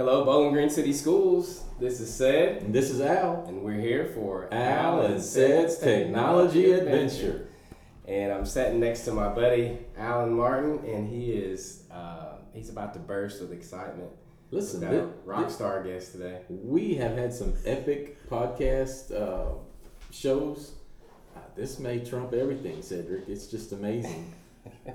Hello, 0.00 0.24
Bowling 0.24 0.52
Green 0.52 0.70
City 0.70 0.94
Schools. 0.94 1.62
This 1.78 2.00
is 2.00 2.08
Ced, 2.10 2.62
And 2.62 2.74
this 2.74 2.88
is 2.88 3.02
Al. 3.02 3.44
and 3.46 3.62
we're 3.62 3.78
here 3.78 4.06
for 4.14 4.48
Al 4.50 5.02
and 5.02 5.20
Ced's 5.20 5.76
Technology 5.76 6.72
Adventure. 6.72 7.48
And 8.08 8.32
I'm 8.32 8.46
sitting 8.46 8.80
next 8.80 9.04
to 9.04 9.12
my 9.12 9.28
buddy 9.28 9.76
Alan 9.98 10.32
Martin, 10.32 10.78
and 10.86 11.06
he 11.06 11.32
is 11.32 11.82
uh, 11.90 12.36
he's 12.54 12.70
about 12.70 12.94
to 12.94 12.98
burst 12.98 13.42
with 13.42 13.52
excitement. 13.52 14.08
Listen, 14.50 14.80
We've 14.80 15.00
got 15.00 15.00
a 15.00 15.10
rock 15.26 15.50
star 15.50 15.84
guest 15.84 16.12
today. 16.12 16.44
we 16.48 16.94
have 16.94 17.18
had 17.18 17.34
some 17.34 17.52
epic 17.66 18.26
podcast 18.30 19.12
uh, 19.14 19.52
shows. 20.10 20.76
Uh, 21.36 21.40
this 21.54 21.78
may 21.78 22.02
trump 22.02 22.32
everything, 22.32 22.80
Cedric. 22.80 23.28
It's 23.28 23.48
just 23.48 23.72
amazing. 23.72 24.32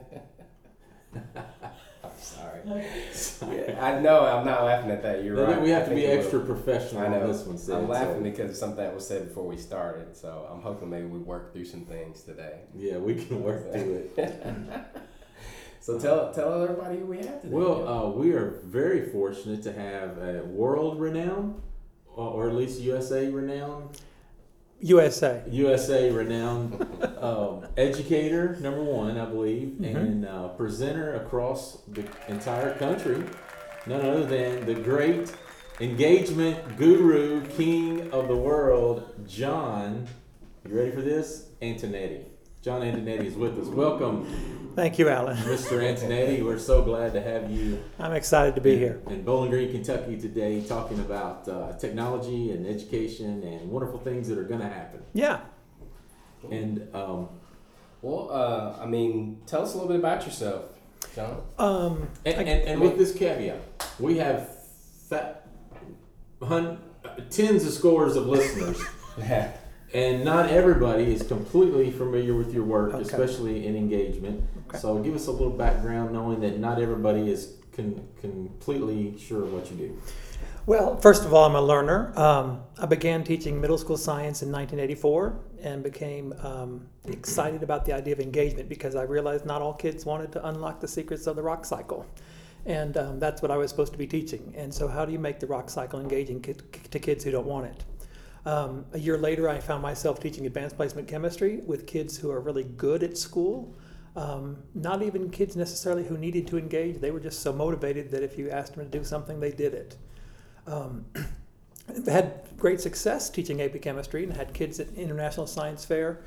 I'm 2.37 2.83
sorry. 3.13 3.57
Yeah, 3.67 3.85
I 3.85 3.99
know 3.99 4.25
I'm 4.25 4.45
not 4.45 4.63
laughing 4.63 4.91
at 4.91 5.01
that. 5.03 5.23
You're 5.23 5.45
I 5.45 5.51
right. 5.53 5.61
we 5.61 5.69
have 5.69 5.83
I 5.85 5.89
to 5.89 5.95
be 5.95 6.05
it 6.05 6.19
extra 6.19 6.39
will- 6.39 6.45
professional 6.47 7.01
I 7.03 7.07
know. 7.09 7.21
on 7.21 7.27
this 7.27 7.43
one, 7.43 7.57
Ced. 7.57 7.75
I'm 7.75 7.87
laughing 7.89 8.17
so- 8.17 8.23
because 8.23 8.51
of 8.51 8.57
something 8.57 8.77
that 8.83 8.93
was 8.95 9.07
said 9.07 9.27
before 9.27 9.45
we 9.47 9.57
started. 9.57 10.15
So 10.15 10.47
I'm 10.51 10.61
hoping 10.61 10.89
maybe 10.89 11.05
we 11.05 11.19
work 11.19 11.53
through 11.53 11.65
some 11.65 11.85
things 11.85 12.23
today. 12.23 12.61
yeah, 12.75 12.97
we 12.97 13.15
can 13.15 13.43
work 13.43 13.71
through 13.71 14.09
it. 14.17 14.59
So 15.81 15.99
tell 15.99 16.33
tell 16.33 16.63
everybody 16.63 16.97
who 16.97 17.05
we 17.05 17.17
have 17.17 17.41
today. 17.43 17.53
Well, 17.53 17.87
uh, 17.87 18.09
we 18.09 18.31
are 18.33 18.59
very 18.65 19.07
fortunate 19.11 19.61
to 19.63 19.71
have 19.71 20.17
a 20.17 20.41
world 20.43 20.99
renowned, 20.99 21.61
or, 22.07 22.27
or 22.27 22.49
at 22.49 22.55
least 22.55 22.79
USA 22.81 23.29
renowned, 23.29 23.89
USA. 24.81 25.41
USA 25.49 26.11
renowned 26.11 26.73
um, 27.19 27.65
educator, 27.77 28.57
number 28.61 28.83
one, 28.83 29.17
I 29.17 29.25
believe, 29.25 29.69
Mhm. 29.79 29.95
and 29.95 30.25
uh, 30.27 30.49
presenter 30.49 31.15
across 31.15 31.81
the 31.87 32.03
entire 32.27 32.75
country. 32.75 33.23
None 33.87 34.01
other 34.05 34.25
than 34.25 34.65
the 34.65 34.73
great 34.75 35.31
engagement 35.79 36.77
guru, 36.77 37.45
king 37.57 38.11
of 38.11 38.27
the 38.27 38.35
world, 38.35 39.03
John. 39.27 40.07
You 40.67 40.75
ready 40.77 40.91
for 40.91 41.01
this? 41.01 41.49
Antonetti. 41.61 42.23
John 42.61 42.81
Antonetti 42.81 43.25
is 43.25 43.35
with 43.35 43.57
us. 43.59 43.67
Welcome, 43.67 44.25
Thank 44.75 44.99
you, 44.99 45.07
Alan. 45.09 45.37
Mr. 45.45 45.79
Antonetti. 45.79 46.43
We're 46.43 46.59
so 46.59 46.81
glad 46.83 47.13
to 47.13 47.21
have 47.21 47.49
you 47.49 47.81
I'm 47.99 48.11
excited 48.13 48.55
to 48.55 48.61
be 48.61 48.77
here. 48.77 49.01
in 49.07 49.23
Bowling 49.23 49.49
Green, 49.49 49.71
Kentucky 49.71 50.19
today, 50.19 50.61
talking 50.61 50.99
about 50.99 51.47
uh, 51.47 51.73
technology 51.77 52.51
and 52.51 52.67
education 52.67 53.41
and 53.43 53.69
wonderful 53.71 53.99
things 53.99 54.27
that 54.27 54.37
are 54.37 54.43
going 54.43 54.59
to 54.61 54.67
happen. 54.67 55.01
Yeah. 55.13 55.39
And 56.51 56.87
um, 56.93 57.29
Well, 58.01 58.29
uh, 58.31 58.83
I 58.83 58.85
mean, 58.85 59.41
tell 59.47 59.63
us 59.63 59.73
a 59.73 59.77
little 59.77 59.87
bit 59.89 59.99
about 59.99 60.25
yourself, 60.25 60.65
John. 61.15 61.41
Um, 61.57 62.09
and, 62.25 62.35
I- 62.37 62.43
and, 62.43 62.67
and 62.69 62.81
with 62.81 62.97
this 62.97 63.13
caveat, 63.13 63.61
we 63.99 64.17
have 64.17 64.49
fat, 65.09 65.47
hun, 66.43 66.79
tens 67.29 67.65
of 67.65 67.71
scores 67.71 68.15
of 68.17 68.27
listeners, 68.27 68.83
and 69.93 70.23
not 70.25 70.49
everybody 70.49 71.13
is 71.13 71.23
completely 71.23 71.91
familiar 71.91 72.35
with 72.35 72.53
your 72.53 72.63
work, 72.63 72.93
Okay. 72.93 73.01
especially 73.03 73.65
in 73.67 73.75
engagement. 73.75 74.43
Okay. 74.69 74.77
So 74.79 74.97
give 74.99 75.15
us 75.15 75.27
a 75.27 75.31
little 75.31 75.49
background, 75.51 76.11
knowing 76.13 76.39
that 76.41 76.59
not 76.59 76.81
everybody 76.81 77.29
is 77.31 77.53
con- 77.75 78.01
completely 78.21 79.17
sure 79.17 79.43
of 79.43 79.53
what 79.53 79.69
you 79.71 79.77
do. 79.77 79.97
well, 80.65 80.97
first 80.97 81.23
of 81.25 81.33
all, 81.33 81.45
I'm 81.45 81.55
a 81.55 81.61
learner. 81.61 82.11
Um, 82.17 82.61
I 82.79 82.87
began 82.87 83.23
teaching 83.23 83.61
middle 83.61 83.77
school 83.77 83.97
science 83.97 84.41
in 84.41 84.51
1984 84.51 85.37
and 85.61 85.83
became 85.83 86.33
um, 86.41 86.87
excited 87.07 87.61
about 87.63 87.85
the 87.85 87.93
idea 87.93 88.13
of 88.13 88.19
engagement 88.19 88.67
because 88.67 88.95
I 88.95 89.03
realized 89.03 89.45
not 89.45 89.61
all 89.61 89.73
kids 89.73 90.05
wanted 90.05 90.31
to 90.33 90.47
unlock 90.47 90.79
the 90.79 90.87
secrets 90.87 91.27
of 91.27 91.35
the 91.35 91.43
rock 91.43 91.65
cycle. 91.65 92.05
And 92.65 92.97
um, 92.97 93.19
that's 93.19 93.43
what 93.43 93.51
I 93.51 93.57
was 93.57 93.69
supposed 93.69 93.91
to 93.91 93.97
be 93.99 94.07
teaching. 94.07 94.51
And 94.57 94.73
so, 94.73 94.87
how 94.87 95.05
do 95.05 95.11
you 95.11 95.19
make 95.19 95.39
the 95.39 95.45
rock 95.45 95.69
cycle 95.69 95.99
engaging 95.99 96.41
to 96.41 96.99
kids 96.99 97.23
who 97.23 97.29
don't 97.29 97.45
want 97.45 97.67
it? 97.67 97.83
Um, 98.45 98.85
a 98.93 98.99
year 98.99 99.17
later, 99.17 99.49
I 99.49 99.59
found 99.59 99.81
myself 99.81 100.19
teaching 100.19 100.45
advanced 100.45 100.75
placement 100.75 101.07
chemistry 101.07 101.61
with 101.65 101.87
kids 101.87 102.17
who 102.17 102.29
are 102.29 102.39
really 102.39 102.63
good 102.63 103.01
at 103.01 103.17
school. 103.17 103.75
Um, 104.15 104.57
not 104.73 105.01
even 105.01 105.29
kids 105.29 105.55
necessarily 105.55 106.05
who 106.05 106.17
needed 106.17 106.47
to 106.47 106.57
engage. 106.57 106.99
They 106.99 107.11
were 107.11 107.19
just 107.19 107.41
so 107.41 107.51
motivated 107.51 108.11
that 108.11 108.23
if 108.23 108.37
you 108.37 108.49
asked 108.49 108.75
them 108.75 108.89
to 108.89 108.97
do 108.97 109.03
something, 109.03 109.39
they 109.39 109.51
did 109.51 109.73
it. 109.73 109.97
Um, 110.67 111.05
had 112.07 112.41
great 112.57 112.79
success 112.79 113.29
teaching 113.29 113.61
AP 113.61 113.81
chemistry 113.81 114.23
and 114.23 114.33
had 114.33 114.53
kids 114.53 114.79
at 114.79 114.93
International 114.95 115.47
Science 115.47 115.83
Fair. 115.83 116.21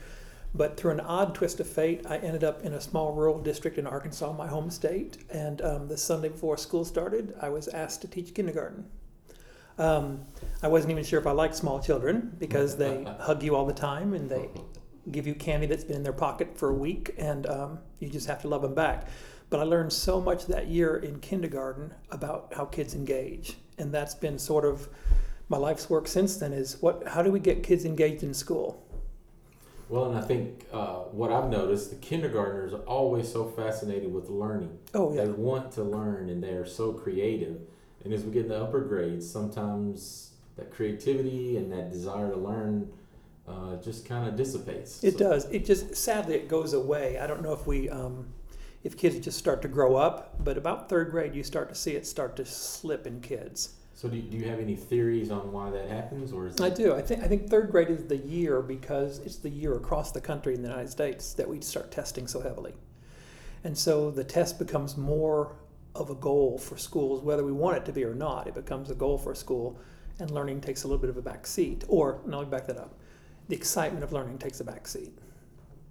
But 0.55 0.77
through 0.77 0.93
an 0.93 1.01
odd 1.01 1.35
twist 1.35 1.61
of 1.61 1.69
fate, 1.69 2.07
I 2.09 2.19
ended 2.19 2.43
up 2.43 2.63
in 2.65 2.73
a 2.73 2.81
small 2.81 3.13
rural 3.13 3.39
district 3.39 3.79
in 3.79 3.87
Arkansas, 3.87 4.33
my 4.33 4.47
home 4.47 4.71
state. 4.71 5.19
And 5.31 5.61
um, 5.63 5.89
the 5.89 5.97
Sunday 5.97 6.31
before 6.31 6.57
school 6.57 6.85
started, 6.85 7.35
I 7.41 7.51
was 7.51 7.69
asked 7.69 8.01
to 8.03 8.09
teach 8.09 8.35
kindergarten. 8.35 8.87
Um, 9.79 10.21
I 10.63 10.69
wasn't 10.69 10.91
even 10.91 11.05
sure 11.05 11.21
if 11.21 11.27
I 11.27 11.31
liked 11.31 11.55
small 11.55 11.81
children 11.81 12.35
because 12.39 12.77
they 12.77 13.05
hug 13.21 13.43
you 13.43 13.55
all 13.55 13.65
the 13.65 13.73
time 13.73 14.13
and 14.13 14.29
they 14.29 14.49
give 15.11 15.27
you 15.27 15.35
candy 15.35 15.67
that's 15.67 15.85
been 15.85 15.97
in 15.97 16.03
their 16.03 16.13
pocket 16.13 16.59
for 16.59 16.69
a 16.69 16.75
week, 16.75 17.15
and 17.19 17.47
um, 17.47 17.79
you 17.99 18.09
just 18.09 18.27
have 18.27 18.43
to 18.43 18.49
love 18.49 18.63
them 18.63 18.75
back. 18.75 19.09
But 19.51 19.61
I 19.61 19.63
learned 19.63 19.93
so 19.93 20.21
much 20.21 20.47
that 20.47 20.69
year 20.69 20.97
in 20.97 21.21
kindergarten 21.21 21.95
about 22.11 22.53
how 22.55 22.67
kids 22.67 22.95
engage, 22.95 23.57
and 23.79 23.93
that's 23.93 24.15
been 24.15 24.39
sort 24.39 24.65
of 24.65 24.89
my 25.49 25.57
life's 25.57 25.89
work 25.89 26.07
since 26.07 26.37
then. 26.37 26.53
Is 26.53 26.77
what? 26.83 27.07
How 27.09 27.23
do 27.23 27.31
we 27.31 27.41
get 27.41 27.63
kids 27.63 27.85
engaged 27.85 28.23
in 28.23 28.35
school? 28.35 28.85
Well, 29.89 30.05
and 30.11 30.19
I 30.19 30.21
think 30.21 30.67
uh, 30.71 30.97
what 31.13 31.33
I've 31.33 31.49
noticed, 31.49 31.89
the 31.89 31.97
kindergartners 31.97 32.75
are 32.75 32.83
always 32.83 33.33
so 33.33 33.47
fascinated 33.47 34.13
with 34.13 34.29
learning. 34.29 34.79
Oh 34.93 35.15
yeah, 35.15 35.25
They 35.25 35.31
want 35.31 35.73
to 35.73 35.83
learn 35.83 36.29
and 36.29 36.45
they 36.45 36.53
are 36.53 36.67
so 36.67 36.93
creative. 36.93 37.59
And 38.05 38.13
as 38.13 38.25
we 38.25 38.33
get 38.33 38.43
in 38.45 38.49
the 38.49 38.63
upper 38.63 38.81
grades, 38.81 39.29
sometimes 39.29 40.31
that 40.57 40.71
creativity 40.71 41.57
and 41.57 41.71
that 41.73 41.91
desire 41.91 42.31
to 42.31 42.37
learn 42.37 42.91
uh, 43.47 43.77
just 43.77 44.07
kind 44.07 44.29
of 44.29 44.37
dissipates. 44.37 45.03
it 45.03 45.13
So- 45.13 45.19
does. 45.19 45.45
It 45.51 45.65
just 45.65 45.95
sadly 45.97 46.35
it 46.35 46.49
goes 46.49 46.73
away. 46.75 47.19
I 47.19 47.27
don't 47.27 47.43
know 47.43 47.53
if 47.53 47.67
we. 47.67 47.89
Um, 47.89 48.27
if 48.85 48.97
kids 48.97 49.19
just 49.19 49.37
start 49.37 49.61
to 49.63 49.69
grow 49.69 49.97
up, 49.97 50.37
but 50.45 50.57
about 50.57 50.89
third 50.89 51.11
grade, 51.11 51.35
you 51.35 51.43
start 51.43 51.69
to 51.69 51.75
see 51.75 51.93
it 51.97 52.07
start 52.07 52.37
to 52.37 52.45
slip 52.45 53.09
in 53.09 53.21
kids. 53.21 53.75
So, 53.95 54.09
do 54.09 54.17
you, 54.17 54.23
do 54.23 54.37
you 54.37 54.45
have 54.49 54.61
any 54.61 54.77
theories 54.77 55.33
on 55.33 55.51
why 55.51 55.69
that 55.71 55.89
happens, 55.89 56.33
or 56.33 56.47
is? 56.47 56.61
I 56.61 56.71
do. 56.71 56.95
I 56.95 57.03
think 57.03 57.23
I 57.25 57.27
think 57.27 57.51
third 57.51 57.73
grade 57.73 57.89
is 57.91 58.05
the 58.05 58.17
year 58.19 58.63
because 58.63 59.19
it's 59.19 59.37
the 59.37 59.51
year 59.51 59.75
across 59.75 60.13
the 60.13 60.21
country 60.21 60.55
in 60.55 60.63
the 60.63 60.69
United 60.69 60.91
States 60.91 61.33
that 61.35 61.49
we 61.49 61.61
start 61.61 61.91
testing 61.91 62.29
so 62.29 62.41
heavily, 62.41 62.73
and 63.65 63.77
so 63.77 64.13
the 64.13 64.23
test 64.23 64.59
becomes 64.61 64.97
more 64.97 65.57
of 65.99 66.11
a 66.11 66.15
goal 66.15 66.57
for 66.59 66.77
schools, 66.79 67.23
whether 67.23 67.45
we 67.45 67.53
want 67.53 67.77
it 67.77 67.85
to 67.87 67.93
be 67.93 68.05
or 68.05 68.15
not. 68.15 68.47
It 68.47 68.55
becomes 68.55 68.91
a 68.91 68.95
goal 68.95 69.19
for 69.19 69.33
a 69.33 69.37
school, 69.37 69.79
and 70.21 70.31
learning 70.31 70.61
takes 70.61 70.85
a 70.85 70.87
little 70.87 71.01
bit 71.01 71.11
of 71.11 71.17
a 71.17 71.23
back 71.23 71.47
seat. 71.47 71.85
Or 71.89 72.21
let 72.25 72.41
me 72.45 72.51
back 72.51 72.67
that 72.69 72.79
up. 72.79 72.95
The 73.49 73.57
excitement 73.57 74.05
of 74.05 74.13
learning 74.13 74.39
takes 74.39 74.61
a 74.61 74.65
back 74.65 74.87
seat. 74.87 75.13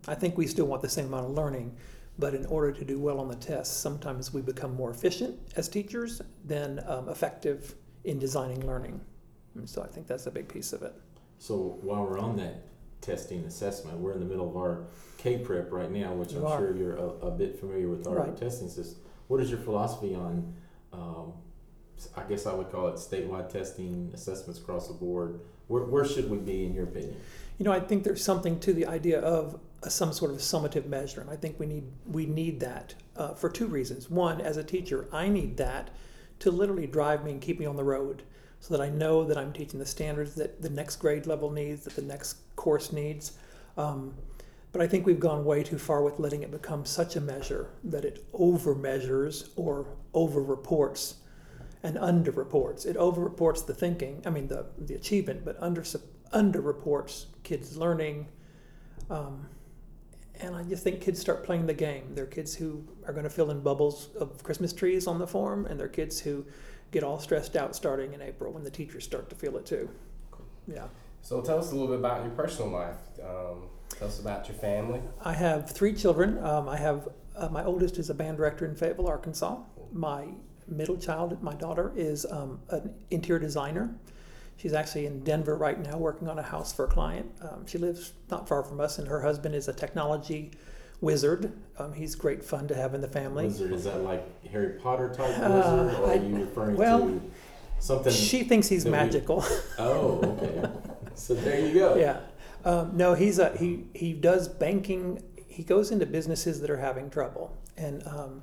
I 0.07 0.15
think 0.15 0.37
we 0.37 0.47
still 0.47 0.65
want 0.65 0.81
the 0.81 0.89
same 0.89 1.05
amount 1.07 1.25
of 1.25 1.31
learning, 1.31 1.75
but 2.17 2.33
in 2.33 2.45
order 2.45 2.71
to 2.71 2.85
do 2.85 2.99
well 2.99 3.19
on 3.19 3.27
the 3.27 3.35
test, 3.35 3.81
sometimes 3.81 4.33
we 4.33 4.41
become 4.41 4.73
more 4.75 4.91
efficient 4.91 5.37
as 5.57 5.67
teachers 5.67 6.21
than 6.45 6.81
um, 6.87 7.09
effective 7.09 7.75
in 8.05 8.17
designing 8.17 8.65
learning. 8.65 8.99
And 9.55 9.69
so 9.69 9.81
I 9.81 9.87
think 9.87 10.07
that's 10.07 10.25
a 10.27 10.31
big 10.31 10.47
piece 10.47 10.71
of 10.71 10.81
it. 10.83 10.93
So, 11.39 11.77
while 11.81 12.03
we're 12.05 12.17
on 12.19 12.35
that 12.37 12.63
testing 13.01 13.43
assessment, 13.45 13.99
we're 13.99 14.13
in 14.13 14.19
the 14.19 14.25
middle 14.25 14.49
of 14.49 14.55
our 14.57 14.85
K-PREP 15.17 15.71
right 15.71 15.91
now, 15.91 16.13
which 16.13 16.31
You 16.31 16.39
I'm 16.39 16.45
are. 16.47 16.57
sure 16.59 16.75
you're 16.75 16.95
a, 16.95 17.07
a 17.27 17.31
bit 17.31 17.59
familiar 17.59 17.87
with 17.89 18.07
our 18.07 18.15
Right. 18.15 18.37
testing 18.37 18.69
system. 18.69 19.01
What 19.27 19.41
is 19.41 19.49
your 19.49 19.59
philosophy 19.59 20.15
on? 20.15 20.53
Um, 20.93 21.33
I 22.15 22.23
guess 22.23 22.45
I 22.45 22.53
would 22.53 22.71
call 22.71 22.87
it 22.89 22.95
statewide 22.95 23.51
testing 23.51 24.11
assessments 24.13 24.59
across 24.59 24.87
the 24.87 24.93
board. 24.93 25.39
Where, 25.67 25.83
where 25.83 26.05
should 26.05 26.29
we 26.29 26.37
be, 26.37 26.65
in 26.65 26.73
your 26.73 26.85
opinion? 26.85 27.17
You 27.57 27.65
know, 27.65 27.71
I 27.71 27.79
think 27.79 28.03
there's 28.03 28.23
something 28.23 28.59
to 28.61 28.73
the 28.73 28.85
idea 28.85 29.19
of 29.19 29.59
a, 29.83 29.89
some 29.89 30.13
sort 30.13 30.31
of 30.31 30.37
summative 30.37 30.85
measure, 30.85 31.21
and 31.21 31.29
I 31.29 31.35
think 31.35 31.59
we 31.59 31.65
need 31.65 31.83
we 32.05 32.25
need 32.25 32.59
that 32.61 32.93
uh, 33.15 33.33
for 33.33 33.49
two 33.49 33.67
reasons. 33.67 34.09
One, 34.09 34.39
as 34.41 34.57
a 34.57 34.63
teacher, 34.63 35.07
I 35.11 35.27
need 35.27 35.57
that 35.57 35.89
to 36.39 36.51
literally 36.51 36.87
drive 36.87 37.25
me 37.25 37.31
and 37.31 37.41
keep 37.41 37.59
me 37.59 37.65
on 37.65 37.75
the 37.75 37.83
road, 37.83 38.23
so 38.59 38.77
that 38.77 38.83
I 38.83 38.89
know 38.89 39.23
that 39.23 39.37
I'm 39.37 39.51
teaching 39.51 39.79
the 39.79 39.85
standards 39.85 40.35
that 40.35 40.61
the 40.61 40.69
next 40.69 40.97
grade 40.97 41.25
level 41.25 41.49
needs, 41.49 41.83
that 41.85 41.95
the 41.95 42.01
next 42.01 42.37
course 42.55 42.93
needs. 42.93 43.33
Um, 43.75 44.13
but 44.77 44.83
I 44.83 44.87
think 44.87 45.07
we've 45.07 45.19
gone 45.19 45.43
way 45.43 45.63
too 45.63 45.79
far 45.79 46.03
with 46.03 46.19
letting 46.19 46.43
it 46.43 46.51
become 46.51 46.85
such 46.85 47.15
a 47.15 47.21
measure 47.21 47.71
that 47.85 48.05
it 48.05 48.31
overmeasures 48.31 49.49
or 49.55 49.87
overreports 50.13 51.15
and 51.81 51.95
underreports. 51.95 52.85
It 52.85 52.95
overreports 52.95 53.65
the 53.65 53.73
thinking, 53.73 54.21
I 54.23 54.29
mean, 54.29 54.47
the, 54.47 54.67
the 54.77 54.93
achievement, 54.93 55.43
but 55.43 55.57
under, 55.59 55.83
under 56.31 56.61
reports 56.61 57.25
kids' 57.41 57.75
learning. 57.75 58.27
Um, 59.09 59.47
and 60.41 60.55
I 60.55 60.61
just 60.61 60.83
think 60.83 61.01
kids 61.01 61.19
start 61.19 61.43
playing 61.43 61.65
the 61.65 61.73
game. 61.73 62.13
There 62.13 62.25
are 62.25 62.27
kids 62.27 62.53
who 62.53 62.83
are 63.07 63.13
going 63.13 63.23
to 63.23 63.31
fill 63.31 63.49
in 63.49 63.61
bubbles 63.61 64.09
of 64.19 64.43
Christmas 64.43 64.73
trees 64.73 65.07
on 65.07 65.17
the 65.17 65.25
form, 65.25 65.65
and 65.65 65.79
there 65.79 65.87
are 65.87 65.89
kids 65.89 66.19
who 66.19 66.45
get 66.91 67.03
all 67.03 67.17
stressed 67.17 67.55
out 67.55 67.75
starting 67.75 68.13
in 68.13 68.21
April 68.21 68.53
when 68.53 68.63
the 68.63 68.69
teachers 68.69 69.03
start 69.03 69.27
to 69.31 69.35
feel 69.35 69.57
it 69.57 69.65
too. 69.65 69.89
Yeah. 70.67 70.85
So 71.23 71.41
tell 71.41 71.57
us 71.57 71.71
a 71.71 71.73
little 71.73 71.87
bit 71.87 71.97
about 71.97 72.21
your 72.21 72.35
personal 72.35 72.69
life. 72.69 72.97
Um, 73.23 73.63
tell 73.89 74.07
us 74.07 74.19
about 74.19 74.47
your 74.47 74.57
family. 74.57 75.01
I 75.23 75.33
have 75.33 75.69
three 75.69 75.93
children. 75.93 76.43
Um, 76.43 76.67
I 76.69 76.77
have 76.77 77.07
uh, 77.35 77.49
my 77.49 77.63
oldest 77.63 77.97
is 77.97 78.09
a 78.09 78.13
band 78.13 78.37
director 78.37 78.65
in 78.65 78.75
Fayetteville, 78.75 79.07
Arkansas. 79.07 79.57
My 79.91 80.25
middle 80.67 80.97
child, 80.97 81.41
my 81.41 81.53
daughter, 81.53 81.93
is 81.95 82.25
um, 82.25 82.59
an 82.69 82.93
interior 83.11 83.39
designer. 83.39 83.93
She's 84.57 84.73
actually 84.73 85.05
in 85.05 85.23
Denver 85.23 85.55
right 85.55 85.79
now 85.79 85.97
working 85.97 86.27
on 86.27 86.39
a 86.39 86.43
house 86.43 86.73
for 86.73 86.85
a 86.85 86.87
client. 86.87 87.31
Um, 87.41 87.67
she 87.67 87.77
lives 87.77 88.13
not 88.31 88.47
far 88.47 88.63
from 88.63 88.79
us, 88.81 88.97
and 88.97 89.07
her 89.07 89.21
husband 89.21 89.53
is 89.53 89.67
a 89.67 89.73
technology 89.73 90.51
wizard. 90.99 91.53
Um, 91.77 91.93
he's 91.93 92.15
great 92.15 92.43
fun 92.43 92.67
to 92.69 92.75
have 92.75 92.95
in 92.95 93.01
the 93.01 93.07
family. 93.07 93.45
Wizard 93.45 93.71
is 93.71 93.83
that 93.83 94.01
like 94.01 94.25
Harry 94.47 94.79
Potter 94.79 95.09
type 95.09 95.37
Uh, 95.39 95.53
wizard, 95.85 95.99
or 96.01 96.05
are 96.07 96.11
I- 96.11 96.15
you 96.15 96.35
referring 96.39 96.75
well, 96.75 97.01
to 97.01 97.21
something? 97.79 98.11
She 98.11 98.43
thinks 98.43 98.67
he's 98.67 98.83
that 98.83 98.89
we- 98.89 98.97
magical. 98.97 99.45
oh, 99.77 100.21
okay. 100.23 100.69
so 101.13 101.35
there 101.35 101.59
you 101.65 101.75
go. 101.75 101.95
yeah. 101.95 102.21
Um, 102.65 102.95
no, 102.95 103.13
he's 103.13 103.39
a 103.39 103.55
he. 103.57 103.85
He 103.93 104.13
does 104.13 104.47
banking. 104.47 105.23
He 105.47 105.63
goes 105.63 105.91
into 105.91 106.05
businesses 106.05 106.61
that 106.61 106.69
are 106.69 106.77
having 106.77 107.09
trouble, 107.09 107.55
and 107.77 108.05
um, 108.07 108.41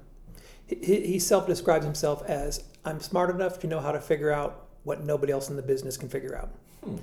he, 0.67 1.01
he 1.01 1.19
self 1.19 1.47
describes 1.47 1.85
himself 1.85 2.23
as 2.29 2.65
I'm 2.85 3.01
smart 3.01 3.31
enough 3.31 3.59
to 3.61 3.67
know 3.67 3.81
how 3.81 3.93
to 3.93 4.01
figure 4.01 4.31
out 4.31 4.67
what 4.85 5.05
nobody 5.05 5.33
else 5.33 5.49
in 5.49 5.57
the 5.57 5.63
business 5.63 5.97
can 5.97 6.09
figure 6.09 6.37
out. 6.37 6.51
Hmm. 6.85 6.97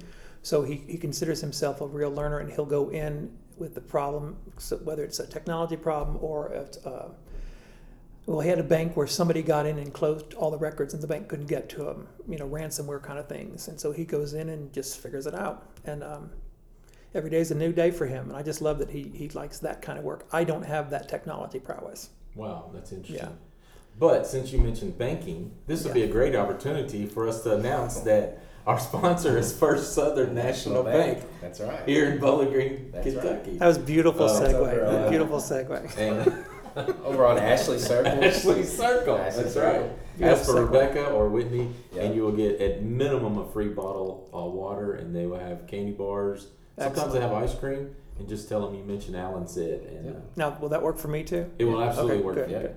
So 0.43 0.63
he, 0.63 0.77
he 0.87 0.97
considers 0.97 1.39
himself 1.41 1.81
a 1.81 1.87
real 1.87 2.11
learner, 2.11 2.39
and 2.39 2.51
he'll 2.51 2.65
go 2.65 2.89
in 2.89 3.31
with 3.57 3.75
the 3.75 3.81
problem, 3.81 4.37
so 4.57 4.77
whether 4.77 5.03
it's 5.03 5.19
a 5.19 5.27
technology 5.27 5.77
problem 5.77 6.17
or 6.19 6.51
it's, 6.51 6.83
uh, 6.85 7.09
well, 8.25 8.39
he 8.39 8.49
had 8.49 8.57
a 8.57 8.63
bank 8.63 8.97
where 8.97 9.05
somebody 9.05 9.43
got 9.43 9.67
in 9.67 9.77
and 9.77 9.93
closed 9.93 10.33
all 10.33 10.49
the 10.49 10.57
records, 10.57 10.93
and 10.93 11.03
the 11.03 11.07
bank 11.07 11.27
couldn't 11.27 11.45
get 11.45 11.69
to 11.69 11.87
him, 11.87 12.07
you 12.27 12.37
know, 12.37 12.47
ransomware 12.47 13.01
kind 13.01 13.19
of 13.19 13.27
things. 13.27 13.67
And 13.67 13.79
so 13.79 13.91
he 13.91 14.03
goes 14.03 14.33
in 14.33 14.49
and 14.49 14.73
just 14.73 14.99
figures 14.99 15.27
it 15.27 15.35
out. 15.35 15.67
And 15.85 16.03
um, 16.03 16.31
every 17.13 17.29
day 17.29 17.39
is 17.39 17.51
a 17.51 17.55
new 17.55 17.71
day 17.71 17.91
for 17.91 18.05
him, 18.05 18.29
and 18.29 18.37
I 18.37 18.43
just 18.43 18.61
love 18.61 18.79
that 18.79 18.89
he 18.89 19.03
he 19.13 19.29
likes 19.29 19.59
that 19.59 19.81
kind 19.81 19.97
of 19.99 20.05
work. 20.05 20.25
I 20.31 20.43
don't 20.43 20.63
have 20.65 20.89
that 20.91 21.07
technology 21.09 21.59
prowess. 21.59 22.09
Wow, 22.35 22.69
that's 22.73 22.91
interesting. 22.91 23.27
Yeah. 23.29 23.35
But 23.99 24.25
since 24.25 24.51
you 24.51 24.59
mentioned 24.59 24.97
banking, 24.97 25.51
this 25.67 25.83
would 25.83 25.93
be 25.93 26.03
a 26.03 26.07
great 26.07 26.35
opportunity 26.35 27.05
for 27.05 27.27
us 27.27 27.43
to 27.43 27.55
announce 27.55 27.99
that 28.01 28.39
our 28.65 28.79
sponsor 28.79 29.37
is 29.37 29.51
First 29.57 29.93
Southern 29.93 30.33
National 30.33 30.83
Bank 30.83 31.23
That's 31.41 31.59
right. 31.59 31.85
here 31.85 32.09
in 32.11 32.19
Bowling 32.19 32.51
Green, 32.51 32.89
That's 32.93 33.07
right. 33.07 33.21
Kentucky. 33.21 33.57
That 33.57 33.67
was 33.67 33.77
beautiful 33.77 34.27
it's 34.27 34.39
over, 34.39 34.71
segue. 34.75 35.05
uh, 35.05 35.09
beautiful 35.09 35.37
segue. 35.39 35.97
And 35.97 36.45
Over 37.03 37.25
on 37.25 37.37
Ashley 37.37 37.79
Circle. 37.79 38.23
Ashley 38.23 38.63
Circle. 38.63 39.17
Ashley 39.17 39.43
That's 39.43 39.53
Circle. 39.55 39.81
right. 39.81 40.17
Beautiful 40.17 40.39
Ask 40.39 40.45
for 40.49 40.55
segue. 40.57 40.65
Rebecca 40.71 41.05
or 41.09 41.27
Whitney, 41.27 41.69
Yeah. 41.93 42.03
and 42.03 42.15
you 42.15 42.21
will 42.23 42.31
get 42.31 42.61
at 42.61 42.81
minimum 42.81 43.37
a 43.39 43.45
free 43.51 43.67
bottle 43.67 44.29
of 44.31 44.53
water, 44.53 44.93
and 44.93 45.13
they 45.13 45.25
will 45.25 45.39
have 45.39 45.67
candy 45.67 45.91
bars. 45.91 46.47
Sometimes 46.83 47.13
they 47.13 47.21
have 47.21 47.33
ice 47.33 47.55
cream, 47.55 47.95
and 48.19 48.27
just 48.27 48.49
tell 48.49 48.65
them 48.65 48.75
you 48.75 48.83
mentioned 48.83 49.15
Alan 49.15 49.47
said, 49.47 49.81
and 49.89 50.05
Yeah. 50.05 50.11
uh, 50.11 50.15
Now, 50.35 50.57
will 50.59 50.69
that 50.69 50.81
work 50.81 50.97
for 50.97 51.07
me 51.07 51.23
too? 51.23 51.45
it 51.59 51.65
will 51.65 51.81
absolutely 51.81 52.17
Okay, 52.17 52.25
work. 52.25 52.35
good, 52.35 52.45
for 52.45 52.51
you. 52.51 52.59
good. 52.59 52.75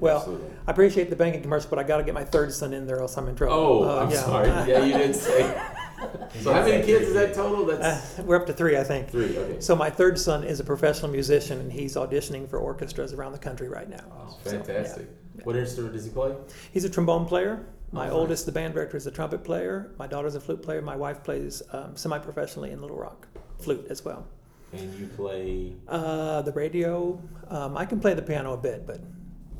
Well, 0.00 0.18
Absolutely. 0.18 0.48
I 0.66 0.70
appreciate 0.70 1.10
the 1.10 1.16
banking 1.16 1.42
commercial, 1.42 1.68
but 1.70 1.78
I 1.78 1.82
got 1.82 1.98
to 1.98 2.02
get 2.02 2.14
my 2.14 2.24
third 2.24 2.52
son 2.52 2.72
in 2.72 2.86
there, 2.86 2.98
else 3.00 3.16
I'm 3.16 3.28
in 3.28 3.34
trouble. 3.36 3.54
Oh, 3.56 3.84
Uh, 3.88 4.02
I'm 4.04 4.10
yeah. 4.10 4.22
sorry. 4.24 4.48
Yeah, 4.68 4.84
you 4.84 4.94
did 4.96 5.14
say. 5.14 5.42
so 6.40 6.52
how 6.52 6.60
many 6.64 6.82
kids 6.84 7.08
is 7.08 7.14
that 7.14 7.34
total? 7.34 7.66
That's 7.66 8.18
Uh, 8.18 8.22
we're 8.22 8.36
up 8.36 8.46
to 8.46 8.52
three, 8.54 8.76
I 8.78 8.84
think. 8.84 9.10
three. 9.10 9.36
Okay. 9.36 9.60
So 9.60 9.76
my 9.76 9.90
third 9.90 10.18
son 10.18 10.44
is 10.44 10.60
a 10.60 10.64
professional 10.64 11.10
musician, 11.10 11.60
and 11.60 11.70
he's 11.70 11.94
auditioning 11.96 12.48
for 12.48 12.58
orchestras 12.58 13.12
around 13.12 13.32
the 13.32 13.38
country 13.38 13.68
right 13.68 13.88
now. 13.88 14.04
Oh, 14.18 14.36
So, 14.44 14.50
fantastic. 14.52 15.08
yeah. 15.36 15.44
What 15.44 15.56
instrument 15.56 15.92
does 15.94 16.04
he 16.04 16.10
play? 16.10 16.34
He's 16.72 16.84
a 16.84 16.90
trombone 16.90 17.26
player. 17.26 17.60
My 17.92 18.06
Oh, 18.06 18.08
nice. 18.08 18.12
oldest, 18.14 18.46
the 18.46 18.52
band 18.52 18.74
director, 18.74 18.96
is 18.96 19.06
a 19.06 19.10
trumpet 19.10 19.44
player. 19.44 19.90
My 19.98 20.06
daughter's 20.06 20.34
a 20.34 20.40
flute 20.40 20.62
player. 20.62 20.80
My 20.82 20.96
wife 20.96 21.22
plays 21.22 21.62
um, 21.72 21.94
semi-professionally 21.96 22.70
in 22.72 22.80
Little 22.80 22.98
Rock, 22.98 23.28
flute 23.58 23.86
as 23.90 24.04
well. 24.04 24.26
And 24.72 24.92
you 24.98 25.06
play. 25.06 25.72
Uh, 25.88 26.42
the 26.42 26.52
radio, 26.52 27.20
um, 27.48 27.76
I 27.76 27.84
can 27.86 28.00
play 28.00 28.14
the 28.14 28.22
piano 28.22 28.52
a 28.52 28.56
bit, 28.56 28.86
but 28.86 29.00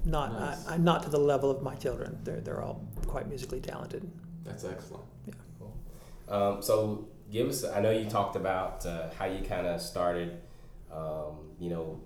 not. 0.04 0.32
Nice. 0.32 0.66
I, 0.66 0.75
I'm 0.75 0.84
not 0.84 1.02
to 1.04 1.08
the 1.10 1.19
level 1.19 1.50
of 1.50 1.62
my 1.62 1.75
children. 1.76 2.19
They're 2.25 2.40
they're 2.40 2.62
all 2.62 2.84
quite 3.06 3.28
musically 3.28 3.60
talented. 3.60 4.08
That's 4.44 4.64
excellent. 4.64 5.04
Um, 6.28 6.60
so 6.60 7.08
give 7.31 7.48
us. 7.48 7.64
I 7.64 7.81
know 7.81 7.90
you 7.93 8.10
talked 8.10 8.37
about 8.37 8.84
uh, 8.84 9.10
how 9.19 9.26
you 9.26 9.44
kind 9.44 9.66
of 9.66 9.81
started. 9.81 10.40
Um, 10.92 11.52
you 11.60 11.70
know, 11.70 12.00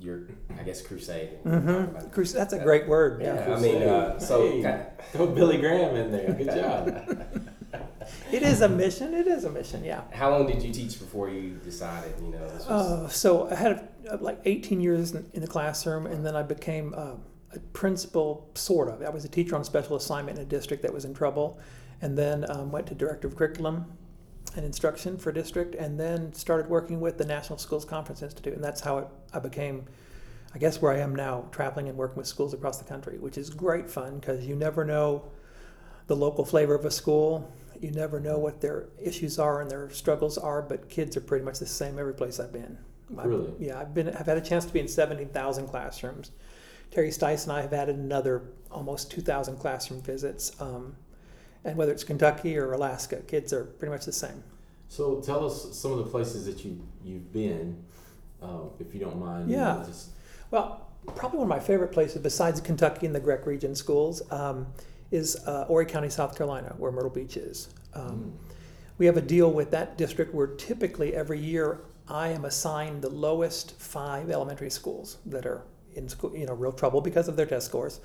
your 0.00 0.22
I 0.58 0.62
guess 0.64 0.82
crusade. 0.82 1.38
Mm-hmm. 1.44 2.08
Crus- 2.10 2.34
that's 2.34 2.52
a 2.52 2.58
great 2.58 2.88
word. 2.88 3.22
Yeah, 3.22 3.48
Yeah. 3.48 3.56
I 3.56 3.60
mean, 3.60 3.82
uh, 3.82 4.18
so 4.18 4.42
Hey. 4.48 4.52
kinda- 4.62 4.92
Throw 5.12 5.26
Billy 5.28 5.58
Graham 5.58 5.94
in 5.96 6.10
there. 6.10 6.32
Good 6.32 6.46
job. 6.60 7.46
It 8.32 8.42
is 8.42 8.60
a 8.62 8.68
mission. 8.68 9.14
It 9.14 9.26
is 9.26 9.44
a 9.44 9.50
mission. 9.50 9.84
Yeah. 9.84 10.02
how 10.12 10.30
long 10.30 10.46
did 10.46 10.62
you 10.62 10.72
teach 10.72 10.98
before 10.98 11.28
you 11.28 11.50
decided? 11.64 12.12
You 12.20 12.32
know, 12.32 12.48
this 12.50 12.66
was, 12.66 12.68
Uh, 12.68 13.08
so 13.08 13.50
I 13.50 13.54
had 13.54 13.88
uh, 14.10 14.18
like 14.20 14.40
18 14.44 14.80
years 14.80 15.12
in, 15.12 15.30
in 15.34 15.40
the 15.40 15.46
classroom, 15.46 16.06
and 16.06 16.24
then 16.24 16.34
I 16.34 16.42
became 16.42 16.94
uh, 16.96 17.14
a 17.54 17.58
principal, 17.72 18.50
sort 18.54 18.88
of. 18.88 19.02
I 19.02 19.10
was 19.10 19.24
a 19.24 19.28
teacher 19.28 19.54
on 19.56 19.64
special 19.64 19.96
assignment 19.96 20.38
in 20.38 20.44
a 20.44 20.46
district 20.46 20.82
that 20.82 20.92
was 20.92 21.04
in 21.04 21.14
trouble, 21.14 21.58
and 22.00 22.16
then 22.16 22.50
um, 22.50 22.72
went 22.72 22.86
to 22.88 22.94
director 22.94 23.28
of 23.28 23.36
curriculum 23.36 23.84
and 24.56 24.64
instruction 24.64 25.16
for 25.16 25.30
district, 25.32 25.74
and 25.74 25.98
then 25.98 26.32
started 26.32 26.68
working 26.68 27.00
with 27.00 27.16
the 27.18 27.24
National 27.24 27.58
Schools 27.58 27.84
Conference 27.84 28.22
Institute, 28.22 28.54
and 28.54 28.64
that's 28.64 28.80
how 28.80 28.98
it, 28.98 29.08
I 29.32 29.38
became, 29.38 29.84
I 30.54 30.58
guess, 30.58 30.82
where 30.82 30.92
I 30.92 30.98
am 30.98 31.14
now, 31.14 31.46
traveling 31.52 31.88
and 31.88 31.96
working 31.96 32.16
with 32.16 32.26
schools 32.26 32.52
across 32.54 32.78
the 32.78 32.84
country, 32.84 33.18
which 33.18 33.38
is 33.38 33.50
great 33.50 33.88
fun 33.88 34.18
because 34.18 34.44
you 34.46 34.56
never 34.56 34.84
know 34.84 35.24
the 36.06 36.16
local 36.16 36.44
flavor 36.44 36.74
of 36.74 36.84
a 36.84 36.90
school. 36.90 37.50
You 37.82 37.90
never 37.90 38.20
know 38.20 38.38
what 38.38 38.60
their 38.60 38.86
issues 39.02 39.40
are 39.40 39.60
and 39.60 39.68
their 39.68 39.90
struggles 39.90 40.38
are, 40.38 40.62
but 40.62 40.88
kids 40.88 41.16
are 41.16 41.20
pretty 41.20 41.44
much 41.44 41.58
the 41.58 41.66
same 41.66 41.98
every 41.98 42.14
place 42.14 42.38
I've 42.38 42.52
been. 42.52 42.78
I've- 43.18 43.28
Really? 43.28 43.52
yeah, 43.58 43.80
I've 43.80 43.92
been. 43.92 44.08
I've 44.10 44.24
had 44.26 44.38
a 44.38 44.40
chance 44.40 44.64
to 44.64 44.72
be 44.72 44.78
in 44.78 44.86
seventeen 44.88 45.28
thousand 45.28 45.66
classrooms. 45.66 46.30
Terry 46.92 47.10
Stice 47.10 47.42
and 47.42 47.52
I 47.52 47.60
have 47.60 47.72
added 47.72 47.96
another 47.96 48.42
almost 48.70 49.10
two 49.10 49.20
thousand 49.20 49.56
classroom 49.56 50.00
visits. 50.00 50.52
Um, 50.60 50.94
and 51.64 51.76
whether 51.76 51.90
it's 51.92 52.04
Kentucky 52.04 52.56
or 52.56 52.72
Alaska, 52.72 53.16
kids 53.26 53.52
are 53.52 53.64
pretty 53.64 53.90
much 53.92 54.04
the 54.06 54.12
same. 54.12 54.42
So 54.88 55.20
tell 55.20 55.44
us 55.44 55.76
some 55.76 55.90
of 55.92 55.98
the 55.98 56.04
places 56.04 56.46
that 56.46 56.64
you 56.64 56.80
you've 57.04 57.32
been, 57.32 57.82
uh, 58.40 58.60
if 58.78 58.94
you 58.94 59.00
don't 59.00 59.18
mind. 59.18 59.50
you 59.50 59.56
know, 59.56 59.62
Yeah. 59.80 59.84
just 59.86 60.10
Well, 60.52 60.86
probably 61.16 61.38
one 61.38 61.46
of 61.46 61.48
my 61.48 61.58
favorite 61.60 61.90
places, 61.90 62.22
besides 62.22 62.60
Kentucky 62.60 63.06
and 63.06 63.14
the 63.14 63.20
GRREC 63.20 63.44
region 63.44 63.74
schools, 63.74 64.22
um, 64.30 64.68
is 65.10 65.36
uh, 65.46 65.64
Horry 65.66 65.84
County, 65.86 66.08
South 66.08 66.34
Carolina, 66.36 66.74
where 66.78 66.90
Myrtle 66.92 67.10
Beach 67.10 67.36
is. 67.36 67.68
Um, 67.94 68.32
We 68.98 69.06
have 69.06 69.16
a 69.16 69.22
deal 69.22 69.50
with 69.50 69.70
that 69.72 69.98
district 69.98 70.34
where 70.34 70.46
typically 70.46 71.14
every 71.14 71.38
year 71.38 71.80
I 72.08 72.28
am 72.28 72.44
assigned 72.44 73.02
the 73.02 73.08
lowest 73.08 73.80
five 73.80 74.30
elementary 74.30 74.70
schools 74.70 75.18
that 75.26 75.44
are 75.46 75.62
in 75.94 76.08
school, 76.08 76.36
you 76.36 76.46
know, 76.46 76.54
real 76.54 76.72
trouble 76.72 77.00
because 77.00 77.26
of 77.26 77.34
their 77.34 77.46
test 77.46 77.66
scores. 77.66 78.00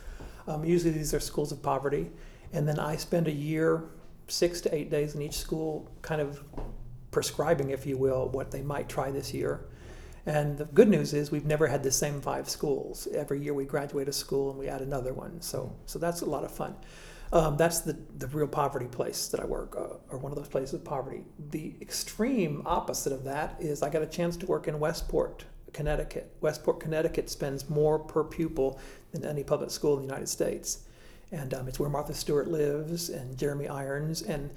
Um, 0.47 0.63
usually 0.65 0.91
these 0.91 1.13
are 1.13 1.19
schools 1.19 1.51
of 1.51 1.61
poverty, 1.61 2.09
and 2.53 2.67
then 2.67 2.79
I 2.79 2.95
spend 2.95 3.27
a 3.27 3.31
year, 3.31 3.83
six 4.27 4.61
to 4.61 4.73
eight 4.73 4.89
days 4.89 5.13
in 5.13 5.21
each 5.21 5.37
school, 5.37 5.91
kind 6.01 6.21
of 6.21 6.43
prescribing, 7.11 7.69
if 7.69 7.85
you 7.85 7.97
will, 7.97 8.29
what 8.29 8.49
they 8.49 8.61
might 8.61 8.87
try 8.89 9.11
this 9.11 9.33
year. 9.33 9.67
And 10.25 10.57
the 10.57 10.65
good 10.65 10.89
news 10.89 11.13
is 11.13 11.31
we've 11.31 11.45
never 11.45 11.67
had 11.67 11.83
the 11.83 11.91
same 11.91 12.21
five 12.21 12.49
schools. 12.49 13.07
Every 13.13 13.39
year 13.39 13.53
we 13.53 13.65
graduate 13.65 14.09
a 14.09 14.13
school 14.13 14.49
and 14.49 14.59
we 14.59 14.67
add 14.67 14.81
another 14.81 15.13
one. 15.13 15.41
So, 15.41 15.75
so 15.85 15.99
that's 15.99 16.21
a 16.21 16.25
lot 16.25 16.43
of 16.43 16.51
fun. 16.51 16.75
Um, 17.33 17.57
that's 17.57 17.81
the, 17.81 17.97
the 18.17 18.27
real 18.27 18.47
poverty 18.47 18.85
place 18.85 19.27
that 19.27 19.39
I 19.39 19.45
work, 19.45 19.75
uh, 19.77 19.97
or 20.09 20.17
one 20.17 20.31
of 20.31 20.37
those 20.37 20.47
places 20.47 20.73
of 20.73 20.85
poverty. 20.85 21.23
The 21.49 21.75
extreme 21.81 22.61
opposite 22.65 23.11
of 23.11 23.23
that 23.25 23.57
is 23.59 23.83
I 23.83 23.89
got 23.89 24.01
a 24.01 24.07
chance 24.07 24.37
to 24.37 24.45
work 24.45 24.67
in 24.67 24.79
Westport, 24.79 25.45
Connecticut. 25.73 26.35
Westport, 26.39 26.79
Connecticut 26.79 27.29
spends 27.29 27.69
more 27.69 27.99
per 27.99 28.23
pupil 28.23 28.79
than 29.11 29.25
any 29.25 29.43
public 29.43 29.71
school 29.71 29.95
in 29.95 29.99
the 29.99 30.07
United 30.07 30.29
States. 30.29 30.85
And 31.31 31.53
um, 31.53 31.67
it's 31.67 31.79
where 31.79 31.89
Martha 31.89 32.13
Stewart 32.13 32.47
lives 32.47 33.09
and 33.09 33.37
Jeremy 33.37 33.67
Irons. 33.67 34.21
And 34.21 34.49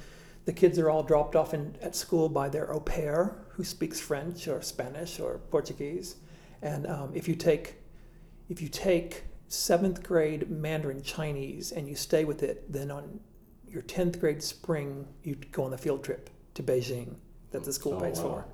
the 0.44 0.52
kids 0.52 0.78
are 0.78 0.88
all 0.88 1.02
dropped 1.02 1.34
off 1.34 1.52
in, 1.52 1.76
at 1.82 1.96
school 1.96 2.28
by 2.28 2.48
their 2.48 2.72
au 2.72 2.80
pair 2.80 3.36
who 3.48 3.64
speaks 3.64 3.98
French 3.98 4.46
or 4.46 4.62
Spanish 4.62 5.18
or 5.18 5.38
Portuguese. 5.50 6.16
And 6.62 6.86
um, 6.86 7.10
if 7.14 7.26
you 7.26 7.34
take 7.34 7.76
if 8.48 8.60
you 8.60 8.68
take 8.68 9.22
seventh 9.50 10.04
grade 10.04 10.48
Mandarin 10.48 11.02
Chinese 11.02 11.72
and 11.72 11.88
you 11.88 11.96
stay 11.96 12.24
with 12.24 12.42
it, 12.42 12.72
then 12.72 12.90
on 12.90 13.18
your 13.68 13.82
tenth 13.82 14.20
grade 14.20 14.42
spring 14.42 15.06
you 15.24 15.34
go 15.52 15.64
on 15.64 15.72
the 15.72 15.78
field 15.78 16.04
trip 16.04 16.30
to 16.54 16.62
Beijing 16.62 17.16
that 17.50 17.64
the 17.64 17.72
school 17.72 17.94
Oh, 17.94 18.00
pays 18.00 18.18
wow. 18.20 18.22
for. 18.22 18.44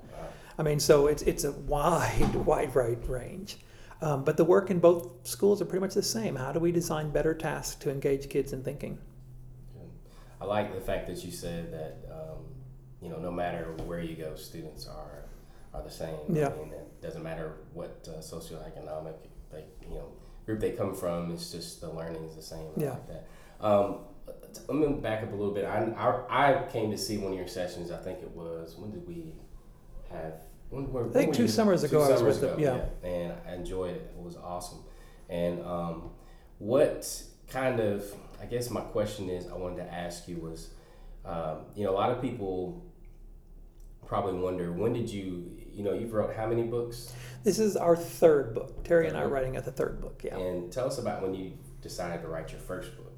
I 0.57 0.63
mean, 0.63 0.79
so 0.79 1.05
it's 1.05 1.21
it's 1.21 1.43
a 1.43 1.51
wide, 1.51 2.33
wide, 2.45 2.73
wide 2.73 3.07
range. 3.07 3.57
Um, 4.01 4.23
but 4.23 4.37
the 4.37 4.43
work 4.43 4.71
in 4.71 4.79
both 4.79 5.25
schools 5.27 5.61
are 5.61 5.65
pretty 5.65 5.81
much 5.81 5.93
the 5.93 6.03
same. 6.03 6.35
How 6.35 6.51
do 6.51 6.59
we 6.59 6.71
design 6.71 7.11
better 7.11 7.33
tasks 7.35 7.75
to 7.81 7.91
engage 7.91 8.27
kids 8.29 8.53
in 8.53 8.63
thinking? 8.63 8.97
I 10.41 10.45
like 10.45 10.73
the 10.73 10.81
fact 10.81 11.07
that 11.07 11.23
you 11.23 11.31
said 11.31 11.71
that 11.73 11.97
um, 12.11 12.45
you 13.01 13.09
know 13.09 13.19
no 13.19 13.31
matter 13.31 13.73
where 13.85 14.01
you 14.01 14.15
go, 14.15 14.35
students 14.35 14.87
are 14.87 15.25
are 15.75 15.83
the 15.83 15.91
same. 15.91 16.17
Yeah. 16.29 16.49
I 16.49 16.55
mean, 16.57 16.73
it 16.73 17.01
doesn't 17.01 17.21
matter 17.23 17.57
what 17.73 18.07
uh, 18.11 18.17
socioeconomic 18.19 19.15
they, 19.51 19.65
you 19.83 19.95
know 19.95 20.09
group 20.47 20.59
they 20.61 20.71
come 20.71 20.95
from. 20.95 21.29
It's 21.31 21.51
just 21.51 21.81
the 21.81 21.91
learning 21.91 22.23
is 22.23 22.35
the 22.35 22.41
same. 22.41 22.69
Yeah. 22.75 22.91
like 22.91 23.07
that. 23.09 23.27
Um, 23.59 23.97
let 24.67 24.77
me 24.77 24.87
back 24.95 25.21
up 25.21 25.31
a 25.31 25.35
little 25.35 25.53
bit. 25.53 25.65
I, 25.65 25.83
I, 26.29 26.63
I 26.63 26.67
came 26.71 26.89
to 26.89 26.97
see 26.97 27.17
one 27.17 27.33
of 27.33 27.37
your 27.37 27.47
sessions. 27.47 27.91
I 27.91 27.97
think 27.97 28.19
it 28.23 28.31
was 28.31 28.75
when 28.75 28.89
did 28.91 29.05
we 29.07 29.33
have? 30.09 30.33
When, 30.69 30.91
when, 30.91 31.09
I 31.09 31.13
think 31.13 31.35
two 31.35 31.43
you- 31.43 31.47
summers 31.47 31.81
two 31.81 31.87
ago 31.87 32.03
I 32.03 32.09
was 32.09 32.19
summers 32.19 32.39
with 32.39 32.49
them, 32.49 32.59
ago, 32.59 32.89
and 33.03 33.33
I 33.47 33.53
enjoyed 33.53 33.95
it. 33.95 34.13
It 34.17 34.23
was 34.23 34.37
awesome. 34.37 34.79
And 35.29 35.63
um, 35.63 36.09
what 36.57 37.23
kind 37.49 37.79
of? 37.79 38.03
I 38.41 38.45
guess 38.45 38.69
my 38.69 38.81
question 38.81 39.29
is, 39.29 39.47
I 39.47 39.55
wanted 39.55 39.77
to 39.77 39.93
ask 39.93 40.27
you 40.27 40.37
was, 40.37 40.69
um, 41.25 41.65
you 41.75 41.83
know, 41.83 41.91
a 41.91 41.97
lot 41.97 42.11
of 42.11 42.21
people 42.21 42.85
probably 44.07 44.33
wonder 44.33 44.71
when 44.71 44.93
did 44.93 45.09
you, 45.09 45.51
you 45.71 45.83
know, 45.83 45.93
you've 45.93 46.13
wrote 46.13 46.35
how 46.35 46.47
many 46.47 46.63
books? 46.63 47.13
This 47.43 47.59
is 47.59 47.75
our 47.75 47.95
third 47.95 48.55
book. 48.55 48.83
Terry 48.83 49.07
and 49.07 49.17
I 49.17 49.21
are 49.21 49.29
writing 49.29 49.57
at 49.57 49.65
the 49.65 49.71
third 49.71 50.01
book. 50.01 50.21
Yeah. 50.23 50.37
And 50.37 50.71
tell 50.71 50.87
us 50.87 50.97
about 50.97 51.21
when 51.21 51.33
you 51.35 51.53
decided 51.81 52.21
to 52.21 52.27
write 52.27 52.51
your 52.51 52.61
first 52.61 52.95
book. 52.95 53.13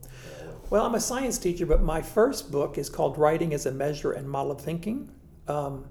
Well, 0.69 0.86
I'm 0.86 0.96
a 0.96 1.00
science 1.00 1.38
teacher, 1.38 1.65
but 1.65 1.81
my 1.81 2.01
first 2.01 2.51
book 2.51 2.77
is 2.77 2.89
called 2.89 3.17
Writing 3.17 3.53
as 3.53 3.65
a 3.65 3.72
Measure 3.72 4.12
and 4.12 4.29
Model 4.29 4.51
of 4.51 4.62
Thinking. 4.62 5.10
Um, 5.48 5.86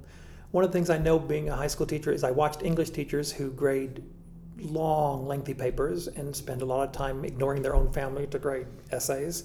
one 0.51 0.65
of 0.65 0.71
the 0.71 0.79
things 0.79 0.91
I 0.91 0.99
know 0.99 1.19
being 1.19 1.49
a 1.49 1.57
high 1.57 1.67
school 1.67 1.87
teacher 1.87 2.13
is 2.13 2.25
I 2.25 2.31
watched 2.31 2.63
English 2.63 2.91
teachers 2.91 3.33
who 3.33 3.51
grade 3.51 4.03
long, 4.61 5.27
lengthy 5.27 5.55
papers 5.55 6.09
and 6.09 6.35
spend 6.35 6.63
a 6.63 6.65
lot 6.65 6.87
of 6.89 6.93
time 6.93 7.25
ignoring 7.25 7.63
their 7.63 7.75
own 7.75 7.93
family 7.93 8.27
to 8.29 8.39
grade 8.39 8.67
essays. 8.91 9.45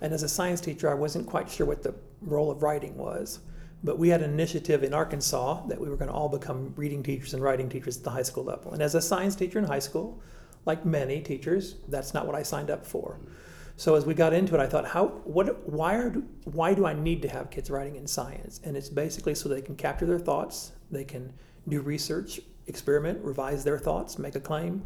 And 0.00 0.12
as 0.12 0.22
a 0.22 0.28
science 0.28 0.60
teacher, 0.60 0.90
I 0.90 0.94
wasn't 0.94 1.26
quite 1.26 1.50
sure 1.50 1.66
what 1.66 1.82
the 1.82 1.94
role 2.22 2.50
of 2.50 2.62
writing 2.62 2.96
was. 2.96 3.40
But 3.86 4.00
we 4.00 4.08
had 4.08 4.20
an 4.20 4.32
initiative 4.32 4.82
in 4.82 4.92
Arkansas 4.92 5.64
that 5.68 5.80
we 5.80 5.88
were 5.88 5.96
going 5.96 6.08
to 6.08 6.14
all 6.14 6.28
become 6.28 6.74
reading 6.74 7.04
teachers 7.04 7.34
and 7.34 7.42
writing 7.42 7.68
teachers 7.68 7.96
at 7.96 8.02
the 8.02 8.10
high 8.10 8.24
school 8.24 8.42
level. 8.42 8.72
And 8.72 8.82
as 8.82 8.96
a 8.96 9.00
science 9.00 9.36
teacher 9.36 9.60
in 9.60 9.64
high 9.64 9.78
school, 9.78 10.20
like 10.64 10.84
many 10.84 11.20
teachers, 11.20 11.76
that's 11.86 12.12
not 12.12 12.26
what 12.26 12.34
I 12.34 12.42
signed 12.42 12.68
up 12.68 12.84
for. 12.84 13.20
So 13.76 13.94
as 13.94 14.04
we 14.04 14.12
got 14.12 14.32
into 14.32 14.56
it, 14.56 14.60
I 14.60 14.66
thought, 14.66 14.88
how, 14.88 15.06
what, 15.22 15.68
why 15.68 15.94
are, 15.94 16.10
why 16.46 16.74
do 16.74 16.84
I 16.84 16.94
need 16.94 17.22
to 17.22 17.28
have 17.28 17.48
kids 17.48 17.70
writing 17.70 17.94
in 17.94 18.08
science? 18.08 18.60
And 18.64 18.76
it's 18.76 18.88
basically 18.88 19.36
so 19.36 19.48
they 19.48 19.62
can 19.62 19.76
capture 19.76 20.04
their 20.06 20.18
thoughts, 20.18 20.72
they 20.90 21.04
can 21.04 21.32
do 21.68 21.80
research, 21.80 22.40
experiment, 22.66 23.22
revise 23.22 23.62
their 23.62 23.78
thoughts, 23.78 24.18
make 24.18 24.34
a 24.34 24.40
claim. 24.40 24.82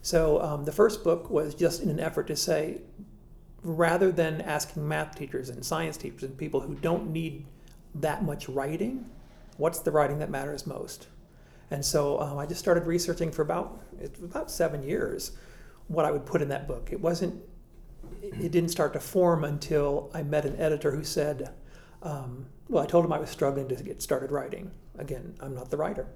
So 0.00 0.40
um, 0.40 0.64
the 0.64 0.72
first 0.72 1.04
book 1.04 1.28
was 1.28 1.54
just 1.54 1.82
in 1.82 1.90
an 1.90 2.00
effort 2.00 2.28
to 2.28 2.36
say, 2.36 2.80
rather 3.62 4.10
than 4.10 4.40
asking 4.40 4.88
math 4.88 5.18
teachers 5.18 5.50
and 5.50 5.62
science 5.62 5.98
teachers 5.98 6.22
and 6.22 6.38
people 6.38 6.62
who 6.62 6.76
don't 6.76 7.12
need 7.12 7.44
that 7.94 8.24
much 8.24 8.48
writing, 8.48 9.08
what's 9.56 9.80
the 9.80 9.90
writing 9.90 10.18
that 10.18 10.30
matters 10.30 10.66
most? 10.66 11.08
And 11.70 11.84
so 11.84 12.20
um, 12.20 12.38
I 12.38 12.46
just 12.46 12.60
started 12.60 12.86
researching 12.86 13.30
for 13.30 13.42
about 13.42 13.80
about 14.22 14.50
seven 14.50 14.82
years 14.82 15.32
what 15.88 16.04
I 16.04 16.10
would 16.10 16.24
put 16.26 16.42
in 16.42 16.48
that 16.48 16.66
book. 16.68 16.88
It 16.92 17.00
wasn't 17.00 17.42
it 18.22 18.52
didn't 18.52 18.70
start 18.70 18.92
to 18.94 19.00
form 19.00 19.44
until 19.44 20.10
I 20.14 20.22
met 20.22 20.44
an 20.44 20.58
editor 20.58 20.90
who 20.90 21.04
said, 21.04 21.52
um, 22.02 22.46
well, 22.68 22.82
I 22.82 22.86
told 22.86 23.04
him 23.04 23.12
I 23.12 23.18
was 23.18 23.30
struggling 23.30 23.68
to 23.68 23.76
get 23.82 24.02
started 24.02 24.30
writing. 24.30 24.70
Again, 24.98 25.34
I'm 25.40 25.54
not 25.54 25.70
the 25.70 25.76
writer. 25.76 26.06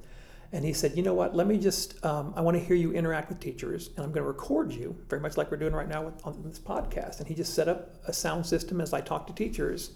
And 0.53 0.65
he 0.65 0.75
said, 0.75 0.97
you 0.97 1.03
know 1.03 1.15
what, 1.15 1.35
let 1.35 1.47
me 1.47 1.57
just, 1.57 2.05
um, 2.05 2.35
I 2.37 2.43
want 2.43 2.59
to 2.59 2.63
hear 2.63 2.77
you 2.77 2.93
interact 2.93 3.31
with 3.31 3.41
teachers, 3.41 3.89
and 3.97 4.05
I'm 4.05 4.13
going 4.13 4.23
to 4.23 4.29
record 4.29 4.71
you, 4.71 4.95
very 5.09 5.23
much 5.23 5.39
like 5.39 5.51
we're 5.51 5.57
doing 5.57 5.73
right 5.73 5.89
now 5.89 6.03
with, 6.05 6.27
on 6.27 6.43
this 6.45 6.59
podcast. 6.59 7.21
And 7.21 7.27
he 7.27 7.35
just 7.35 7.55
set 7.55 7.69
up 7.69 7.97
a 8.07 8.13
sound 8.13 8.45
system 8.45 8.81
as 8.81 8.93
I 8.93 9.01
talked 9.01 9.29
to 9.29 9.35
teachers. 9.35 9.93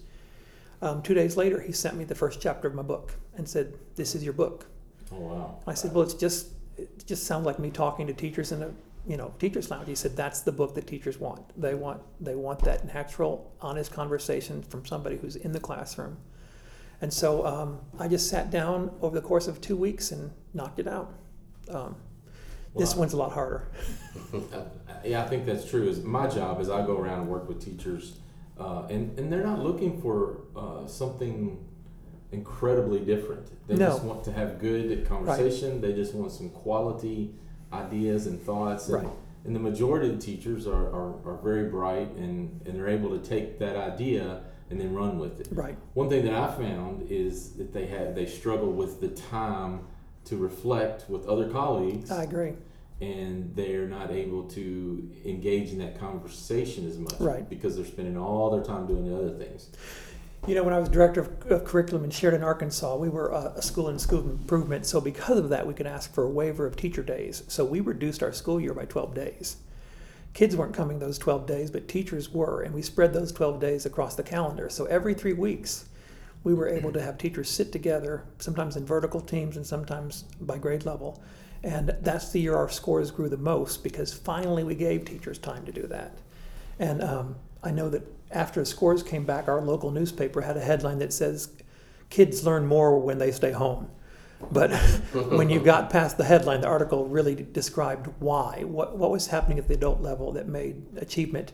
Um, 0.81 1.01
two 1.01 1.13
days 1.13 1.37
later, 1.37 1.59
he 1.59 1.71
sent 1.71 1.97
me 1.97 2.03
the 2.03 2.15
first 2.15 2.39
chapter 2.41 2.67
of 2.67 2.75
my 2.75 2.83
book 2.83 3.13
and 3.35 3.47
said, 3.47 3.73
this 3.95 4.13
is 4.15 4.23
your 4.23 4.33
book. 4.33 4.67
Oh 5.11 5.19
wow. 5.19 5.59
I 5.65 5.73
said, 5.73 5.93
well, 5.93 6.03
it's 6.03 6.13
just 6.13 6.49
it 6.77 7.05
just 7.07 7.25
sounds 7.25 7.45
like 7.45 7.57
me 7.59 7.71
talking 7.71 8.05
to 8.07 8.13
teachers 8.13 8.51
in 8.51 8.61
a 8.61 8.71
you 9.07 9.17
know 9.17 9.33
teachers 9.39 9.71
lounge. 9.71 9.87
He 9.87 9.95
said 9.95 10.15
that's 10.15 10.41
the 10.41 10.51
book 10.51 10.75
that 10.75 10.85
teachers 10.85 11.17
want. 11.19 11.41
They 11.59 11.73
want 11.75 12.01
they 12.21 12.35
want 12.35 12.59
that 12.65 12.85
natural, 12.93 13.51
honest 13.61 13.91
conversation 13.91 14.61
from 14.63 14.85
somebody 14.85 15.17
who's 15.17 15.35
in 15.37 15.51
the 15.53 15.59
classroom. 15.59 16.17
And 17.01 17.11
so 17.13 17.45
um, 17.45 17.79
I 17.99 18.07
just 18.07 18.29
sat 18.29 18.49
down 18.51 18.91
over 19.01 19.15
the 19.15 19.21
course 19.25 19.47
of 19.47 19.61
two 19.61 19.77
weeks 19.77 20.11
and 20.11 20.31
knocked 20.53 20.79
it 20.79 20.87
out. 20.87 21.13
Um, 21.69 21.95
this 22.75 22.93
Wow. 22.93 22.99
one's 23.01 23.13
a 23.13 23.17
lot 23.17 23.31
harder. 23.31 23.67
Yeah, 25.05 25.23
I 25.23 25.27
think 25.27 25.45
that's 25.45 25.69
true. 25.69 25.87
Is 25.87 26.03
my 26.03 26.27
job 26.27 26.59
is 26.59 26.69
I 26.69 26.85
go 26.85 26.97
around 26.97 27.21
and 27.21 27.29
work 27.29 27.47
with 27.47 27.63
teachers, 27.63 28.17
uh, 28.59 28.87
and 28.89 29.17
and 29.19 29.31
they're 29.31 29.43
not 29.43 29.59
looking 29.59 30.01
for 30.01 30.37
uh, 30.55 30.85
something 30.87 31.63
incredibly 32.31 32.99
different. 32.99 33.49
They 33.67 33.75
No. 33.75 33.87
just 33.87 34.03
want 34.03 34.23
to 34.25 34.31
have 34.33 34.59
good 34.59 35.05
conversation. 35.07 35.79
They 35.81 35.93
just 35.93 36.13
want 36.13 36.31
some 36.31 36.49
quality 36.49 37.33
ideas 37.71 38.27
and 38.27 38.41
thoughts. 38.41 38.89
And, 38.89 39.03
Right. 39.03 39.13
and 39.45 39.55
the 39.55 39.59
majority 39.59 40.09
of 40.09 40.19
the 40.19 40.21
teachers 40.21 40.67
are, 40.67 40.87
are, 40.87 41.13
are 41.25 41.39
very 41.41 41.69
bright 41.69 42.09
and, 42.15 42.59
and 42.65 42.75
they're 42.77 42.89
able 42.89 43.17
to 43.17 43.19
take 43.25 43.59
that 43.59 43.77
idea 43.77 44.41
and 44.69 44.79
then 44.81 44.93
run 44.93 45.17
with 45.19 45.39
it. 45.39 45.47
Right. 45.51 45.77
One 45.93 46.09
thing 46.09 46.25
that 46.25 46.33
I 46.33 46.51
found 46.53 47.09
is 47.09 47.51
that 47.53 47.71
they 47.71 47.85
have 47.87 48.13
they 48.15 48.25
struggle 48.25 48.71
with 48.73 48.99
the 48.99 49.07
time 49.09 49.81
to 50.25 50.35
reflect 50.35 51.09
with 51.09 51.25
other 51.27 51.49
colleagues 51.49 52.11
I 52.11 52.23
agree. 52.23 52.53
And 52.99 53.55
they're 53.55 53.87
not 53.87 54.11
able 54.11 54.43
to 54.43 55.09
engage 55.25 55.71
in 55.71 55.77
that 55.79 55.99
conversation 55.99 56.87
as 56.87 56.97
much 56.97 57.13
Right. 57.19 57.47
because 57.47 57.75
they're 57.75 57.85
spending 57.85 58.17
all 58.17 58.49
their 58.49 58.63
time 58.63 58.87
doing 58.87 59.05
the 59.05 59.15
other 59.15 59.37
things. 59.37 59.69
You 60.47 60.55
know, 60.55 60.63
when 60.63 60.73
I 60.73 60.79
was 60.79 60.89
director 60.89 61.21
of, 61.21 61.51
of 61.51 61.65
curriculum 61.65 62.03
in 62.05 62.09
Sheridan, 62.09 62.43
Arkansas, 62.43 62.95
we 62.95 63.09
were 63.09 63.29
a, 63.29 63.53
a 63.57 63.61
school 63.61 63.89
in 63.89 63.99
school 63.99 64.19
improvement. 64.19 64.85
So 64.85 65.01
because 65.01 65.37
of 65.37 65.49
that, 65.49 65.67
we 65.67 65.73
could 65.73 65.87
ask 65.87 66.13
for 66.13 66.23
a 66.23 66.29
waiver 66.29 66.65
of 66.65 66.75
teacher 66.75 67.03
days. 67.03 67.43
So 67.47 67.65
we 67.65 67.79
reduced 67.81 68.23
our 68.23 68.31
school 68.31 68.59
year 68.59 68.73
by 68.73 68.85
12 68.85 69.13
days. 69.13 69.57
Kids 70.33 70.55
weren't 70.55 70.73
coming 70.75 70.99
those 70.99 71.17
12 71.17 71.47
days, 71.47 71.71
but 71.71 71.87
teachers 71.87 72.31
were, 72.31 72.61
and 72.61 72.73
we 72.73 72.81
spread 72.81 73.13
those 73.13 73.31
12 73.31 73.59
days 73.59 73.85
across 73.85 74.15
the 74.15 74.23
calendar. 74.23 74.69
So 74.69 74.85
every 74.85 75.13
three 75.15 75.33
weeks, 75.33 75.85
we 76.43 76.53
were 76.53 76.69
able 76.69 76.93
to 76.93 77.01
have 77.01 77.17
teachers 77.17 77.49
sit 77.49 77.71
together, 77.71 78.23
sometimes 78.37 78.77
in 78.77 78.85
vertical 78.85 79.19
teams 79.19 79.57
and 79.57 79.65
sometimes 79.65 80.23
by 80.39 80.57
grade 80.59 80.85
level. 80.85 81.21
And 81.67 81.97
that's 81.99 82.29
the 82.29 82.39
year 82.39 82.55
our 82.55 82.69
scores 82.69 83.11
grew 83.11 83.27
the 83.27 83.35
most 83.35 83.83
because 83.83 84.13
finally 84.13 84.63
we 84.63 84.73
gave 84.73 85.03
teachers 85.03 85.37
time 85.37 85.65
to 85.65 85.73
do 85.73 85.85
that. 85.87 86.17
And 86.79 87.03
um, 87.03 87.35
I 87.61 87.71
know 87.71 87.89
that 87.89 88.03
after 88.31 88.61
the 88.61 88.65
scores 88.65 89.03
came 89.03 89.25
back, 89.25 89.49
our 89.49 89.59
local 89.59 89.91
newspaper 89.91 90.39
had 90.39 90.55
a 90.55 90.61
headline 90.61 90.99
that 90.99 91.11
says, 91.11 91.49
Kids 92.09 92.45
learn 92.45 92.65
more 92.65 92.97
when 92.97 93.17
they 93.17 93.33
stay 93.33 93.51
home. 93.51 93.89
But 94.49 94.71
when 95.11 95.49
you 95.49 95.59
got 95.59 95.89
past 95.89 96.17
the 96.17 96.23
headline, 96.23 96.61
the 96.61 96.67
article 96.67 97.05
really 97.05 97.35
described 97.35 98.07
why, 98.19 98.63
what, 98.63 98.97
what 98.97 99.11
was 99.11 99.27
happening 99.27 99.59
at 99.59 99.67
the 99.67 99.73
adult 99.73 99.99
level 99.99 100.31
that 100.31 100.47
made 100.47 100.85
achievement. 100.95 101.51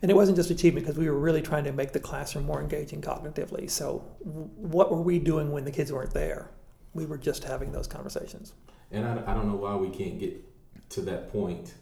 And 0.00 0.10
it 0.10 0.14
wasn't 0.14 0.38
just 0.38 0.48
achievement 0.48 0.86
because 0.86 0.98
we 0.98 1.10
were 1.10 1.18
really 1.18 1.42
trying 1.42 1.64
to 1.64 1.72
make 1.72 1.92
the 1.92 2.00
classroom 2.00 2.46
more 2.46 2.62
engaging 2.62 3.02
cognitively. 3.02 3.68
So, 3.68 3.98
what 4.20 4.90
were 4.90 5.02
we 5.02 5.18
doing 5.18 5.52
when 5.52 5.66
the 5.66 5.70
kids 5.70 5.92
weren't 5.92 6.14
there? 6.14 6.48
We 6.94 7.04
were 7.04 7.18
just 7.18 7.44
having 7.44 7.72
those 7.72 7.86
conversations. 7.86 8.54
And 8.90 9.04
I, 9.06 9.22
I 9.26 9.34
don't 9.34 9.48
know 9.48 9.56
why 9.56 9.76
we 9.76 9.90
can't 9.90 10.18
get 10.18 10.42
to 10.90 11.00
that 11.02 11.30
point 11.32 11.74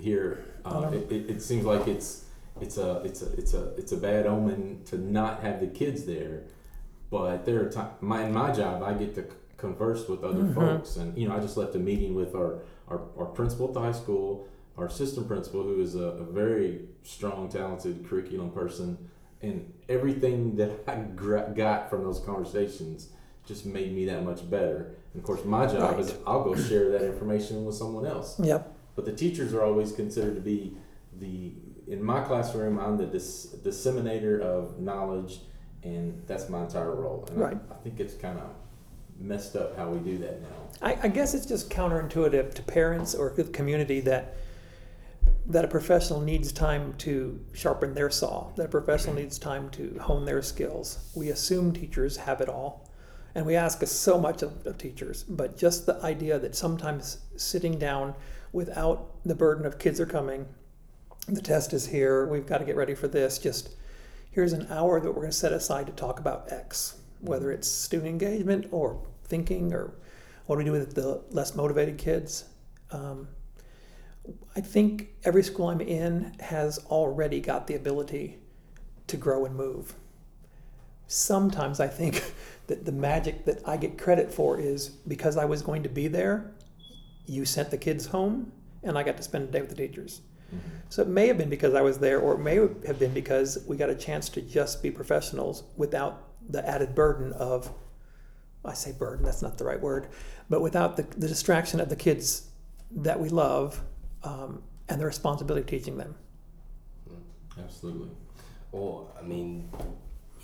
here. 0.00 0.44
Uh, 0.64 0.90
it, 0.92 1.10
it, 1.12 1.30
it 1.30 1.42
seems 1.42 1.64
like 1.64 1.86
it's 1.86 2.24
it's 2.60 2.76
a 2.78 3.00
it's 3.04 3.22
a 3.22 3.32
it's 3.34 3.54
a 3.54 3.74
it's 3.76 3.92
a 3.92 3.96
bad 3.96 4.26
omen 4.26 4.82
to 4.86 4.98
not 4.98 5.40
have 5.42 5.60
the 5.60 5.66
kids 5.66 6.04
there. 6.04 6.42
But 7.10 7.44
there 7.46 7.64
are 7.64 7.68
times 7.70 7.90
my 8.00 8.24
in 8.24 8.32
my 8.32 8.52
job 8.52 8.82
I 8.82 8.94
get 8.94 9.14
to 9.16 9.24
converse 9.56 10.08
with 10.08 10.24
other 10.24 10.42
Mhm. 10.44 10.54
folks, 10.54 10.96
and 10.96 11.16
you 11.16 11.28
know 11.28 11.36
I 11.36 11.40
just 11.40 11.56
left 11.56 11.74
a 11.74 11.78
meeting 11.78 12.14
with 12.14 12.34
our 12.34 12.60
our, 12.88 13.02
our 13.18 13.26
principal 13.26 13.68
at 13.68 13.74
the 13.74 13.80
high 13.80 13.92
school, 13.92 14.48
our 14.78 14.86
assistant 14.86 15.28
principal 15.28 15.62
who 15.62 15.80
is 15.82 15.94
a, 15.94 16.00
a 16.02 16.24
very 16.24 16.88
strong, 17.02 17.48
talented 17.50 18.06
curriculum 18.08 18.50
person, 18.50 18.96
and 19.42 19.70
everything 19.88 20.56
that 20.56 20.70
I 20.86 20.96
gra- 21.14 21.52
got 21.54 21.90
from 21.90 22.04
those 22.04 22.20
conversations 22.20 23.10
just 23.48 23.66
made 23.66 23.94
me 23.94 24.04
that 24.04 24.22
much 24.22 24.48
better. 24.48 24.94
And 25.14 25.20
of 25.20 25.24
course, 25.24 25.44
my 25.44 25.66
job 25.66 25.98
is 25.98 26.14
I'll 26.26 26.44
go 26.44 26.54
share 26.54 26.90
that 26.90 27.02
information 27.02 27.64
with 27.64 27.74
someone 27.74 28.06
else. 28.06 28.38
Yep. 28.38 28.72
But 28.94 29.06
the 29.06 29.12
teachers 29.12 29.54
are 29.54 29.64
always 29.64 29.92
considered 29.92 30.34
to 30.34 30.40
be 30.40 30.76
the 31.18 31.52
in 31.88 32.02
my 32.02 32.20
classroom. 32.20 32.78
I'm 32.78 32.98
the 32.98 33.06
dis- 33.06 33.56
disseminator 33.64 34.40
of 34.40 34.78
knowledge, 34.78 35.40
and 35.82 36.22
that's 36.26 36.48
my 36.50 36.62
entire 36.62 36.94
role. 36.94 37.26
And 37.30 37.40
Right. 37.40 37.58
I, 37.70 37.74
I 37.74 37.76
think 37.78 37.98
it's 37.98 38.14
kind 38.14 38.38
of 38.38 38.50
messed 39.18 39.56
up 39.56 39.76
how 39.76 39.88
we 39.88 39.98
do 39.98 40.18
that 40.18 40.42
now. 40.42 40.48
I, 40.82 40.98
I 41.04 41.08
guess 41.08 41.34
it's 41.34 41.46
just 41.46 41.70
counterintuitive 41.70 42.54
to 42.54 42.62
parents 42.62 43.14
or 43.14 43.30
the 43.30 43.44
community 43.44 44.00
that 44.00 44.36
that 45.46 45.64
a 45.64 45.68
professional 45.68 46.20
needs 46.20 46.52
time 46.52 46.92
to 46.98 47.40
sharpen 47.54 47.94
their 47.94 48.10
saw. 48.10 48.50
That 48.56 48.66
a 48.66 48.68
professional 48.68 49.14
mm-hmm. 49.14 49.22
needs 49.22 49.38
time 49.38 49.70
to 49.70 49.98
hone 49.98 50.26
their 50.26 50.42
skills. 50.42 50.98
We 51.14 51.30
assume 51.30 51.72
teachers 51.72 52.18
have 52.18 52.42
it 52.42 52.50
all, 52.50 52.87
and 53.38 53.46
we 53.46 53.54
ask 53.54 53.86
so 53.86 54.18
much 54.18 54.42
of, 54.42 54.66
of 54.66 54.78
teachers. 54.78 55.22
But 55.22 55.56
just 55.56 55.86
the 55.86 56.02
idea 56.02 56.40
that 56.40 56.56
sometimes 56.56 57.18
sitting 57.36 57.78
down 57.78 58.16
without 58.52 59.14
the 59.24 59.36
burden 59.36 59.64
of 59.64 59.78
kids 59.78 60.00
are 60.00 60.06
coming, 60.06 60.44
the 61.28 61.40
test 61.40 61.72
is 61.72 61.86
here. 61.86 62.26
We've 62.26 62.48
got 62.48 62.58
to 62.58 62.64
get 62.64 62.74
ready 62.74 62.96
for 62.96 63.06
this. 63.06 63.38
Just 63.38 63.76
here's 64.32 64.52
an 64.52 64.66
hour 64.70 64.98
that 64.98 65.06
we're 65.06 65.20
going 65.20 65.30
to 65.30 65.36
set 65.36 65.52
aside 65.52 65.86
to 65.86 65.92
talk 65.92 66.18
about 66.18 66.50
X, 66.50 66.96
whether 67.20 67.52
it's 67.52 67.68
student 67.68 68.08
engagement 68.08 68.66
or 68.72 69.00
thinking 69.26 69.72
or 69.72 69.94
what 70.46 70.56
do 70.56 70.58
we 70.58 70.64
do 70.64 70.72
with 70.72 70.96
the 70.96 71.22
less 71.30 71.54
motivated 71.54 71.96
kids. 71.96 72.46
Um, 72.90 73.28
I 74.56 74.60
think 74.60 75.10
every 75.22 75.44
school 75.44 75.68
I'm 75.68 75.80
in 75.80 76.34
has 76.40 76.80
already 76.86 77.38
got 77.38 77.68
the 77.68 77.76
ability 77.76 78.38
to 79.06 79.16
grow 79.16 79.44
and 79.44 79.54
move. 79.54 79.94
Sometimes 81.06 81.78
I 81.78 81.86
think 81.86 82.24
that 82.68 82.84
the 82.84 82.92
magic 82.92 83.44
that 83.46 83.66
I 83.66 83.76
get 83.76 83.98
credit 83.98 84.32
for 84.32 84.58
is 84.58 84.88
because 85.08 85.36
I 85.36 85.44
was 85.44 85.60
going 85.62 85.82
to 85.82 85.88
be 85.88 86.06
there, 86.08 86.52
you 87.26 87.44
sent 87.44 87.70
the 87.70 87.78
kids 87.78 88.06
home, 88.06 88.52
and 88.82 88.96
I 88.96 89.02
got 89.02 89.16
to 89.16 89.22
spend 89.22 89.48
a 89.48 89.52
day 89.52 89.60
with 89.60 89.70
the 89.70 89.76
teachers. 89.76 90.20
So 90.88 91.02
it 91.02 91.08
may 91.08 91.26
have 91.26 91.36
been 91.36 91.50
because 91.50 91.74
I 91.74 91.82
was 91.82 91.98
there, 91.98 92.20
or 92.20 92.34
it 92.34 92.38
may 92.38 92.56
have 92.56 92.98
been 92.98 93.12
because 93.12 93.64
we 93.66 93.76
got 93.76 93.90
a 93.90 93.94
chance 93.94 94.30
to 94.30 94.40
just 94.40 94.82
be 94.82 94.90
professionals 94.90 95.64
without 95.76 96.24
the 96.48 96.66
added 96.66 96.94
burden 96.94 97.32
of, 97.34 97.70
I 98.64 98.72
say 98.72 98.92
burden, 98.92 99.24
that's 99.24 99.42
not 99.42 99.58
the 99.58 99.64
right 99.64 99.80
word, 99.80 100.08
but 100.48 100.62
without 100.62 100.96
the, 100.96 101.02
the 101.02 101.28
distraction 101.28 101.80
of 101.80 101.90
the 101.90 101.96
kids 101.96 102.48
that 102.90 103.20
we 103.20 103.28
love 103.28 103.82
um, 104.24 104.62
and 104.88 104.98
the 104.98 105.04
responsibility 105.04 105.60
of 105.60 105.66
teaching 105.66 105.98
them. 105.98 106.14
Absolutely. 107.62 108.10
Well, 108.72 109.14
I 109.18 109.22
mean, 109.22 109.70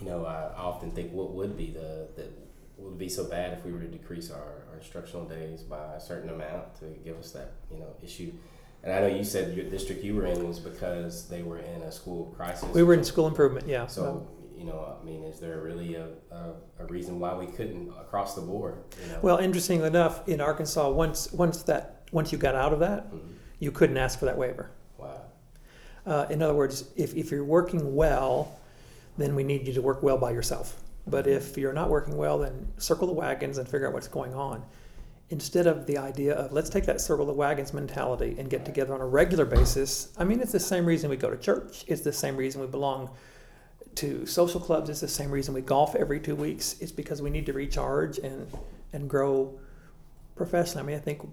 you 0.00 0.06
know, 0.06 0.24
I 0.26 0.52
often 0.56 0.90
think 0.90 1.12
what 1.12 1.32
would 1.32 1.56
be 1.56 1.70
the 1.70 2.08
that 2.16 2.30
would 2.76 2.98
be 2.98 3.08
so 3.08 3.24
bad 3.24 3.56
if 3.56 3.64
we 3.64 3.72
were 3.72 3.80
to 3.80 3.86
decrease 3.86 4.30
our, 4.30 4.64
our 4.70 4.76
instructional 4.78 5.24
days 5.26 5.62
by 5.62 5.94
a 5.94 6.00
certain 6.00 6.28
amount 6.30 6.74
to 6.80 6.86
give 7.04 7.16
us 7.18 7.30
that 7.32 7.52
you 7.70 7.78
know 7.78 7.94
issue. 8.02 8.32
And 8.82 8.92
I 8.92 9.00
know 9.00 9.06
you 9.06 9.24
said 9.24 9.56
your 9.56 9.64
district 9.70 10.04
you 10.04 10.14
were 10.14 10.26
in 10.26 10.46
was 10.46 10.58
because 10.58 11.28
they 11.28 11.42
were 11.42 11.58
in 11.58 11.82
a 11.82 11.92
school 11.92 12.34
crisis. 12.36 12.68
We 12.74 12.82
were 12.82 12.94
in 12.94 13.04
school 13.04 13.26
improvement, 13.26 13.66
yeah. 13.66 13.86
So 13.86 14.26
you 14.56 14.64
know, 14.64 14.96
I 15.00 15.04
mean, 15.04 15.24
is 15.24 15.40
there 15.40 15.60
really 15.60 15.94
a, 15.94 16.08
a, 16.30 16.52
a 16.80 16.84
reason 16.86 17.18
why 17.18 17.34
we 17.34 17.46
couldn't 17.46 17.88
across 18.00 18.34
the 18.34 18.40
board? 18.40 18.76
You 19.02 19.12
know? 19.12 19.18
Well, 19.22 19.38
interestingly 19.38 19.86
enough, 19.86 20.26
in 20.28 20.40
Arkansas, 20.40 20.88
once 20.90 21.32
once 21.32 21.62
that 21.64 22.02
once 22.12 22.32
you 22.32 22.38
got 22.38 22.54
out 22.54 22.72
of 22.72 22.80
that, 22.80 23.12
Mhm. 23.12 23.20
you 23.58 23.70
couldn't 23.72 23.96
ask 23.96 24.18
for 24.18 24.26
that 24.26 24.36
waiver. 24.38 24.70
Wow. 24.98 25.22
Uh, 26.06 26.26
in 26.30 26.42
other 26.42 26.54
words, 26.54 26.84
if, 26.96 27.14
if 27.14 27.30
you're 27.30 27.44
working 27.44 27.94
well, 27.96 28.58
then 29.16 29.34
we 29.34 29.44
need 29.44 29.66
you 29.66 29.72
to 29.74 29.82
work 29.82 30.02
well 30.02 30.18
by 30.18 30.30
yourself. 30.30 30.80
But 31.06 31.26
if 31.26 31.58
you're 31.58 31.72
not 31.72 31.90
working 31.90 32.16
well, 32.16 32.38
then 32.38 32.72
circle 32.78 33.06
the 33.06 33.12
wagons 33.12 33.58
and 33.58 33.68
figure 33.68 33.86
out 33.86 33.92
what's 33.92 34.08
going 34.08 34.34
on. 34.34 34.64
Instead 35.30 35.66
of 35.66 35.86
the 35.86 35.98
idea 35.98 36.34
of 36.34 36.52
let's 36.52 36.70
take 36.70 36.86
that 36.86 37.00
circle 37.00 37.26
the 37.26 37.32
wagons 37.32 37.72
mentality 37.72 38.36
and 38.38 38.48
get 38.48 38.64
together 38.64 38.94
on 38.94 39.00
a 39.00 39.06
regular 39.06 39.44
basis. 39.44 40.12
I 40.18 40.24
mean, 40.24 40.40
it's 40.40 40.52
the 40.52 40.60
same 40.60 40.86
reason 40.86 41.10
we 41.10 41.16
go 41.16 41.30
to 41.30 41.36
church. 41.36 41.84
It's 41.86 42.02
the 42.02 42.12
same 42.12 42.36
reason 42.36 42.60
we 42.60 42.66
belong 42.66 43.10
to 43.96 44.26
social 44.26 44.60
clubs. 44.60 44.90
It's 44.90 45.00
the 45.00 45.08
same 45.08 45.30
reason 45.30 45.54
we 45.54 45.60
golf 45.60 45.94
every 45.94 46.20
two 46.20 46.36
weeks. 46.36 46.76
It's 46.80 46.92
because 46.92 47.22
we 47.22 47.30
need 47.30 47.46
to 47.46 47.52
recharge 47.52 48.18
and, 48.18 48.46
and 48.92 49.08
grow 49.08 49.58
professionally. 50.36 50.82
I 50.82 50.86
mean, 50.86 50.96
I 50.96 51.00
think 51.00 51.28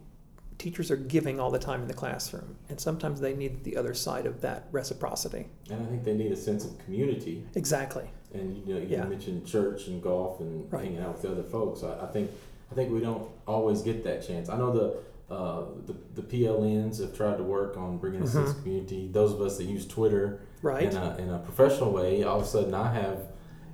teachers 0.61 0.91
are 0.91 0.95
giving 0.95 1.39
all 1.39 1.49
the 1.49 1.57
time 1.57 1.81
in 1.81 1.87
the 1.87 1.93
classroom, 1.93 2.55
and 2.69 2.79
sometimes 2.79 3.19
they 3.19 3.33
need 3.33 3.63
the 3.63 3.75
other 3.75 3.95
side 3.95 4.27
of 4.27 4.41
that 4.41 4.67
reciprocity. 4.71 5.47
And 5.71 5.81
I 5.81 5.85
think 5.89 6.03
they 6.03 6.13
need 6.13 6.31
a 6.31 6.35
sense 6.35 6.63
of 6.65 6.77
community. 6.85 7.43
Exactly. 7.55 8.07
And 8.35 8.55
you 8.67 8.75
know, 8.75 8.79
you 8.79 8.87
Yeah. 8.87 9.05
mentioned 9.05 9.45
church 9.47 9.87
and 9.87 10.01
golf 10.03 10.39
and 10.39 10.71
Right. 10.71 10.83
hanging 10.83 10.99
out 10.99 11.13
with 11.13 11.23
the 11.23 11.31
other 11.31 11.43
folks. 11.43 11.83
I, 11.83 12.01
I 12.03 12.07
think 12.07 12.29
I 12.71 12.73
think 12.73 12.89
we 12.93 13.01
don't 13.01 13.27
always 13.47 13.81
get 13.81 14.01
that 14.05 14.25
chance. 14.25 14.47
I 14.49 14.57
know 14.57 14.71
the 14.71 15.33
uh, 15.33 15.63
the, 15.87 15.95
the 16.15 16.21
PLNs 16.21 16.99
have 16.99 17.15
tried 17.15 17.37
to 17.37 17.43
work 17.43 17.77
on 17.77 17.97
bringing 17.97 18.21
a 18.21 18.27
sense 18.27 18.49
of 18.51 18.57
Mhm. 18.57 18.63
community. 18.63 19.09
Those 19.11 19.31
of 19.33 19.39
us 19.41 19.57
that 19.57 19.63
use 19.63 19.87
Twitter 19.87 20.41
Right. 20.61 20.83
in 20.83 20.95
a, 20.97 21.15
in 21.17 21.29
a 21.29 21.39
professional 21.39 21.91
way, 21.93 22.23
all 22.23 22.37
of 22.39 22.43
a 22.43 22.47
sudden 22.47 22.73
I 22.73 22.91
have, 22.93 23.17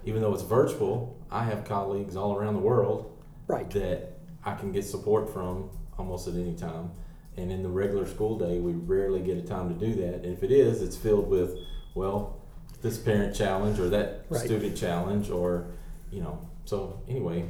even 0.05 0.21
though 0.21 0.33
it's 0.35 0.43
virtual, 0.43 1.15
I 1.31 1.43
have 1.45 1.65
colleagues 1.65 2.15
all 2.15 2.35
around 2.37 2.53
the 2.53 2.59
world 2.61 3.11
Right. 3.47 3.67
that 3.71 4.13
I 4.45 4.53
can 4.55 4.71
get 4.71 4.85
support 4.85 5.29
from 5.33 5.69
almost 5.97 6.27
at 6.27 6.35
any 6.35 6.53
time. 6.53 6.91
And 7.35 7.51
in 7.51 7.61
the 7.61 7.69
regular 7.69 8.07
school 8.07 8.37
day, 8.37 8.59
we 8.59 8.73
rarely 8.73 9.19
get 9.19 9.37
a 9.37 9.41
time 9.41 9.69
to 9.69 9.85
do 9.85 9.93
that. 10.01 10.15
And 10.15 10.25
if 10.25 10.43
it 10.43 10.51
is, 10.51 10.81
it's 10.81 10.97
filled 10.97 11.29
with, 11.29 11.55
well, 11.93 12.39
this 12.81 12.97
parent 12.97 13.35
challenge 13.35 13.79
or 13.79 13.89
that 13.89 14.25
Right. 14.29 14.43
student 14.43 14.75
challenge 14.75 15.29
or, 15.29 15.67
you 16.11 16.21
know. 16.21 16.39
So 16.65 17.01
anyway, 17.07 17.45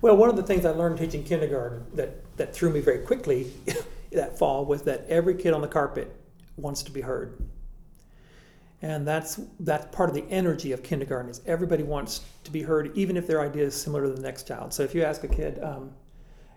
Well, 0.00 0.16
one 0.16 0.28
of 0.30 0.36
the 0.36 0.42
things 0.42 0.64
I 0.64 0.70
learned 0.70 0.98
teaching 0.98 1.24
kindergarten 1.24 1.84
that, 1.94 2.36
that 2.36 2.54
threw 2.54 2.70
me 2.70 2.80
very 2.80 2.98
quickly 2.98 3.52
that 4.12 4.38
fall 4.38 4.64
was 4.64 4.82
that 4.82 5.04
every 5.08 5.34
kid 5.34 5.52
on 5.52 5.60
the 5.60 5.68
carpet 5.68 6.14
wants 6.56 6.82
to 6.84 6.90
be 6.90 7.00
heard. 7.02 7.38
And 8.82 9.06
that's 9.06 9.40
that's 9.60 9.86
part 9.94 10.10
of 10.10 10.14
the 10.14 10.24
energy 10.30 10.72
of 10.72 10.82
kindergarten 10.82 11.30
is 11.30 11.40
everybody 11.46 11.82
wants 11.82 12.20
to 12.44 12.50
be 12.50 12.62
heard, 12.62 12.94
even 12.96 13.16
if 13.16 13.26
their 13.26 13.40
idea 13.40 13.64
is 13.64 13.74
similar 13.74 14.04
to 14.04 14.10
the 14.12 14.20
next 14.20 14.46
child. 14.46 14.72
So 14.74 14.82
if 14.82 14.94
you 14.94 15.02
ask 15.02 15.24
a 15.24 15.28
kid, 15.28 15.58
um, 15.62 15.92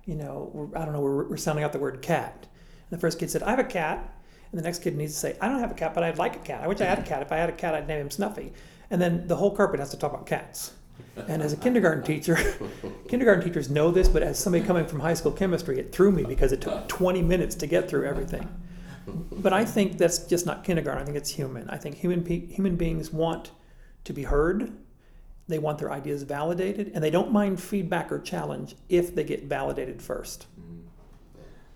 you 0.07 0.15
know, 0.15 0.71
I 0.75 0.85
don't 0.85 0.93
know, 0.93 1.01
we're, 1.01 1.27
we're 1.27 1.37
sounding 1.37 1.63
out 1.63 1.73
the 1.73 1.79
word 1.79 2.01
cat. 2.01 2.47
And 2.89 2.97
the 2.97 2.99
first 2.99 3.19
kid 3.19 3.29
said, 3.29 3.43
I 3.43 3.51
have 3.51 3.59
a 3.59 3.63
cat. 3.63 4.13
And 4.51 4.57
the 4.57 4.63
next 4.63 4.81
kid 4.81 4.95
needs 4.95 5.13
to 5.13 5.19
say, 5.19 5.37
I 5.41 5.49
don't 5.49 5.59
have 5.59 5.71
a 5.71 5.75
cat, 5.75 5.93
but 5.93 6.03
I'd 6.03 6.17
like 6.17 6.37
a 6.37 6.39
cat. 6.39 6.63
I 6.63 6.67
wish 6.67 6.79
I 6.79 6.85
had 6.85 6.99
a 6.99 7.03
cat. 7.03 7.21
If 7.21 7.33
I 7.33 7.37
had 7.37 7.49
a 7.49 7.53
cat, 7.53 7.75
I'd 7.75 7.87
name 7.87 7.99
him 7.99 8.09
Snuffy. 8.09 8.53
And 8.89 9.01
then 9.01 9.27
the 9.27 9.35
whole 9.35 9.53
carpet 9.53 9.81
has 9.81 9.89
to 9.91 9.97
talk 9.97 10.13
about 10.13 10.25
cats. 10.25 10.71
And 11.27 11.41
as 11.41 11.51
a 11.51 11.57
kindergarten 11.57 12.03
teacher, 12.03 12.37
kindergarten 13.09 13.43
teachers 13.43 13.69
know 13.69 13.91
this, 13.91 14.07
but 14.07 14.23
as 14.23 14.39
somebody 14.39 14.65
coming 14.65 14.87
from 14.87 15.01
high 15.01 15.13
school 15.13 15.33
chemistry, 15.33 15.77
it 15.77 15.91
threw 15.91 16.11
me 16.11 16.23
because 16.23 16.53
it 16.53 16.61
took 16.61 16.87
20 16.87 17.21
minutes 17.21 17.55
to 17.55 17.67
get 17.67 17.89
through 17.89 18.05
everything. 18.05 18.47
But 19.31 19.51
I 19.51 19.65
think 19.65 19.97
that's 19.97 20.19
just 20.19 20.45
not 20.45 20.63
kindergarten. 20.63 21.01
I 21.01 21.05
think 21.05 21.17
it's 21.17 21.29
human. 21.29 21.69
I 21.69 21.77
think 21.77 21.95
human 21.95 22.23
pe- 22.23 22.47
human 22.47 22.77
beings 22.77 23.11
want 23.11 23.51
to 24.05 24.13
be 24.13 24.23
heard. 24.23 24.71
They 25.47 25.59
want 25.59 25.77
their 25.79 25.91
ideas 25.91 26.23
validated, 26.23 26.91
and 26.93 27.03
they 27.03 27.09
don't 27.09 27.31
mind 27.31 27.61
feedback 27.61 28.11
or 28.11 28.19
challenge 28.19 28.75
if 28.89 29.15
they 29.15 29.23
get 29.23 29.43
validated 29.45 30.01
first. 30.01 30.45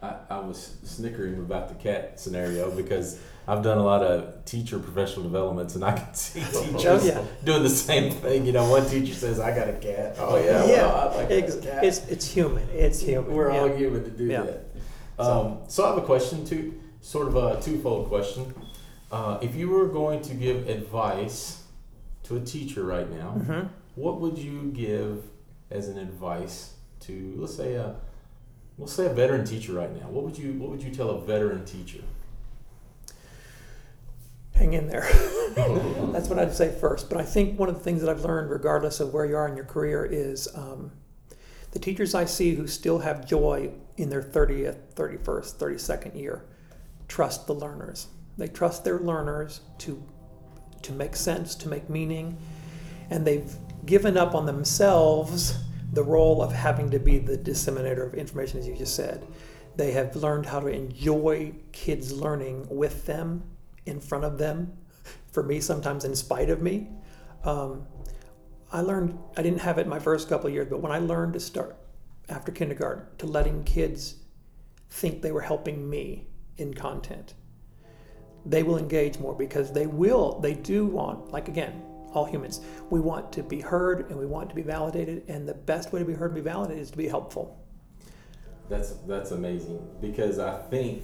I, 0.02 0.16
I 0.30 0.40
was 0.40 0.78
snickering 0.84 1.36
about 1.36 1.70
the 1.70 1.76
cat 1.76 2.20
scenario 2.20 2.72
because 2.76 3.20
I've 3.48 3.62
done 3.62 3.78
a 3.78 3.84
lot 3.84 4.02
of 4.02 4.44
teacher 4.46 4.80
professional 4.80 5.24
developments 5.24 5.76
and 5.76 5.84
I 5.86 5.92
can 5.94 6.14
see 6.16 6.40
teachers 6.40 6.86
Oh, 6.86 7.02
yeah. 7.06 7.24
doing 7.44 7.62
the 7.62 7.70
same 7.70 8.12
thing. 8.12 8.46
You 8.48 8.52
know, 8.52 8.68
one 8.70 8.88
teacher 8.90 9.14
says, 9.14 9.40
I 9.40 9.56
got 9.56 9.70
a 9.70 9.74
cat. 9.74 10.16
Oh, 10.18 10.38
yeah, 10.44 10.66
well, 10.66 11.18
like 11.18 11.28
to 11.30 11.36
have 11.36 11.44
ex- 11.44 11.56
a 11.56 11.62
cat. 11.62 11.84
it's 11.84 12.08
it's 12.08 12.26
human. 12.34 12.68
It's 12.74 13.00
human. 13.00 13.32
We're 13.32 13.52
yeah. 13.54 13.60
all 13.60 13.76
human 13.76 14.04
to 14.04 14.10
do 14.10 14.26
Yeah. 14.26 14.42
that. 14.44 14.66
Um, 15.20 15.60
so 15.68 15.86
I 15.86 15.90
have 15.90 15.98
a 16.00 16.02
question, 16.06 16.46
too, 16.46 16.74
sort 17.02 17.28
of 17.28 17.36
a 17.36 17.62
twofold 17.62 18.08
question. 18.10 18.52
Uh, 19.12 19.38
if 19.44 19.56
you 19.56 19.70
were 19.70 19.88
going 19.88 20.22
to 20.24 20.34
give 20.34 20.68
advice 20.68 21.61
to 22.24 22.38
a 22.38 22.40
teacher 22.40 22.84
right 22.84 23.10
now, 23.10 23.36
Mhm. 23.40 23.70
what 23.96 24.20
would 24.22 24.38
you 24.38 24.72
give 24.72 25.24
as 25.70 25.88
an 25.88 25.98
advice 25.98 26.74
to, 27.02 27.34
let's 27.38 27.56
say, 27.56 27.76
a 27.76 27.96
we'll 28.78 28.88
say 28.88 29.06
a 29.06 29.14
veteran 29.14 29.46
teacher 29.46 29.74
right 29.74 29.94
now? 29.94 30.10
What 30.10 30.24
would 30.24 30.38
you 30.38 30.54
What 30.54 30.70
would 30.72 30.82
you 30.84 30.92
tell 30.94 31.10
a 31.10 31.22
veteran 31.22 31.66
teacher? 31.66 32.04
Hang 34.54 34.74
in 34.74 34.88
there. 34.88 35.08
That's 36.12 36.30
what 36.30 36.38
I'd 36.38 36.54
say 36.54 36.72
first. 36.72 37.10
But 37.10 37.18
I 37.20 37.24
think 37.24 37.58
one 37.60 37.70
of 37.70 37.76
the 37.76 37.82
things 37.82 38.02
that 38.02 38.10
I've 38.10 38.24
learned, 38.24 38.50
regardless 38.52 39.00
of 39.00 39.14
where 39.14 39.26
you 39.26 39.36
are 39.36 39.48
in 39.48 39.56
your 39.56 39.66
career, 39.66 40.06
is 40.06 40.48
um, 40.56 40.92
the 41.72 41.80
teachers 41.80 42.14
I 42.14 42.26
see 42.26 42.54
who 42.56 42.68
still 42.68 43.00
have 43.00 43.26
joy 43.26 43.72
in 43.98 44.10
their 44.10 44.22
30th, 44.22 44.78
31st, 44.96 45.58
32nd 45.58 46.16
year 46.20 46.44
trust 47.08 47.46
the 47.48 47.54
learners. 47.54 48.08
They 48.38 48.48
trust 48.48 48.84
their 48.86 49.00
learners 49.00 49.62
to, 49.80 50.02
to 50.84 50.92
make 50.92 51.16
sense, 51.16 51.56
to 51.56 51.70
make 51.70 51.90
meaning, 51.90 52.38
and 53.10 53.26
they've 53.26 53.56
given 53.86 54.18
up 54.18 54.36
on 54.36 54.46
themselves 54.46 55.58
the 55.94 56.04
role 56.04 56.42
of 56.42 56.54
having 56.54 56.90
to 56.92 57.00
be 57.00 57.18
the 57.18 57.38
disseminator 57.38 58.06
of 58.06 58.14
information, 58.14 58.60
as 58.60 58.68
you 58.68 58.76
just 58.76 58.96
said. 58.96 59.26
They 59.76 59.92
have 59.92 60.16
learned 60.16 60.46
how 60.46 60.60
to 60.60 60.68
enjoy 60.68 61.54
kids' 61.72 62.14
learning 62.14 62.68
with 62.70 63.06
them, 63.06 63.44
in 63.86 64.00
front 64.00 64.24
of 64.24 64.38
them, 64.38 64.78
for 65.32 65.44
me, 65.44 65.60
sometimes 65.60 66.06
in 66.06 66.16
spite 66.16 66.50
of 66.50 66.62
me. 66.62 66.90
Um, 67.44 67.88
I 68.72 68.82
learned, 68.82 69.18
I 69.36 69.42
didn't 69.42 69.60
have 69.62 69.78
it 69.78 69.88
my 69.88 70.00
first 70.00 70.30
couple 70.30 70.50
years, 70.50 70.68
but 70.70 70.82
when 70.82 70.92
I 70.92 71.00
learned 71.00 71.34
to 71.34 71.40
start 71.40 71.76
after 72.30 72.52
kindergarten, 72.52 73.06
to 73.18 73.26
letting 73.26 73.64
kids 73.64 74.16
think 74.90 75.22
they 75.22 75.32
were 75.32 75.42
helping 75.42 75.90
me 75.90 76.28
in 76.58 76.74
content, 76.74 77.34
they 78.46 78.64
will 78.64 78.78
engage 78.78 79.20
more 79.20 79.34
because 79.36 79.72
they 79.72 79.86
will, 79.88 80.40
they 80.40 80.54
do 80.54 80.86
want, 80.86 81.32
like 81.32 81.48
again, 81.48 81.82
all 82.14 82.26
humans, 82.26 82.62
we 82.90 83.00
want 83.00 83.32
to 83.34 83.44
be 83.44 83.62
heard 83.62 84.10
and 84.10 84.20
we 84.20 84.26
want 84.26 84.50
to 84.50 84.56
be 84.56 84.62
validated, 84.64 85.24
and 85.28 85.48
the 85.48 85.54
best 85.54 85.94
way 85.94 86.00
to 86.00 86.06
be 86.06 86.14
heard 86.14 86.32
and 86.32 86.36
be 86.36 86.50
validated 86.50 86.82
is 86.82 86.92
to 86.92 86.98
be 86.98 87.08
helpful. 87.08 87.58
That's 88.70 88.92
that's 89.08 89.32
amazing 89.32 89.86
because 90.00 90.40
I 90.40 90.58
think 90.70 91.04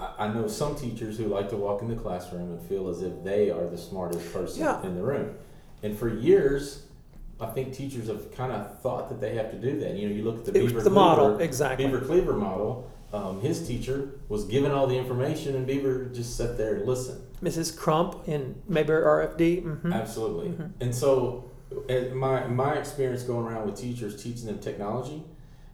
I, 0.00 0.26
I 0.26 0.28
know 0.32 0.46
some 0.48 0.76
teachers 0.76 1.18
who 1.18 1.24
like 1.26 1.48
to 1.50 1.56
walk 1.56 1.82
in 1.82 1.88
the 1.88 1.96
classroom 1.96 2.50
and 2.52 2.60
feel 2.68 2.88
as 2.88 3.02
if 3.02 3.22
they 3.24 3.50
are 3.50 3.66
the 3.68 3.78
smartest 3.78 4.32
person 4.32 4.60
Yeah. 4.62 4.82
in 4.84 4.94
the 4.96 5.02
room, 5.02 5.34
and 5.82 5.96
for 5.96 6.08
years. 6.08 6.82
I 7.38 7.44
think 7.48 7.74
teachers 7.74 8.08
have 8.08 8.34
kind 8.34 8.50
of 8.50 8.80
thought 8.80 9.10
that 9.10 9.20
they 9.20 9.34
have 9.34 9.50
to 9.50 9.58
do 9.58 9.78
that. 9.80 9.94
You 9.94 10.08
know, 10.08 10.14
you 10.14 10.24
look 10.24 10.38
at 10.38 10.44
the 10.46 10.52
It 10.58 10.68
Beaver 10.68 10.80
the 10.80 10.88
model, 10.88 11.38
exactly. 11.38 11.84
Beaver 11.84 12.00
Cleaver 12.00 12.32
model. 12.32 12.90
Um, 13.16 13.40
his 13.40 13.66
teacher 13.66 14.10
was 14.28 14.44
given 14.44 14.70
all 14.70 14.86
the 14.86 14.96
information, 14.96 15.56
and 15.56 15.66
Beaver 15.66 16.04
just 16.06 16.36
sat 16.36 16.58
there 16.58 16.74
and 16.74 16.86
listened. 16.86 17.22
Mrs. 17.42 17.74
Crump 17.76 18.28
in 18.28 18.56
Mayberry 18.68 19.02
RFD. 19.04 19.62
mhm. 19.62 19.92
Absolutely. 19.92 20.48
Mhm. 20.50 20.70
And 20.80 20.94
so, 20.94 21.44
my 22.14 22.46
my 22.46 22.74
experience 22.74 23.22
going 23.22 23.46
around 23.46 23.66
with 23.66 23.76
teachers 23.80 24.22
teaching 24.22 24.46
them 24.46 24.58
technology, 24.58 25.22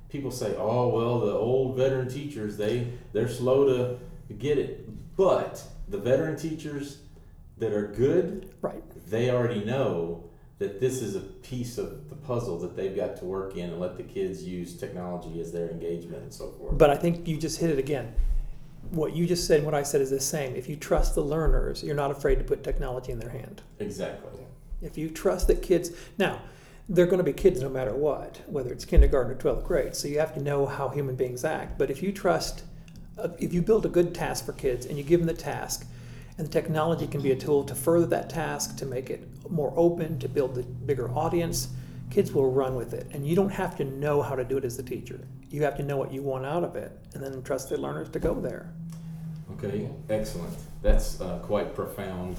people 0.08 0.30
say, 0.30 0.54
"Oh, 0.56 0.88
well, 0.88 1.20
the 1.20 1.32
old 1.32 1.76
veteran 1.76 2.08
teachers 2.08 2.56
they 2.56 2.92
they're 3.12 3.28
slow 3.28 3.64
to 3.66 3.96
get 4.38 4.58
it," 4.58 4.88
but 5.16 5.62
the 5.88 5.98
veteran 5.98 6.36
teachers 6.36 6.98
that 7.58 7.72
are 7.72 7.88
good, 7.88 8.48
Right. 8.62 8.82
they 9.10 9.30
already 9.30 9.64
know 9.64 10.24
that 10.62 10.80
this 10.80 11.02
is 11.02 11.16
a 11.16 11.20
piece 11.20 11.76
of 11.76 12.08
the 12.08 12.14
puzzle 12.14 12.56
that 12.60 12.76
they've 12.76 12.94
got 12.94 13.16
to 13.16 13.24
work 13.24 13.56
in 13.56 13.70
and 13.70 13.80
let 13.80 13.96
the 13.96 14.02
kids 14.04 14.44
use 14.44 14.74
technology 14.74 15.40
as 15.40 15.50
their 15.50 15.68
engagement 15.68 16.22
and 16.22 16.32
so 16.32 16.52
forth. 16.52 16.78
But 16.78 16.88
I 16.88 16.96
think 16.96 17.26
you 17.26 17.36
just 17.36 17.58
hit 17.58 17.70
it 17.70 17.80
again. 17.80 18.14
What 18.90 19.12
you 19.12 19.26
just 19.26 19.46
said 19.46 19.56
and 19.56 19.66
what 19.66 19.74
I 19.74 19.82
said 19.82 20.00
is 20.00 20.10
the 20.10 20.20
same. 20.20 20.54
If 20.54 20.68
you 20.68 20.76
trust 20.76 21.16
the 21.16 21.20
learners, 21.20 21.82
you're 21.82 21.96
not 21.96 22.12
afraid 22.12 22.36
to 22.36 22.44
put 22.44 22.62
technology 22.62 23.10
in 23.10 23.18
their 23.18 23.30
hand. 23.30 23.62
exactly. 23.80 24.30
If 24.80 24.96
you 24.96 25.10
trust 25.10 25.46
that 25.48 25.62
kids, 25.62 25.92
now, 26.18 26.40
they're 26.88 27.06
going 27.06 27.18
to 27.18 27.24
be 27.24 27.32
kids 27.32 27.60
no 27.60 27.68
matter 27.68 27.94
what, 27.94 28.40
whether 28.46 28.72
it's 28.72 28.84
kindergarten 28.84 29.32
or 29.32 29.36
12th 29.36 29.64
grade. 29.64 29.94
So 29.94 30.08
you 30.08 30.18
have 30.18 30.34
to 30.34 30.42
know 30.42 30.66
how 30.66 30.88
human 30.88 31.16
beings 31.16 31.44
act. 31.44 31.78
But 31.78 31.90
if 31.90 32.02
you 32.02 32.12
trust, 32.12 32.64
if 33.38 33.52
you 33.52 33.62
build 33.62 33.86
a 33.86 33.88
good 33.88 34.14
task 34.14 34.44
for 34.44 34.52
kids 34.52 34.86
and 34.86 34.98
you 34.98 35.04
give 35.04 35.20
them 35.20 35.28
the 35.28 35.34
task, 35.34 35.86
and 36.38 36.46
the 36.46 36.50
technology 36.50 37.06
can 37.06 37.20
be 37.20 37.32
a 37.32 37.36
tool 37.36 37.64
to 37.64 37.74
further 37.74 38.06
that 38.06 38.30
task, 38.30 38.76
to 38.78 38.86
make 38.86 39.10
it 39.10 39.26
more 39.50 39.72
open, 39.76 40.18
to 40.20 40.28
build 40.28 40.54
the 40.54 40.62
bigger 40.62 41.10
audience, 41.10 41.68
kids 42.10 42.32
will 42.32 42.50
run 42.50 42.74
with 42.74 42.94
it. 42.94 43.06
And 43.12 43.26
you 43.26 43.36
don't 43.36 43.50
have 43.50 43.76
to 43.76 43.84
know 43.84 44.22
how 44.22 44.34
to 44.34 44.44
do 44.44 44.56
it 44.56 44.64
as 44.64 44.76
the 44.76 44.82
teacher. 44.82 45.20
You 45.50 45.62
have 45.64 45.76
to 45.76 45.82
know 45.82 45.96
what 45.96 46.12
you 46.12 46.22
want 46.22 46.46
out 46.46 46.64
of 46.64 46.76
it 46.76 46.92
and 47.14 47.22
then 47.22 47.42
trust 47.42 47.68
the 47.68 47.76
learners 47.78 48.08
to 48.10 48.18
go 48.18 48.34
there. 48.40 48.70
Okay, 49.58 49.88
excellent. 50.08 50.56
That's 50.80 51.20
uh, 51.20 51.38
quite 51.42 51.74
profound. 51.74 52.36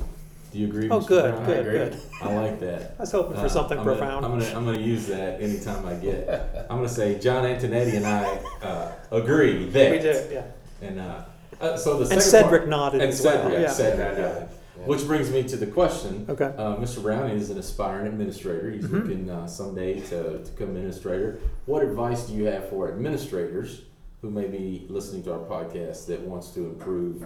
Do 0.52 0.60
you 0.60 0.68
agree? 0.68 0.90
Oh, 0.90 1.00
Mr. 1.00 1.08
good, 1.08 1.32
Brown? 1.36 1.46
good, 1.46 1.60
agree. 1.68 1.78
good. 1.80 2.00
I 2.22 2.34
like 2.36 2.60
that. 2.60 2.96
I 3.00 3.02
was 3.04 3.12
hoping 3.12 3.36
for 3.38 3.46
Uh, 3.46 3.50
something 3.50 3.78
I'm 3.80 3.86
gonna- 3.86 3.98
profound. 3.98 4.26
I'm 4.26 4.32
gonna, 4.40 4.56
I'm 4.58 4.66
gonna 4.66 4.80
use 4.80 5.08
that 5.08 5.42
anytime 5.42 5.86
I 5.86 5.94
get. 5.96 6.68
I'm 6.70 6.78
gonna 6.78 6.90
say 6.90 7.18
John 7.20 7.44
Antonetti 7.44 7.96
and 7.98 8.06
I 8.06 8.26
uh, 8.66 8.92
agree 9.12 9.66
that. 9.70 9.92
we 9.92 10.00
do, 10.00 10.24
yeah. 10.32 10.44
And 10.82 11.00
uh, 11.00 11.22
uh, 11.64 11.78
so 11.78 11.94
the 11.98 12.14
And 12.14 12.22
second 12.22 12.22
Cedric 12.22 12.62
part, 12.62 12.70
nodded 12.70 13.02
and 13.02 13.10
as 13.12 13.22
well. 13.24 13.44
Cedric, 13.44 13.62
yeah. 13.62 13.70
Cedric 13.70 14.18
Yeah. 14.18 14.24
nodded. 14.28 14.50
Which 14.86 15.06
brings 15.08 15.32
me 15.32 15.44
to 15.44 15.56
the 15.56 15.68
question. 15.68 16.26
Okay. 16.28 16.52
Uh, 16.58 16.76
Mr. 16.76 17.02
Brown 17.02 17.30
is 17.30 17.50
an 17.50 17.58
aspiring 17.58 18.08
administrator. 18.08 18.70
He's 18.72 18.84
Mhm. 18.86 18.92
looking 19.02 19.30
uh, 19.30 19.48
someday 19.48 20.00
to, 20.02 20.40
to 20.44 20.52
become 20.52 20.70
administrator. 20.76 21.40
What 21.68 21.84
advice 21.84 22.24
do 22.28 22.34
you 22.34 22.46
have 22.46 22.68
for 22.70 22.92
administrators 22.92 23.82
who 24.22 24.30
may 24.30 24.48
be 24.48 24.86
listening 24.90 25.24
to 25.24 25.34
our 25.34 25.40
podcast 25.40 26.08
that 26.08 26.22
wants 26.22 26.50
to 26.52 26.66
improve 26.66 27.24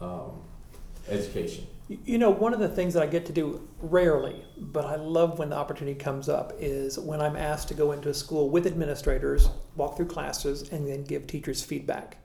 um, 0.00 0.42
education? 1.08 1.66
You- 1.88 1.98
You 2.04 2.18
know, 2.18 2.30
one 2.30 2.54
of 2.54 2.60
the 2.60 2.68
things 2.68 2.94
that 2.94 3.02
I 3.02 3.06
get 3.06 3.26
to 3.26 3.32
do 3.32 3.60
rarely, 3.80 4.44
but 4.56 4.84
I 4.84 4.94
love 4.96 5.38
when 5.40 5.48
the 5.50 5.56
opportunity 5.56 5.98
comes 5.98 6.28
up, 6.28 6.52
is 6.60 6.98
when 6.98 7.20
I'm 7.20 7.36
asked 7.36 7.66
to 7.68 7.74
go 7.74 7.90
into 7.92 8.08
a 8.10 8.14
school 8.14 8.48
with 8.48 8.66
administrators, 8.66 9.48
walk 9.76 9.96
through 9.96 10.06
classes, 10.06 10.68
and 10.70 10.86
then 10.86 11.02
give 11.02 11.26
teachers 11.26 11.62
feedback. 11.62 12.18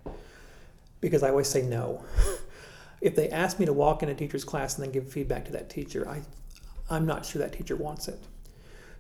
Because 1.02 1.24
I 1.24 1.30
always 1.30 1.48
say 1.48 1.62
no. 1.62 2.04
if 3.02 3.16
they 3.16 3.30
ask 3.30 3.60
me 3.60 3.66
to 3.66 3.74
walk 3.74 4.04
in 4.04 4.10
a 4.10 4.16
teacher's 4.16 4.44
class 4.44 4.76
and 4.76 4.86
then 4.86 4.92
give 4.92 5.12
feedback 5.12 5.46
to 5.46 5.52
that 5.52 5.70
teacher, 5.70 6.08
I, 6.08 6.22
I'm 6.90 7.06
not 7.06 7.26
sure 7.26 7.42
that 7.42 7.54
teacher 7.54 7.76
wants 7.76 8.08
it. 8.08 8.20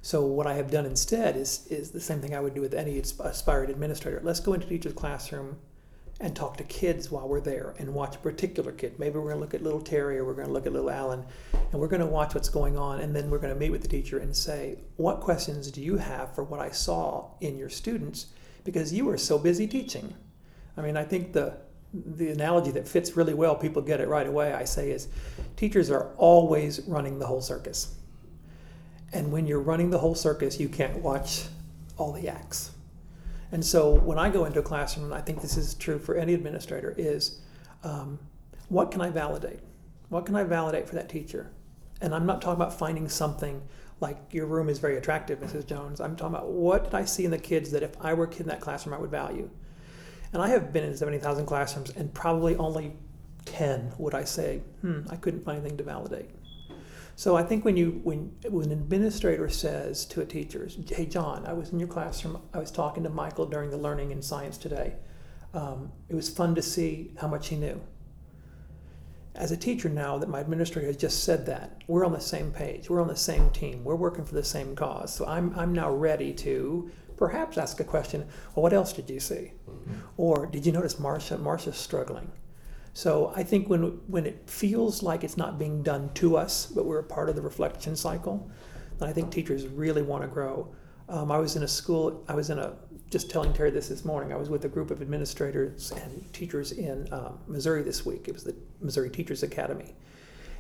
So 0.02 0.26
what 0.26 0.48
I 0.48 0.54
have 0.54 0.72
done 0.72 0.86
instead 0.86 1.36
is 1.36 1.68
is 1.68 1.92
the 1.92 2.00
same 2.00 2.22
thing 2.22 2.36
I 2.36 2.40
would 2.40 2.54
do 2.54 2.62
with 2.62 2.74
any 2.74 3.00
asp- 3.00 3.20
aspired 3.22 3.70
administrator. 3.70 4.22
Let's 4.24 4.40
go 4.40 4.54
into 4.54 4.68
teacher's 4.68 4.94
classroom 4.94 5.58
and 6.20 6.36
talk 6.36 6.58
to 6.58 6.64
kids 6.64 7.12
while 7.12 7.28
we're 7.28 7.42
there 7.42 7.76
and 7.78 7.94
watch 7.94 8.16
a 8.16 8.20
particular 8.20 8.72
kid. 8.72 8.98
Maybe 8.98 9.16
we're 9.16 9.24
going 9.24 9.36
to 9.36 9.42
look 9.42 9.54
at 9.54 9.62
little 9.62 9.82
Terry 9.82 10.18
or 10.18 10.26
we're 10.26 10.34
going 10.34 10.48
to 10.48 10.54
look 10.54 10.66
at 10.66 10.74
little 10.74 10.90
Alan 10.90 11.26
and 11.54 11.80
we're 11.80 11.88
going 11.88 12.02
to 12.02 12.08
watch 12.08 12.34
what's 12.34 12.50
going 12.50 12.78
on 12.78 13.02
and 13.02 13.16
then 13.16 13.30
we're 13.30 13.38
going 13.38 13.54
to 13.54 13.60
meet 13.60 13.70
with 13.72 13.82
the 13.82 13.88
teacher 13.88 14.20
and 14.20 14.36
say, 14.36 14.80
"What 14.96 15.20
questions 15.20 15.72
do 15.72 15.82
you 15.82 15.98
have 15.98 16.34
for 16.34 16.44
what 16.44 16.60
I 16.60 16.70
saw 16.70 17.32
in 17.42 17.58
your 17.58 17.70
students 17.70 18.28
because 18.64 18.94
you 18.94 19.06
were 19.06 19.18
so 19.18 19.38
busy 19.38 19.68
teaching?" 19.68 20.14
I 20.78 20.82
mean, 20.82 20.96
I 20.96 21.04
think 21.04 21.34
the 21.34 21.58
the 22.06 22.30
analogy 22.30 22.72
that 22.72 22.88
fits 22.88 23.16
really 23.16 23.34
well, 23.34 23.56
people 23.56 23.82
get 23.82 24.02
it 24.02 24.08
right 24.08 24.28
away, 24.28 24.54
I 24.54 24.66
say 24.66 24.92
is 24.92 25.08
teachers 25.56 25.90
are 25.90 26.12
always 26.18 26.82
running 26.82 27.20
the 27.20 27.26
whole 27.26 27.42
circus. 27.42 27.96
And 29.14 29.32
when 29.32 29.48
you're 29.48 29.62
running 29.62 29.90
the 29.90 30.00
whole 30.00 30.16
circus, 30.16 30.60
you 30.60 30.70
can't 30.70 30.98
watch 30.98 31.46
all 31.98 32.12
the 32.12 32.28
acts. 32.28 32.72
And 33.52 33.66
so 33.66 33.94
when 33.94 34.20
I 34.20 34.30
go 34.30 34.46
into 34.46 34.60
a 34.60 34.64
classroom, 34.64 35.06
and 35.06 35.14
I 35.14 35.22
think 35.22 35.42
this 35.42 35.56
is 35.56 35.74
true 35.74 36.00
for 36.00 36.16
any 36.16 36.34
administrator, 36.34 36.94
is 36.98 37.40
um, 37.84 38.20
what 38.70 38.92
can 38.92 39.02
I 39.02 39.10
validate? 39.10 39.60
What 40.10 40.26
can 40.26 40.36
I 40.36 40.44
validate 40.44 40.88
for 40.88 40.96
that 40.96 41.10
teacher? 41.10 41.52
And 42.02 42.14
I'm 42.14 42.26
not 42.26 42.42
talking 42.42 42.62
about 42.62 42.78
finding 42.78 43.08
something 43.08 43.62
like 44.00 44.18
your 44.32 44.46
room 44.46 44.70
is 44.70 44.80
very 44.80 44.98
attractive, 44.98 45.40
Mrs. 45.40 45.66
Jones. 45.66 46.00
I'm 46.00 46.16
talking 46.16 46.36
about 46.36 46.50
what 46.50 46.86
did 46.86 46.94
I 46.94 47.06
see 47.06 47.26
in 47.26 47.32
the 47.32 47.38
kids 47.38 47.72
that 47.72 47.84
if 47.84 47.96
I 48.00 48.14
were 48.14 48.26
a 48.26 48.28
kid 48.28 48.42
in 48.42 48.48
that 48.48 48.62
classroom, 48.62 48.94
I 48.94 49.00
would 49.00 49.10
value. 49.10 49.50
And 50.34 50.42
I 50.42 50.50
have 50.50 50.74
been 50.74 50.84
in 50.84 50.96
70,000 50.96 51.46
classrooms, 51.46 51.92
and 51.92 52.14
probably 52.14 52.56
only 52.58 52.94
10 53.46 53.94
would 53.98 54.14
I 54.14 54.24
say, 54.24 54.62
hmm, 54.82 55.02
I 55.10 55.16
couldn't 55.16 55.44
find 55.44 55.60
anything 55.60 55.78
to 55.78 55.84
validate. 55.84 56.30
So 57.18 57.36
I 57.36 57.42
think 57.42 57.66
when 57.66 57.76
you 57.76 58.00
when 58.04 58.32
when 58.48 58.66
an 58.66 58.74
administrator 58.74 59.50
says 59.50 60.06
to 60.06 60.22
a 60.22 60.26
teacher, 60.26 60.70
"Hey 60.88 61.08
John, 61.08 61.48
I 61.48 61.54
was 61.54 61.72
in 61.72 61.80
your 61.80 61.88
classroom. 61.88 62.40
I 62.54 62.60
was 62.60 62.70
talking 62.70 63.02
to 63.04 63.10
Michael 63.10 63.48
during 63.48 63.72
the 63.72 63.78
learning 63.78 64.12
in 64.12 64.22
science 64.22 64.56
today. 64.56 64.98
Um, 65.52 65.92
it 66.10 66.14
was 66.14 66.30
fun 66.30 66.54
to 66.54 66.62
see 66.62 67.16
how 67.18 67.28
much 67.28 67.48
he 67.48 67.56
knew." 67.56 67.82
As 69.34 69.52
a 69.52 69.58
teacher 69.58 69.90
now 69.90 70.20
that 70.20 70.30
my 70.30 70.42
administrator 70.42 70.86
has 70.86 70.98
just 70.98 71.24
said 71.24 71.48
that, 71.48 71.84
we're 71.88 72.06
on 72.06 72.12
the 72.12 72.20
same 72.20 72.52
page. 72.52 72.88
We're 72.88 73.02
on 73.02 73.08
the 73.08 73.16
same 73.16 73.50
team. 73.50 73.84
We're 73.84 73.96
working 73.96 74.24
for 74.24 74.36
the 74.36 74.44
same 74.44 74.76
cause. 74.76 75.12
So 75.12 75.26
I'm 75.26 75.58
I'm 75.58 75.74
now 75.74 75.92
ready 75.92 76.34
to 76.34 76.92
perhaps 77.18 77.58
ask 77.58 77.80
a 77.80 77.84
question. 77.84 78.28
Well, 78.54 78.62
what 78.62 78.74
else 78.74 78.94
did 78.94 79.10
you 79.10 79.20
see? 79.20 79.54
Or 80.18 80.48
did 80.48 80.66
you 80.66 80.72
notice 80.72 81.00
Marcia? 81.00 81.38
Marcia's 81.38 81.78
struggling. 81.78 82.32
So 82.94 83.32
I 83.36 83.44
think 83.44 83.70
when 83.70 83.84
when 84.08 84.26
it 84.26 84.50
feels 84.50 85.04
like 85.04 85.24
it's 85.24 85.38
not 85.38 85.60
being 85.60 85.84
done 85.84 86.10
to 86.16 86.36
us, 86.36 86.66
but 86.66 86.86
we're 86.86 87.00
a 87.00 87.04
part 87.04 87.30
of 87.30 87.36
the 87.36 87.42
reflection 87.42 87.96
cycle, 87.96 88.50
then 88.98 89.08
I 89.08 89.14
think 89.14 89.32
teachers 89.32 89.68
really 89.68 90.02
want 90.02 90.24
to 90.24 90.28
grow. 90.28 90.74
Um, 91.08 91.32
I 91.32 91.38
was 91.38 91.56
in 91.56 91.64
a 91.64 91.68
school. 91.68 92.26
I 92.28 92.34
was 92.34 92.50
in 92.50 92.58
a 92.58 92.74
just 93.12 93.30
telling 93.30 93.54
Terry 93.54 93.70
this 93.70 93.88
this 93.88 94.04
morning. 94.04 94.34
I 94.34 94.36
was 94.36 94.50
with 94.50 94.66
a 94.66 94.68
group 94.68 94.90
of 94.90 95.02
administrators 95.02 95.92
and 95.92 96.34
teachers 96.34 96.72
in 96.72 97.08
um, 97.14 97.38
Missouri 97.48 97.84
this 97.84 98.04
week. 98.06 98.28
It 98.28 98.34
was 98.34 98.44
the 98.44 98.56
Missouri 98.82 99.12
Teachers 99.12 99.44
Academy, 99.44 99.94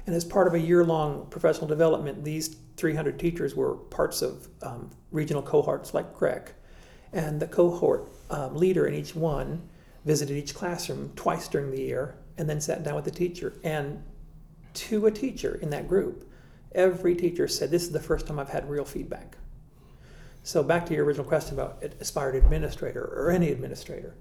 and 0.05 0.15
as 0.15 0.23
part 0.23 0.47
of 0.47 0.53
a 0.53 0.59
year-long 0.59 1.25
professional 1.31 1.67
development, 1.67 2.23
these 2.23 2.55
300 2.77 3.19
teachers 3.19 3.55
were 3.55 3.75
parts 3.75 4.21
of 4.21 4.47
um, 4.61 4.91
regional 5.11 5.41
cohorts 5.41 5.95
like 5.95 6.15
CREC, 6.15 6.49
and 7.13 7.39
the 7.39 7.47
cohort 7.47 8.09
um, 8.29 8.55
leader 8.55 8.85
in 8.85 8.93
each 8.93 9.15
one 9.15 9.67
visited 10.05 10.37
each 10.37 10.55
classroom 10.55 11.11
twice 11.15 11.47
during 11.47 11.71
the 11.71 11.81
year 11.81 12.15
and 12.37 12.49
then 12.49 12.61
sat 12.61 12.83
down 12.83 12.95
with 12.95 13.05
the 13.05 13.11
teacher. 13.11 13.53
And 13.63 14.03
to 14.75 15.07
a 15.07 15.11
teacher 15.11 15.59
in 15.61 15.69
that 15.71 15.87
group, 15.87 16.29
every 16.73 17.15
teacher 17.15 17.47
said, 17.47 17.71
This 17.71 17.83
is 17.83 17.91
the 17.91 17.99
first 17.99 18.27
time 18.27 18.39
I've 18.39 18.49
had 18.49 18.69
real 18.69 18.85
feedback. 18.85 19.37
So, 20.43 20.63
back 20.63 20.85
to 20.85 20.93
your 20.93 21.03
original 21.03 21.25
question 21.25 21.55
about 21.55 21.83
aspired 21.99 22.35
administrator 22.35 23.03
or 23.03 23.31
any 23.31 23.51
administrator, 23.51 24.15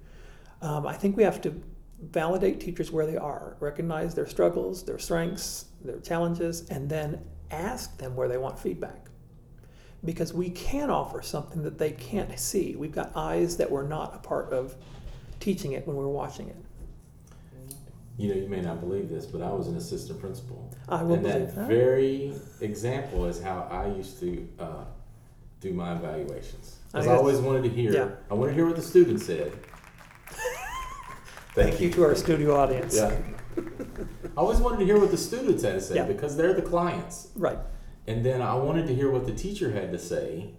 um, 0.60 0.86
I 0.86 0.94
think 0.94 1.16
we 1.16 1.22
have 1.22 1.40
to 1.42 1.62
validate 2.02 2.60
teachers 2.60 2.90
where 2.90 3.06
they 3.06 3.16
are, 3.16 3.56
recognize 3.60 4.14
their 4.14 4.26
struggles, 4.26 4.84
their 4.84 4.98
strengths, 4.98 5.66
their 5.84 6.00
challenges, 6.00 6.68
and 6.68 6.88
then 6.88 7.22
ask 7.50 7.96
them 7.98 8.16
where 8.16 8.28
they 8.28 8.38
want 8.38 8.58
feedback. 8.58 9.06
Because 10.04 10.32
we 10.32 10.50
can 10.50 10.90
offer 10.90 11.22
something 11.22 11.62
that 11.64 11.78
they 11.78 11.90
can't 11.92 12.38
see. 12.38 12.76
We've 12.76 12.92
got 12.92 13.10
eyes 13.16 13.56
that 13.56 13.70
were 13.70 13.82
not 13.82 14.14
a 14.14 14.18
part 14.18 14.52
of 14.52 14.74
teaching 15.40 15.72
it 15.72 15.86
when 15.86 15.96
we 15.96 16.02
were 16.02 16.10
watching 16.10 16.48
it. 16.48 16.56
You 18.18 18.30
know, 18.30 18.40
you 18.40 18.48
may 18.48 18.60
not 18.62 18.80
believe 18.80 19.08
this, 19.10 19.26
but 19.26 19.42
I 19.42 19.50
was 19.50 19.66
an 19.68 19.76
assistant 19.76 20.20
principal. 20.20 20.72
I 20.88 21.02
will 21.02 21.14
and 21.14 21.22
believe 21.24 21.38
that 21.48 21.54
that. 21.54 21.68
very 21.68 22.32
example 22.60 23.26
is 23.26 23.42
how 23.42 23.68
I 23.70 23.88
used 23.94 24.18
to 24.20 24.48
uh, 24.58 24.84
do 25.60 25.72
my 25.74 25.94
evaluations. 25.96 26.76
I 26.94 26.98
Because 27.00 27.06
I, 27.06 27.10
guess- 27.10 27.18
always 27.18 27.38
wanted 27.38 27.64
to 27.64 27.68
hear. 27.68 27.92
Yeah. 27.92 28.08
I 28.30 28.34
want 28.34 28.50
to 28.50 28.54
hear 28.54 28.66
what 28.66 28.76
the 28.76 28.82
student 28.82 29.20
said. 29.20 29.52
Thank 31.54 31.80
you 31.80 31.90
to 31.92 32.04
our 32.04 32.14
studio 32.14 32.54
audience. 32.56 32.96
Yeah. 32.96 33.16
I 33.58 33.62
always 34.40 34.58
wanted 34.58 34.78
to 34.80 34.84
hear 34.84 34.98
what 35.00 35.10
the 35.10 35.16
students 35.16 35.62
had 35.62 35.72
to 35.74 35.80
say 35.80 35.94
Yeah. 35.96 36.04
because 36.04 36.36
they're 36.36 36.52
the 36.52 36.60
clients. 36.62 37.28
Right. 37.34 37.58
And 38.06 38.24
then 38.24 38.40
I 38.42 38.54
wanted 38.54 38.86
to 38.86 38.94
hear 38.94 39.10
what 39.10 39.26
the 39.26 39.32
teacher 39.34 39.72
had 39.72 39.92
to 39.92 39.98
say. 39.98 40.50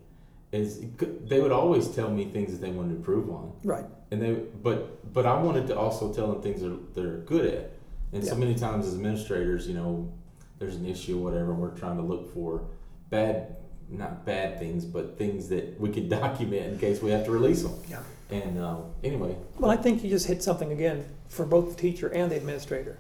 Is 0.54 0.80
they 1.26 1.42
would 1.42 1.52
always 1.52 1.90
tell 1.90 2.10
me 2.10 2.26
things 2.26 2.52
that 2.52 2.62
they 2.66 2.72
wanted 2.72 2.90
to 2.92 2.96
improve 2.96 3.30
on, 3.30 3.52
Right. 3.66 3.84
and 4.12 4.22
they 4.22 4.32
but 4.64 5.14
but 5.14 5.26
I 5.26 5.42
wanted 5.42 5.68
to 5.68 5.78
also 5.78 6.14
tell 6.14 6.32
them 6.32 6.42
things 6.42 6.62
that 6.62 6.96
they're 6.96 7.18
good 7.18 7.46
at. 7.54 7.72
And 8.14 8.24
so 8.24 8.34
many 8.34 8.56
times 8.56 8.88
as 8.88 8.94
administrators, 8.94 9.68
you 9.68 9.74
know, 9.74 10.10
there's 10.58 10.76
an 10.78 10.86
issue 10.86 11.20
or 11.20 11.24
whatever, 11.26 11.52
and 11.52 11.60
we're 11.62 11.72
trying 11.78 11.98
to 11.98 12.02
look 12.02 12.34
for 12.34 12.62
bad, 13.10 13.58
not 13.90 14.26
bad 14.26 14.58
things, 14.58 14.86
but 14.86 15.18
things 15.18 15.50
that 15.50 15.78
we 15.82 15.90
can 15.90 16.08
document 16.22 16.66
in 16.74 16.80
case 16.80 17.02
we 17.02 17.12
have 17.12 17.26
to 17.26 17.32
release 17.32 17.64
them. 17.64 17.74
Yeah. 17.90 18.00
And 18.32 18.58
uh, 18.58 18.78
anyway, 19.04 19.36
Well, 19.60 19.70
I 19.70 19.76
think 19.76 20.02
you 20.02 20.10
just 20.10 20.28
hit 20.28 20.42
something 20.42 20.72
again 20.72 21.04
for 21.28 21.46
both 21.46 21.76
the 21.76 21.82
teacher 21.82 22.08
and 22.08 22.32
the 22.32 22.38
administrator. 22.38 23.00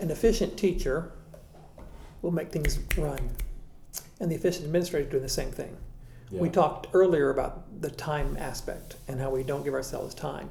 An 0.00 0.10
efficient 0.10 0.56
teacher 0.56 1.12
will 2.22 2.30
make 2.32 2.50
things 2.50 2.78
run, 2.96 3.20
and 4.20 4.30
the 4.30 4.34
efficient 4.36 4.66
administrator 4.66 5.08
doing 5.10 5.22
the 5.22 5.28
same 5.28 5.50
thing. 5.50 5.76
yeah. 6.30 6.40
We 6.40 6.50
talked 6.50 6.88
earlier 6.92 7.30
about 7.30 7.80
the 7.80 7.90
time 7.90 8.36
aspect 8.38 8.96
and 9.08 9.18
how 9.20 9.30
we 9.30 9.42
don't 9.42 9.64
give 9.64 9.74
ourselves 9.74 10.14
time. 10.14 10.50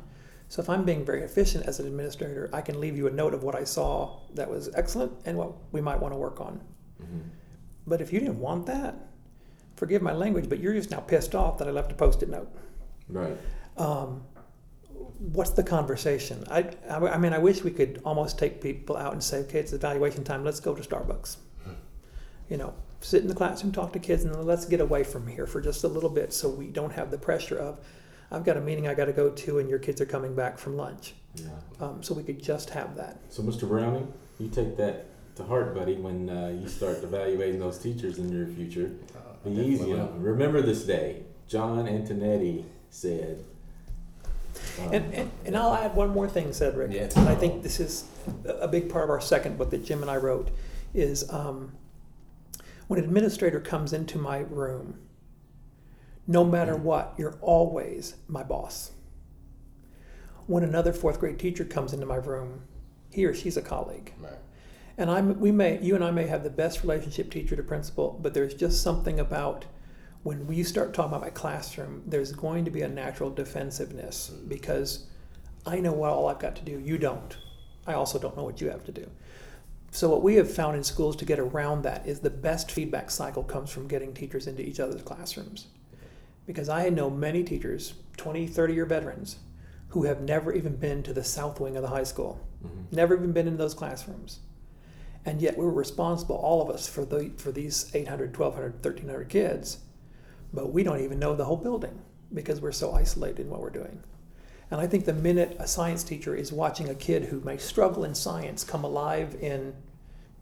So 0.49 0.62
if 0.63 0.69
I'm 0.69 0.84
being 0.84 1.05
very 1.05 1.21
efficient 1.21 1.65
as 1.67 1.79
an 1.79 1.86
administrator, 1.86 2.49
I 2.51 2.62
can 2.62 2.79
leave 2.79 2.97
you 2.97 3.05
a 3.08 3.12
note 3.12 3.36
of 3.36 3.43
what 3.43 3.55
I 3.55 3.63
saw 3.63 4.17
that 4.34 4.49
was 4.49 4.69
excellent 4.73 5.13
and 5.25 5.38
what 5.38 5.51
we 5.71 5.79
might 5.79 5.99
want 5.99 6.12
to 6.13 6.17
work 6.17 6.41
on. 6.41 6.60
Mhm. 7.01 7.21
But 7.86 8.01
if 8.01 8.12
you 8.12 8.19
didn't 8.19 8.39
want 8.39 8.65
that, 8.65 8.95
forgive 9.75 10.01
my 10.01 10.13
language, 10.13 10.49
but 10.49 10.60
you're 10.60 10.73
just 10.73 10.89
now 10.89 10.99
pissed 11.01 11.36
off 11.36 11.60
that 11.60 11.67
I 11.67 11.71
left 11.71 11.91
a 11.91 11.95
post-it 11.95 12.29
note. 12.29 12.49
Right. 13.08 13.38
Um, 13.77 14.23
what's 15.19 15.51
the 15.51 15.63
conversation? 15.63 16.43
I, 16.49 16.71
I, 16.89 16.97
I 16.97 17.17
mean, 17.17 17.34
I 17.34 17.38
wish 17.38 17.63
we 17.63 17.71
could 17.71 18.01
almost 18.03 18.39
take 18.39 18.60
people 18.60 18.97
out 18.97 19.13
and 19.13 19.23
say, 19.23 19.39
okay, 19.41 19.60
it's 19.60 19.71
evaluation 19.73 20.23
time. 20.23 20.43
Let's 20.43 20.60
go 20.60 20.73
to 20.73 20.82
Starbucks. 20.82 21.38
You 22.49 22.58
know, 22.58 22.73
sit 23.01 23.21
in 23.21 23.27
the 23.27 23.35
classroom, 23.35 23.71
talk 23.71 23.93
to 23.93 23.99
kids, 23.99 24.23
and 24.23 24.33
then 24.33 24.45
let's 24.45 24.65
get 24.65 24.81
away 24.81 25.03
from 25.03 25.27
here 25.27 25.47
for 25.47 25.62
just 25.62 25.83
a 25.83 25.88
little 25.88 26.09
bit, 26.09 26.33
so 26.33 26.49
we 26.49 26.67
don't 26.67 26.91
have 26.93 27.12
the 27.12 27.17
pressure 27.17 27.57
of, 27.57 27.79
I've 28.31 28.43
got 28.43 28.57
a 28.57 28.62
meeting 28.62 28.88
I 28.88 28.93
got 28.93 29.05
to 29.05 29.13
go 29.13 29.29
to, 29.29 29.59
and 29.59 29.69
your 29.69 29.79
kids 29.79 30.01
are 30.01 30.05
coming 30.05 30.35
back 30.35 30.57
from 30.57 30.75
lunch. 30.77 31.13
Yeah. 31.35 31.47
Um, 31.79 32.03
so 32.03 32.13
we 32.13 32.23
could 32.23 32.41
just 32.43 32.69
have 32.71 32.95
that. 32.97 33.19
So, 33.29 33.41
Mr. 33.41 33.67
Browning, 33.67 34.12
you 34.39 34.49
take 34.49 34.75
that 34.77 35.05
to 35.35 35.43
heart, 35.43 35.73
buddy, 35.73 35.95
when 35.95 36.29
uh, 36.29 36.49
you 36.59 36.67
start 36.67 36.97
evaluating 37.03 37.59
those 37.59 37.77
teachers 37.79 38.19
in 38.19 38.31
your 38.31 38.47
future. 38.47 38.91
Uh, 39.15 39.19
Be 39.43 39.49
definitely 39.51 39.73
easy 39.73 39.85
will. 39.93 40.01
on. 40.01 40.21
Remember 40.21 40.62
this 40.62 40.83
day. 40.83 41.23
John 41.47 41.85
Antonetti 41.85 42.65
said. 42.91 43.43
um, 44.81 44.93
And, 44.93 45.13
and, 45.13 45.31
and 45.45 45.57
I'll 45.57 45.73
add 45.73 45.95
one 45.95 46.09
more 46.09 46.27
thing, 46.27 46.51
Cedric. 46.53 46.91
Yeah. 46.91 47.09
I 47.27 47.33
think 47.35 47.63
this 47.63 47.79
is 47.79 48.03
a 48.45 48.67
big 48.67 48.89
part 48.89 49.05
of 49.05 49.09
our 49.09 49.21
second 49.21 49.57
book 49.57 49.69
that 49.71 49.83
Jim 49.85 50.01
and 50.01 50.12
I 50.12 50.17
wrote 50.17 50.49
is 50.93 51.27
um, 51.31 51.71
when 52.89 52.97
an 52.97 53.06
administrator 53.06 53.60
comes 53.60 53.93
into 53.93 54.17
my 54.17 54.39
room, 54.39 54.97
no 56.25 56.43
matter 56.43 56.73
mm. 56.73 56.82
what, 56.82 57.13
you're 57.19 57.38
always 57.39 58.15
my 58.28 58.41
boss. 58.41 58.93
When 60.47 60.63
another 60.63 60.91
fourth 60.91 61.19
grade 61.19 61.38
teacher 61.38 61.63
comes 61.63 61.93
into 61.93 62.08
my 62.08 62.15
room, 62.15 62.63
he 63.12 63.25
or 63.25 63.36
she's 63.36 63.58
a 63.58 63.62
colleague. 63.62 64.12
Right. 64.19 64.39
And 64.97 65.12
I'm, 65.12 65.39
we 65.39 65.52
may, 65.52 65.80
you 65.80 65.93
and 65.93 66.04
I 66.04 66.10
may 66.10 66.25
have 66.25 66.43
the 66.43 66.49
best 66.49 66.82
relationship 66.82 67.30
teacher 67.30 67.56
to 67.56 67.62
principal, 67.62 68.19
but 68.23 68.34
there's 68.34 68.56
just 68.56 68.82
something 68.82 69.19
about 69.19 69.65
when 70.23 70.47
we 70.47 70.63
start 70.63 70.91
talking 70.91 71.12
about 71.12 71.21
my 71.21 71.30
classroom, 71.30 72.02
there's 72.08 72.32
going 72.32 72.65
to 72.65 72.71
be 72.71 72.82
a 72.82 72.89
natural 72.89 73.30
defensiveness 73.30 74.32
mm. 74.34 74.49
because 74.49 75.06
I 75.63 75.80
know 75.80 75.93
what 75.93 76.10
all 76.10 76.28
I've 76.28 76.39
got 76.39 76.56
to 76.56 76.65
do. 76.65 76.80
You 76.80 76.97
don't. 76.97 77.38
I 77.86 77.93
also 77.93 78.17
don't 78.17 78.36
know 78.36 78.45
what 78.45 78.60
you 78.60 78.71
have 78.71 78.84
to 78.86 78.91
do. 78.91 79.08
So 79.91 80.10
what 80.10 80.21
we 80.21 80.36
have 80.36 80.52
found 80.52 80.78
in 80.78 80.84
schools 80.84 81.15
to 81.17 81.25
get 81.25 81.39
around 81.39 81.82
that 81.84 82.06
is 82.06 82.19
the 82.19 82.30
best 82.30 82.71
feedback 82.71 83.10
cycle 83.10 83.43
comes 83.43 83.71
from 83.71 83.88
getting 83.88 84.13
teachers 84.13 84.47
into 84.47 84.62
each 84.65 84.80
other's 84.80 85.02
classrooms. 85.02 85.67
Because 86.45 86.69
I 86.69 86.89
know 86.89 87.10
many 87.10 87.43
teachers, 87.43 87.93
20, 88.17 88.47
30 88.47 88.73
year 88.73 88.86
veterans, 88.86 89.38
who 89.89 90.04
have 90.04 90.21
never 90.21 90.54
even 90.54 90.75
been 90.75 91.02
to 91.04 91.13
the 91.13 91.23
south 91.23 91.60
wing 91.60 91.75
of 91.75 91.82
the 91.82 91.89
high 91.89 92.04
school, 92.04 92.39
Mhm. 92.63 92.91
never 92.91 93.15
even 93.15 93.32
been 93.32 93.47
in 93.47 93.58
those 93.58 93.73
classrooms. 93.73 94.39
And 95.25 95.41
yet 95.41 95.58
we're 95.58 95.69
responsible, 95.69 96.36
all 96.36 96.62
of 96.62 96.69
us, 96.69 96.88
for, 96.88 97.04
the, 97.06 97.32
for 97.38 97.52
these 97.52 97.89
800, 97.93 98.32
1200, 98.32 98.82
1300 98.82 99.30
kids, 99.30 99.80
but 100.54 100.71
we 100.71 100.84
don't 100.84 101.02
even 101.02 101.19
know 101.19 101.36
the 101.36 101.45
whole 101.45 101.58
building 101.58 101.99
because 102.34 102.62
we're 102.62 102.71
so 102.71 102.93
isolated 102.93 103.39
in 103.41 103.49
what 103.49 103.62
we're 103.62 103.69
doing. 103.71 104.02
And 104.71 104.79
I 104.79 104.88
think 104.88 105.05
the 105.05 105.13
minute 105.13 105.55
a 105.60 105.67
science 105.67 106.03
teacher 106.03 106.36
is 106.36 106.51
watching 106.51 106.89
a 106.89 106.95
kid 106.95 107.25
who 107.25 107.39
may 107.41 107.58
struggle 107.58 108.03
in 108.03 108.13
science 108.13 108.63
come 108.63 108.84
alive 108.84 109.36
in 109.41 109.73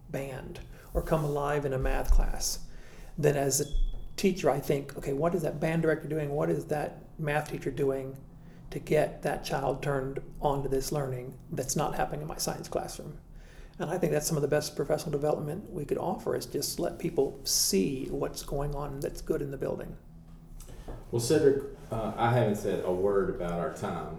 band 0.09 0.59
or 0.93 1.01
come 1.01 1.23
alive 1.23 1.65
in 1.65 1.73
a 1.73 1.77
math 1.77 2.11
class, 2.11 2.59
then 3.17 3.35
as 3.35 3.61
a 3.61 3.65
teacher, 4.17 4.49
I 4.49 4.59
think, 4.59 4.97
okay, 4.97 5.13
what 5.13 5.33
is 5.33 5.43
that 5.43 5.59
band 5.59 5.83
director 5.83 6.07
doing? 6.07 6.29
What 6.31 6.49
is 6.49 6.65
that 6.65 7.03
math 7.17 7.51
teacher 7.51 7.71
doing 7.71 8.17
to 8.71 8.79
get 8.79 9.21
that 9.21 9.45
child 9.45 9.81
turned 9.81 10.19
onto 10.41 10.67
this 10.67 10.91
learning 10.91 11.33
that's 11.51 11.75
not 11.75 11.95
happening 11.95 12.21
in 12.21 12.27
my 12.27 12.37
science 12.37 12.67
classroom? 12.67 13.17
And 13.79 13.91
I 13.91 13.97
think 13.97 14.11
that's 14.11 14.27
some 14.27 14.37
of 14.37 14.41
the 14.41 14.47
best 14.47 14.75
professional 14.75 15.11
development 15.11 15.71
we 15.71 15.85
could 15.85 15.99
offer 15.99 16.35
is 16.35 16.47
just 16.47 16.79
let 16.79 16.97
people 16.97 17.39
see 17.43 18.07
what's 18.09 18.41
going 18.41 18.73
on 18.75 18.99
that's 18.99 19.21
good 19.21 19.41
in 19.41 19.51
the 19.51 19.57
building. 19.57 19.95
Well, 21.11 21.19
Cedric, 21.21 21.63
uh, 21.91 22.11
I 22.17 22.31
haven't 22.31 22.55
said 22.55 22.83
a 22.85 22.91
word 22.91 23.29
about 23.29 23.59
our 23.59 23.73
time. 23.73 24.17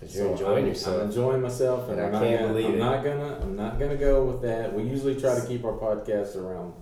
Because 0.00 0.16
you're 0.16 0.26
So 0.26 0.32
enjoying 0.32 0.64
I'm, 0.64 0.66
yourself. 0.68 1.00
I'm 1.02 1.08
enjoying 1.08 1.42
myself, 1.42 1.88
and, 1.88 2.00
And 2.00 2.00
I 2.00 2.06
I'm, 2.06 2.12
not 2.12 2.22
can't 2.22 2.40
gonna, 2.40 2.52
believe 2.52 2.66
I'm 2.68 2.74
it. 2.74 2.78
not 2.78 3.04
gonna. 3.04 3.38
I'm 3.42 3.56
not 3.56 3.78
gonna 3.78 3.96
go 3.96 4.24
with 4.24 4.42
that. 4.42 4.72
We 4.74 4.82
usually 4.82 5.18
try 5.20 5.38
to 5.38 5.46
keep 5.46 5.64
our 5.64 5.72
podcast 5.72 6.36
around 6.36 6.72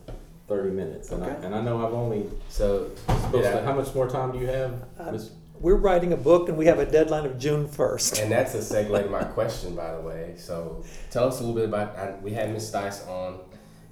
thirty 0.48 0.70
minutes, 0.70 1.10
and 1.12 1.22
I 1.22 1.28
and 1.28 1.54
I 1.54 1.60
know 1.60 1.86
I've 1.86 1.92
only 1.94 2.26
so, 2.48 2.90
supposed 3.06 3.32
did 3.32 3.42
to. 3.52 3.62
How 3.62 3.74
much 3.74 3.94
more 3.94 4.08
time 4.08 4.32
do 4.32 4.38
you 4.38 4.46
have? 4.48 4.74
Uh, 4.98 5.12
Miss- 5.12 5.30
We're 5.60 5.76
writing 5.76 6.12
a 6.12 6.16
book 6.16 6.48
and 6.48 6.58
we 6.58 6.66
have 6.66 6.80
a 6.80 6.86
deadline 6.86 7.24
of 7.24 7.38
June 7.38 7.68
1st. 7.68 8.22
and 8.24 8.32
that's 8.32 8.54
a 8.54 8.58
segue 8.58 9.04
to 9.04 9.08
my 9.08 9.22
question, 9.38 9.76
by 9.76 9.94
the 9.94 10.00
way. 10.00 10.34
So, 10.36 10.82
tell 11.10 11.28
us 11.28 11.38
a 11.38 11.44
little 11.44 11.54
bit 11.54 11.66
about. 11.66 11.96
I, 11.96 12.14
we 12.20 12.32
had 12.32 12.52
Miss 12.52 12.68
Stice 12.68 13.06
on, 13.08 13.34
and 13.34 13.40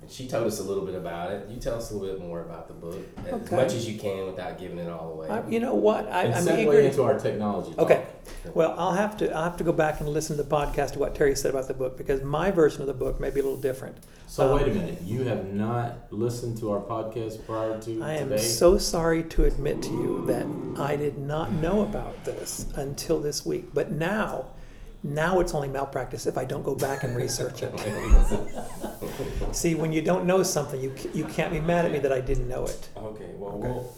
she 0.09 0.27
told 0.27 0.47
us 0.47 0.59
a 0.61 0.63
little 0.65 0.85
bit 0.85 0.95
about 0.97 1.31
it. 1.33 1.49
You 1.49 1.61
tell 1.61 1.77
us 1.77 1.91
a 1.91 1.95
little 1.95 2.17
bit 2.17 2.27
more 2.27 2.41
about 2.43 2.67
the 2.69 2.75
book, 2.75 2.99
as 3.27 3.33
Okay. 3.33 3.57
much 3.57 3.75
as 3.75 3.89
you 3.89 3.99
can, 3.99 4.27
without 4.27 4.59
giving 4.59 4.79
it 4.79 4.89
all 4.89 5.13
away. 5.13 5.29
I, 5.29 5.47
you 5.49 5.61
know 5.61 5.75
what? 5.75 6.09
I, 6.11 6.25
and 6.25 6.35
I'm 6.35 6.45
segue 6.45 6.63
eager. 6.63 6.81
into 6.81 7.03
our 7.03 7.19
technology. 7.19 7.71
talk. 7.75 7.81
Okay. 7.91 8.05
Well, 8.55 8.75
I'll 8.79 8.93
have 8.95 9.17
to 9.19 9.31
I'll 9.33 9.45
have 9.45 9.57
to 9.59 9.65
go 9.65 9.73
back 9.73 10.01
and 10.01 10.09
listen 10.09 10.37
to 10.37 10.43
the 10.43 10.49
podcast 10.49 10.93
of 10.93 10.97
what 10.99 11.15
Terry 11.15 11.35
said 11.37 11.51
about 11.51 11.69
the 11.69 11.75
book 11.75 11.97
because 11.99 12.23
my 12.23 12.51
version 12.51 12.81
of 12.81 12.87
the 12.87 12.95
book 12.95 13.21
may 13.21 13.31
be 13.31 13.41
a 13.41 13.43
little 13.43 13.59
different. 13.61 13.97
So 14.27 14.49
Um, 14.49 14.57
wait 14.61 14.69
a 14.69 14.75
minute. 14.75 15.03
You 15.03 15.25
have 15.25 15.53
not 15.53 16.07
listened 16.13 16.57
to 16.59 16.71
our 16.73 16.81
podcast 16.81 17.45
prior 17.45 17.81
to 17.83 18.03
I 18.03 18.15
am 18.15 18.29
today. 18.31 18.43
so 18.43 18.79
sorry 18.79 19.23
to 19.25 19.45
admit 19.45 19.83
to 19.83 19.91
you 19.91 20.25
that 20.27 20.47
I 20.81 20.97
did 20.97 21.19
not 21.19 21.53
know 21.53 21.83
about 21.83 22.25
this 22.25 22.67
until 22.77 23.21
this 23.21 23.45
week. 23.45 23.75
But 23.75 23.91
now, 23.91 24.47
now 25.03 25.41
it's 25.41 25.55
only 25.55 25.69
malpractice 25.69 26.27
if 26.27 26.37
I 26.37 26.45
don't 26.45 26.63
go 26.63 26.75
back 26.75 27.05
and 27.05 27.17
research 27.17 27.63
it. 27.63 27.73
See, 29.53 29.75
when 29.75 29.93
you 29.93 30.03
don't 30.03 30.27
know 30.27 30.43
something, 30.43 30.81
you 30.81 30.95
you 31.15 31.25
can't 31.25 31.53
be 31.53 31.61
mad 31.61 31.85
at 31.85 31.93
me 31.93 31.99
that 32.01 32.13
I 32.13 32.21
didn't 32.21 32.49
know 32.49 32.65
it. 32.65 32.89
okay. 32.97 33.31
Well, 33.37 33.53
Okay. 33.57 33.69
we'll. 33.69 33.93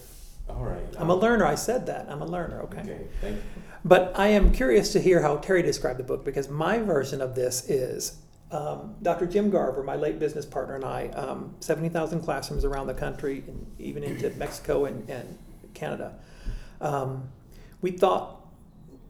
All 0.48 0.64
right. 0.64 0.82
I'm 0.98 1.08
a 1.10 1.14
learner. 1.14 1.46
I 1.46 1.54
said 1.54 1.86
that. 1.86 2.06
I'm 2.10 2.20
a 2.20 2.26
learner. 2.26 2.62
Okay. 2.62 2.80
Okay. 2.80 3.00
Thank 3.20 3.36
you. 3.36 3.42
But 3.84 4.12
I 4.16 4.28
am 4.28 4.52
curious 4.52 4.92
to 4.92 5.00
hear 5.00 5.22
how 5.22 5.36
Terry 5.38 5.62
described 5.62 5.98
the 5.98 6.04
book 6.04 6.24
because 6.24 6.48
my 6.48 6.78
version 6.78 7.20
of 7.20 7.34
this 7.34 7.68
is 7.70 8.18
um, 8.50 8.94
Dr. 9.02 9.26
Jim 9.26 9.50
Garver, 9.50 9.82
my 9.82 9.96
late 9.96 10.18
business 10.18 10.44
partner, 10.44 10.74
and 10.76 10.84
I, 10.84 11.08
um, 11.08 11.54
70,000 11.60 12.20
classrooms 12.20 12.64
around 12.64 12.86
the 12.86 12.94
country, 12.94 13.42
and 13.48 13.66
even 13.78 14.02
into 14.04 14.28
Mexico 14.30 14.84
and, 14.84 15.08
and 15.08 15.38
Canada. 15.74 16.14
Um, 16.80 17.28
we 17.80 17.92
thought 17.92 18.41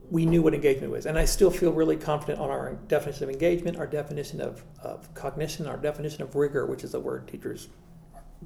we 0.09 0.25
knew 0.25 0.41
what 0.41 0.53
engagement 0.53 0.91
was, 0.91 1.05
and 1.05 1.17
I 1.17 1.25
still 1.25 1.49
feel 1.49 1.71
really 1.71 1.95
confident 1.95 2.39
on 2.39 2.49
our 2.49 2.73
definition 2.87 3.23
of 3.23 3.29
engagement, 3.29 3.77
our 3.77 3.87
definition 3.87 4.41
of, 4.41 4.63
of 4.81 5.11
cognition, 5.13 5.65
our 5.65 5.77
definition 5.77 6.21
of 6.21 6.35
rigor, 6.35 6.65
which 6.65 6.83
is 6.83 6.93
a 6.93 6.99
word 6.99 7.27
teachers 7.27 7.69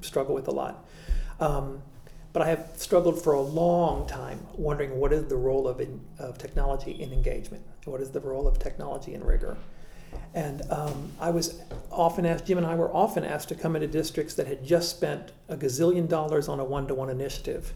struggle 0.00 0.34
with 0.34 0.48
a 0.48 0.52
lot. 0.52 0.86
Um, 1.40 1.82
but 2.32 2.42
I 2.42 2.50
have 2.50 2.72
struggled 2.76 3.22
for 3.22 3.32
a 3.32 3.40
long 3.40 4.06
time 4.06 4.46
wondering 4.54 4.98
what 4.98 5.12
is 5.12 5.24
the 5.26 5.36
role 5.36 5.66
of, 5.66 5.80
in, 5.80 6.00
of 6.18 6.38
technology 6.38 6.92
in 6.92 7.12
engagement? 7.12 7.64
What 7.84 8.00
is 8.00 8.10
the 8.10 8.20
role 8.20 8.46
of 8.46 8.58
technology 8.58 9.14
in 9.14 9.24
rigor? 9.24 9.56
And 10.34 10.62
um, 10.70 11.12
I 11.20 11.30
was 11.30 11.60
often 11.90 12.26
asked, 12.26 12.46
Jim 12.46 12.58
and 12.58 12.66
I 12.66 12.74
were 12.74 12.94
often 12.94 13.24
asked 13.24 13.48
to 13.48 13.54
come 13.54 13.76
into 13.76 13.88
districts 13.88 14.34
that 14.34 14.46
had 14.46 14.64
just 14.64 14.90
spent 14.90 15.32
a 15.48 15.56
gazillion 15.56 16.08
dollars 16.08 16.48
on 16.48 16.60
a 16.60 16.64
one 16.64 16.86
to 16.88 16.94
one 16.94 17.10
initiative. 17.10 17.72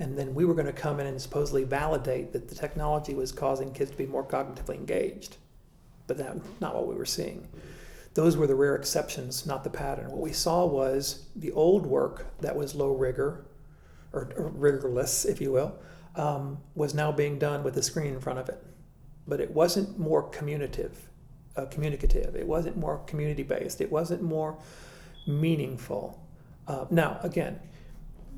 And 0.00 0.18
then 0.18 0.34
we 0.34 0.46
were 0.46 0.54
going 0.54 0.66
to 0.66 0.72
come 0.72 0.98
in 0.98 1.06
and 1.06 1.20
supposedly 1.20 1.62
validate 1.62 2.32
that 2.32 2.48
the 2.48 2.54
technology 2.54 3.14
was 3.14 3.32
causing 3.32 3.70
kids 3.70 3.90
to 3.90 3.96
be 3.98 4.06
more 4.06 4.24
cognitively 4.24 4.74
engaged. 4.74 5.36
But 6.06 6.16
that's 6.16 6.40
not 6.58 6.74
what 6.74 6.88
we 6.88 6.94
were 6.94 7.04
seeing. 7.04 7.46
Those 8.14 8.36
were 8.36 8.46
the 8.46 8.54
rare 8.54 8.74
exceptions, 8.74 9.46
not 9.46 9.62
the 9.62 9.70
pattern. 9.70 10.10
What 10.10 10.22
we 10.22 10.32
saw 10.32 10.64
was 10.64 11.26
the 11.36 11.52
old 11.52 11.86
work 11.86 12.26
that 12.40 12.56
was 12.56 12.74
low 12.74 12.92
rigor, 12.92 13.44
or, 14.12 14.32
or 14.36 14.48
rigorless, 14.48 15.26
if 15.26 15.40
you 15.40 15.52
will, 15.52 15.78
um, 16.16 16.58
was 16.74 16.94
now 16.94 17.12
being 17.12 17.38
done 17.38 17.62
with 17.62 17.76
a 17.76 17.82
screen 17.82 18.14
in 18.14 18.20
front 18.20 18.38
of 18.38 18.48
it. 18.48 18.60
But 19.28 19.40
it 19.40 19.52
wasn't 19.52 19.98
more 19.98 20.22
communicative, 20.22 21.10
uh, 21.56 21.66
communicative. 21.66 22.34
It 22.34 22.46
wasn't 22.46 22.76
more 22.78 22.98
community 23.06 23.42
based. 23.42 23.80
It 23.80 23.92
wasn't 23.92 24.22
more 24.22 24.58
meaningful. 25.26 26.26
Uh, 26.66 26.86
now, 26.90 27.20
again, 27.22 27.60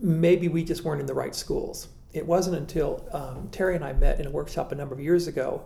maybe 0.02 0.48
we 0.48 0.64
just 0.64 0.84
weren't 0.84 1.00
in 1.00 1.06
the 1.06 1.14
right 1.14 1.34
schools. 1.34 1.88
It 2.12 2.26
wasn't 2.26 2.56
until 2.56 3.08
um, 3.12 3.48
Terry 3.50 3.76
and 3.76 3.84
I 3.84 3.92
met 3.92 4.20
in 4.20 4.26
a 4.26 4.30
workshop 4.30 4.72
a 4.72 4.74
number 4.74 4.94
of 4.94 5.00
years 5.00 5.26
ago 5.26 5.62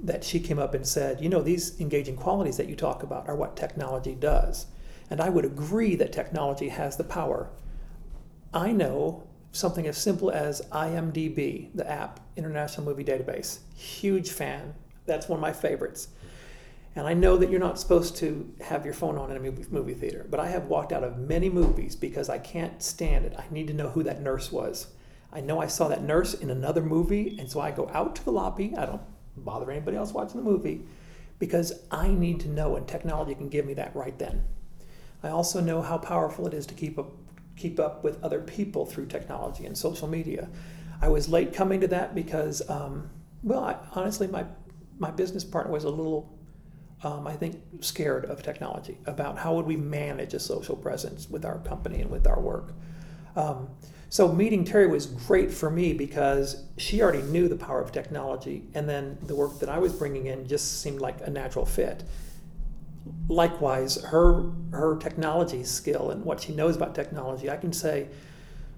that 0.00 0.24
she 0.24 0.40
came 0.40 0.58
up 0.58 0.74
and 0.74 0.86
said, 0.86 1.20
You 1.20 1.28
know, 1.28 1.40
these 1.40 1.80
engaging 1.80 2.16
qualities 2.16 2.56
that 2.56 2.68
you 2.68 2.76
talk 2.76 3.02
about 3.02 3.28
are 3.28 3.36
what 3.36 3.56
technology 3.56 4.14
does. 4.14 4.66
And 5.10 5.20
I 5.20 5.30
would 5.30 5.44
agree 5.44 5.96
that 5.96 6.12
technology 6.12 6.68
has 6.68 6.96
the 6.96 7.04
power. 7.04 7.48
I 8.52 8.72
know 8.72 9.24
something 9.52 9.86
as 9.86 9.96
simple 9.96 10.30
as 10.30 10.60
IMDb, 10.72 11.70
the 11.74 11.90
app, 11.90 12.20
International 12.36 12.84
Movie 12.84 13.04
Database. 13.04 13.60
Huge 13.74 14.30
fan. 14.30 14.74
That's 15.06 15.28
one 15.28 15.38
of 15.38 15.40
my 15.40 15.52
favorites. 15.52 16.08
And 16.96 17.06
I 17.06 17.14
know 17.14 17.36
that 17.36 17.50
you're 17.50 17.60
not 17.60 17.78
supposed 17.78 18.16
to 18.16 18.52
have 18.60 18.84
your 18.84 18.94
phone 18.94 19.18
on 19.18 19.30
in 19.30 19.36
a 19.36 19.40
movie, 19.40 19.94
theater, 19.94 20.26
but 20.28 20.40
I 20.40 20.48
have 20.48 20.66
walked 20.66 20.92
out 20.92 21.04
of 21.04 21.18
many 21.18 21.48
movies 21.48 21.94
because 21.94 22.28
I 22.28 22.38
can't 22.38 22.82
stand 22.82 23.24
it. 23.24 23.34
I 23.38 23.44
need 23.50 23.68
to 23.68 23.74
know 23.74 23.90
who 23.90 24.02
that 24.02 24.20
nurse 24.20 24.50
was. 24.50 24.88
I 25.32 25.40
know 25.40 25.60
I 25.60 25.66
saw 25.66 25.88
that 25.88 26.02
nurse 26.02 26.34
in 26.34 26.50
another 26.50 26.82
movie, 26.82 27.36
and 27.38 27.50
so 27.50 27.60
I 27.60 27.70
go 27.70 27.88
out 27.92 28.16
to 28.16 28.24
the 28.24 28.32
lobby. 28.32 28.74
I 28.76 28.86
don't 28.86 29.02
bother 29.36 29.70
anybody 29.70 29.96
else 29.96 30.12
watching 30.12 30.42
the 30.42 30.50
movie 30.50 30.84
because 31.38 31.72
I 31.90 32.08
need 32.08 32.40
to 32.40 32.48
know, 32.48 32.76
and 32.76 32.88
technology 32.88 33.34
can 33.34 33.48
give 33.48 33.66
me 33.66 33.74
that 33.74 33.94
right 33.94 34.18
then. 34.18 34.44
I 35.22 35.28
also 35.28 35.60
know 35.60 35.82
how 35.82 35.98
powerful 35.98 36.46
it 36.46 36.54
is 36.54 36.66
to 36.66 36.74
keep 36.74 36.98
up, 36.98 37.12
keep 37.56 37.78
up 37.78 38.04
with 38.04 38.22
other 38.22 38.40
people 38.40 38.86
through 38.86 39.06
technology 39.06 39.66
and 39.66 39.76
social 39.76 40.08
media. 40.08 40.48
I 41.00 41.08
was 41.08 41.28
late 41.28 41.52
coming 41.52 41.80
to 41.80 41.88
that 41.88 42.14
because, 42.14 42.68
um, 42.68 43.10
well, 43.42 43.64
I, 43.64 43.76
honestly, 43.92 44.26
my, 44.26 44.44
my 44.98 45.10
business 45.10 45.44
partner 45.44 45.72
was 45.72 45.84
a 45.84 45.90
little, 45.90 46.37
um, 47.02 47.26
I 47.26 47.34
think, 47.36 47.62
scared 47.80 48.24
of 48.24 48.42
technology 48.42 48.98
about 49.06 49.38
how 49.38 49.54
would 49.54 49.66
we 49.66 49.76
manage 49.76 50.34
a 50.34 50.40
social 50.40 50.76
presence 50.76 51.30
with 51.30 51.44
our 51.44 51.58
company 51.58 52.00
and 52.00 52.10
with 52.10 52.26
our 52.26 52.40
work. 52.40 52.72
Um, 53.36 53.68
so 54.10 54.32
meeting 54.32 54.64
Terry 54.64 54.86
was 54.86 55.06
great 55.06 55.52
for 55.52 55.70
me 55.70 55.92
because 55.92 56.64
she 56.76 57.02
already 57.02 57.22
knew 57.22 57.46
the 57.46 57.56
power 57.56 57.80
of 57.80 57.92
technology, 57.92 58.64
and 58.74 58.88
then 58.88 59.18
the 59.22 59.36
work 59.36 59.60
that 59.60 59.68
I 59.68 59.78
was 59.78 59.92
bringing 59.92 60.26
in 60.26 60.48
just 60.48 60.80
seemed 60.80 61.00
like 61.00 61.20
a 61.20 61.30
natural 61.30 61.66
fit. 61.66 62.02
Likewise, 63.28 64.02
her 64.04 64.50
her 64.72 64.96
technology 64.96 65.62
skill 65.62 66.10
and 66.10 66.24
what 66.24 66.40
she 66.40 66.54
knows 66.54 66.74
about 66.74 66.94
technology, 66.94 67.50
I 67.50 67.58
can 67.58 67.72
say, 67.72 68.08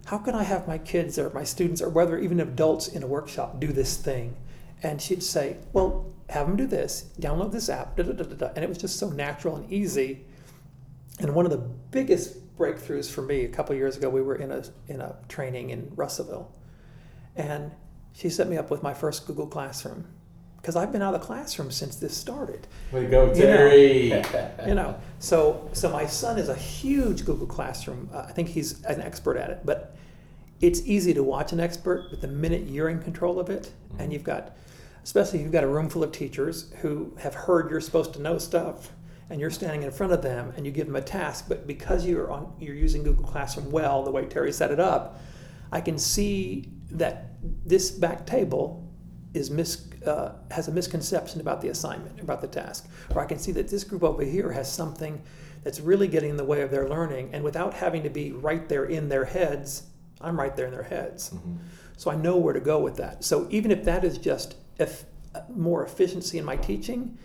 how 0.06 0.18
can 0.18 0.34
I 0.34 0.42
have 0.42 0.66
my 0.66 0.78
kids 0.78 1.18
or 1.18 1.30
my 1.30 1.44
students 1.44 1.80
or 1.80 1.88
whether 1.88 2.18
even 2.18 2.40
adults 2.40 2.88
in 2.88 3.02
a 3.02 3.06
workshop 3.06 3.60
do 3.60 3.68
this 3.68 3.96
thing? 3.96 4.36
And 4.82 5.00
she'd 5.00 5.22
say, 5.22 5.58
well, 5.72 6.12
have 6.30 6.46
them 6.46 6.56
do 6.56 6.66
this, 6.66 7.10
download 7.20 7.52
this 7.52 7.68
app, 7.68 7.96
da, 7.96 8.04
da, 8.04 8.12
da, 8.12 8.24
da, 8.24 8.34
da. 8.34 8.46
and 8.54 8.64
it 8.64 8.68
was 8.68 8.78
just 8.78 8.98
so 8.98 9.10
natural 9.10 9.56
and 9.56 9.70
easy. 9.70 10.24
And 11.18 11.34
one 11.34 11.44
of 11.44 11.50
the 11.50 11.58
biggest 11.58 12.56
breakthroughs 12.56 13.10
for 13.10 13.22
me 13.22 13.44
a 13.44 13.48
couple 13.48 13.74
years 13.74 13.96
ago, 13.96 14.08
we 14.08 14.22
were 14.22 14.36
in 14.36 14.50
a 14.50 14.64
in 14.88 15.00
a 15.00 15.16
training 15.28 15.70
in 15.70 15.92
Russellville, 15.94 16.50
and 17.36 17.72
she 18.12 18.30
set 18.30 18.48
me 18.48 18.56
up 18.56 18.70
with 18.70 18.82
my 18.82 18.94
first 18.94 19.26
Google 19.26 19.46
Classroom 19.46 20.06
because 20.60 20.76
I've 20.76 20.92
been 20.92 21.02
out 21.02 21.14
of 21.14 21.20
the 21.20 21.26
classroom 21.26 21.70
since 21.70 21.96
this 21.96 22.14
started. 22.16 22.66
To 22.92 23.06
go, 23.06 23.26
You 23.26 23.28
know. 23.28 23.34
Terry. 23.34 24.24
You 24.66 24.74
know, 24.74 25.00
so 25.18 25.68
so 25.72 25.90
my 25.90 26.06
son 26.06 26.38
is 26.38 26.48
a 26.48 26.54
huge 26.54 27.24
Google 27.24 27.46
Classroom. 27.46 28.10
Uh, 28.12 28.26
I 28.28 28.32
think 28.32 28.48
he's 28.48 28.82
an 28.84 29.00
expert 29.00 29.36
at 29.36 29.50
it, 29.50 29.60
but 29.64 29.96
it's 30.60 30.82
easy 30.86 31.14
to 31.14 31.22
watch 31.22 31.52
an 31.52 31.60
expert. 31.60 32.08
But 32.10 32.20
the 32.20 32.28
minute 32.28 32.66
you're 32.66 32.90
in 32.90 33.02
control 33.02 33.40
of 33.40 33.48
it, 33.48 33.72
and 33.98 34.12
you've 34.12 34.24
got, 34.24 34.54
especially 35.02 35.38
if 35.38 35.44
you've 35.44 35.52
got 35.52 35.64
a 35.64 35.68
room 35.68 35.88
full 35.88 36.04
of 36.04 36.12
teachers 36.12 36.72
who 36.80 37.14
have 37.18 37.34
heard 37.34 37.70
you're 37.70 37.80
supposed 37.80 38.12
to 38.14 38.20
know 38.20 38.38
stuff, 38.38 38.92
and 39.30 39.40
you're 39.40 39.50
standing 39.50 39.84
in 39.84 39.92
front 39.92 40.12
of 40.12 40.22
them 40.22 40.52
and 40.56 40.66
you 40.66 40.72
give 40.72 40.86
them 40.86 40.96
a 40.96 41.00
task, 41.00 41.46
but 41.48 41.66
because 41.66 42.04
you're 42.04 42.32
on 42.32 42.52
you're 42.58 42.74
using 42.74 43.04
Google 43.04 43.24
Classroom 43.24 43.70
well, 43.70 44.02
the 44.02 44.10
way 44.10 44.24
Terry 44.26 44.52
set 44.52 44.72
it 44.72 44.80
up, 44.80 45.20
I 45.70 45.80
can 45.80 45.98
see 45.98 46.68
that 46.90 47.28
this 47.64 47.92
back 47.92 48.26
table 48.26 48.92
is 49.32 49.48
mis, 49.48 49.88
uh, 50.04 50.32
has 50.50 50.66
a 50.66 50.72
misconception 50.72 51.40
about 51.40 51.60
the 51.60 51.68
assignment, 51.68 52.20
about 52.20 52.40
the 52.40 52.48
task. 52.48 52.88
Or 53.14 53.22
I 53.22 53.26
can 53.26 53.38
see 53.38 53.52
that 53.52 53.68
this 53.68 53.84
group 53.84 54.02
over 54.02 54.24
here 54.24 54.50
has 54.50 54.70
something 54.70 55.22
that's 55.62 55.78
really 55.78 56.08
getting 56.08 56.30
in 56.30 56.36
the 56.36 56.44
way 56.44 56.62
of 56.62 56.72
their 56.72 56.88
learning, 56.88 57.30
and 57.32 57.44
without 57.44 57.74
having 57.74 58.02
to 58.02 58.10
be 58.10 58.32
right 58.32 58.68
there 58.68 58.86
in 58.86 59.08
their 59.08 59.26
heads, 59.26 59.84
I'm 60.20 60.36
right 60.36 60.56
there 60.56 60.66
in 60.66 60.72
their 60.72 60.82
heads. 60.82 61.32
So 61.96 62.10
I 62.10 62.16
know 62.16 62.36
where 62.36 62.54
to 62.54 62.60
go 62.60 62.80
with 62.80 62.96
that. 62.96 63.22
So 63.22 63.46
even 63.50 63.70
if 63.70 63.84
that 63.84 64.04
is 64.04 64.18
just 64.18 64.56
if, 64.80 65.04
more 65.48 65.84
efficiency 65.84 66.38
in 66.38 66.44
my 66.44 66.56
teaching, 66.56 67.16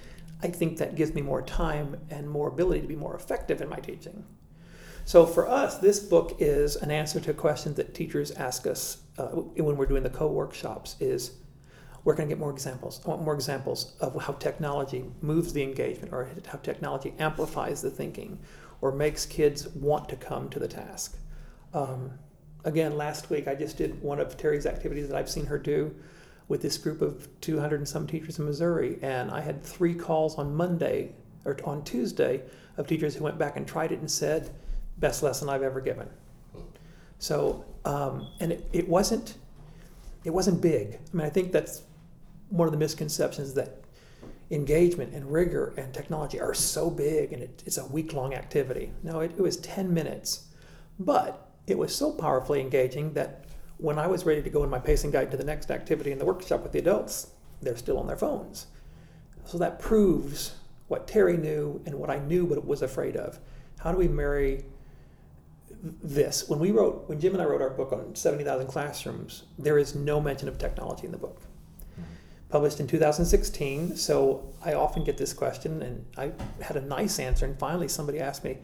I 0.43 0.49
think 0.49 0.77
that 0.77 0.95
gives 0.95 1.13
me 1.13 1.21
more 1.21 1.41
time 1.41 1.97
and 2.09 2.29
more 2.29 2.47
ability 2.49 2.81
to 2.81 2.87
be 2.87 2.95
more 2.95 3.15
effective 3.15 3.61
in 3.61 3.69
my 3.69 3.79
teaching. 3.79 4.25
So 5.05 5.25
for 5.25 5.47
us, 5.47 5.77
this 5.77 5.99
book 5.99 6.35
is 6.39 6.75
an 6.75 6.91
answer 6.91 7.19
to 7.19 7.31
a 7.31 7.33
question 7.33 7.73
that 7.75 7.93
teachers 7.93 8.31
ask 8.31 8.67
us 8.67 8.97
uh, 9.17 9.27
when 9.27 9.77
we're 9.77 9.85
doing 9.85 10.03
the 10.03 10.09
co-workshops 10.09 10.95
is 10.99 11.31
where 12.03 12.15
can 12.15 12.25
I 12.25 12.27
get 12.27 12.39
more 12.39 12.51
examples? 12.51 13.01
I 13.05 13.09
want 13.09 13.23
more 13.23 13.33
examples 13.33 13.95
of 13.99 14.21
how 14.21 14.33
technology 14.33 15.05
moves 15.21 15.53
the 15.53 15.63
engagement 15.63 16.13
or 16.13 16.29
how 16.47 16.57
technology 16.59 17.13
amplifies 17.17 17.81
the 17.81 17.89
thinking 17.89 18.39
or 18.81 18.91
makes 18.91 19.25
kids 19.25 19.67
want 19.69 20.09
to 20.09 20.15
come 20.15 20.49
to 20.49 20.59
the 20.59 20.67
task. 20.67 21.17
Um, 21.73 22.11
again, 22.63 22.97
last 22.97 23.29
week 23.29 23.47
I 23.47 23.55
just 23.55 23.77
did 23.77 24.01
one 24.01 24.19
of 24.19 24.37
Terry's 24.37 24.65
activities 24.65 25.07
that 25.07 25.17
I've 25.17 25.29
seen 25.29 25.45
her 25.47 25.57
do 25.57 25.95
with 26.47 26.61
this 26.61 26.77
group 26.77 27.01
of 27.01 27.27
200 27.41 27.77
and 27.77 27.87
some 27.87 28.05
teachers 28.05 28.37
in 28.39 28.45
Missouri. 28.45 28.99
And 29.01 29.31
I 29.31 29.41
had 29.41 29.63
three 29.63 29.95
calls 29.95 30.37
on 30.37 30.55
Monday 30.55 31.13
or 31.43 31.57
on 31.63 31.83
Tuesday 31.83 32.41
of 32.77 32.87
teachers 32.87 33.15
who 33.15 33.23
went 33.23 33.37
back 33.37 33.57
and 33.57 33.67
tried 33.67 33.91
it 33.91 33.99
and 33.99 34.09
said, 34.09 34.51
best 34.97 35.23
lesson 35.23 35.49
I've 35.49 35.63
ever 35.63 35.81
given. 35.81 36.07
So, 37.17 37.65
um, 37.85 38.27
and 38.39 38.51
it, 38.51 38.67
it 38.73 38.87
wasn't, 38.87 39.37
it 40.23 40.31
wasn't 40.31 40.61
big. 40.61 40.99
I 41.13 41.17
mean, 41.17 41.25
I 41.25 41.29
think 41.29 41.51
that's 41.51 41.83
one 42.49 42.67
of 42.67 42.71
the 42.71 42.77
misconceptions 42.77 43.53
that 43.55 43.81
engagement 44.51 45.13
and 45.13 45.31
rigor 45.31 45.73
and 45.77 45.93
technology 45.93 46.39
are 46.39 46.53
so 46.53 46.89
big 46.89 47.33
and 47.33 47.41
it, 47.41 47.63
it's 47.65 47.77
a 47.77 47.85
week 47.85 48.13
long 48.13 48.33
activity. 48.33 48.91
No, 49.01 49.21
it, 49.21 49.31
it 49.31 49.41
was 49.41 49.57
10 49.57 49.93
minutes, 49.93 50.45
but 50.99 51.49
it 51.67 51.77
was 51.77 51.95
so 51.95 52.11
powerfully 52.11 52.61
engaging 52.61 53.13
that 53.13 53.44
when 53.77 53.99
I 53.99 54.07
was 54.07 54.25
ready 54.25 54.41
to 54.41 54.49
go 54.49 54.63
in 54.63 54.69
my 54.69 54.79
pacing 54.79 55.11
guide 55.11 55.31
to 55.31 55.37
the 55.37 55.43
next 55.43 55.69
activity 55.71 56.11
in 56.11 56.19
the 56.19 56.25
workshop 56.25 56.63
with 56.63 56.71
the 56.71 56.79
adults, 56.79 57.27
they're 57.61 57.75
still 57.75 57.97
on 57.97 58.07
their 58.07 58.17
phones. 58.17 58.67
So 59.45 59.57
that 59.57 59.79
proves 59.79 60.55
what 60.87 61.07
Terry 61.07 61.37
knew 61.37 61.81
and 61.85 61.95
what 61.95 62.09
I 62.09 62.19
knew 62.19 62.47
but 62.47 62.65
was 62.65 62.81
afraid 62.81 63.15
of. 63.15 63.39
How 63.79 63.91
do 63.91 63.97
we 63.97 64.07
marry 64.07 64.65
this? 65.81 66.47
When 66.47 66.59
we 66.59 66.71
wrote, 66.71 67.07
when 67.07 67.19
Jim 67.19 67.33
and 67.33 67.41
I 67.41 67.45
wrote 67.45 67.61
our 67.61 67.69
book 67.69 67.91
on 67.91 68.15
70,000 68.15 68.67
classrooms, 68.67 69.43
there 69.59 69.77
is 69.77 69.93
no 69.95 70.21
mention 70.21 70.47
of 70.47 70.57
technology 70.57 71.05
in 71.05 71.11
the 71.11 71.17
book. 71.17 71.41
Published 72.49 72.79
in 72.79 72.87
2016, 72.87 73.97
so 73.97 74.53
I 74.63 74.73
often 74.73 75.03
get 75.03 75.17
this 75.17 75.33
question, 75.33 75.81
and 75.81 76.05
I 76.17 76.31
had 76.61 76.77
a 76.77 76.81
nice 76.81 77.19
answer. 77.19 77.45
And 77.45 77.57
finally, 77.59 77.87
somebody 77.87 78.19
asked 78.19 78.43
me, 78.43 78.59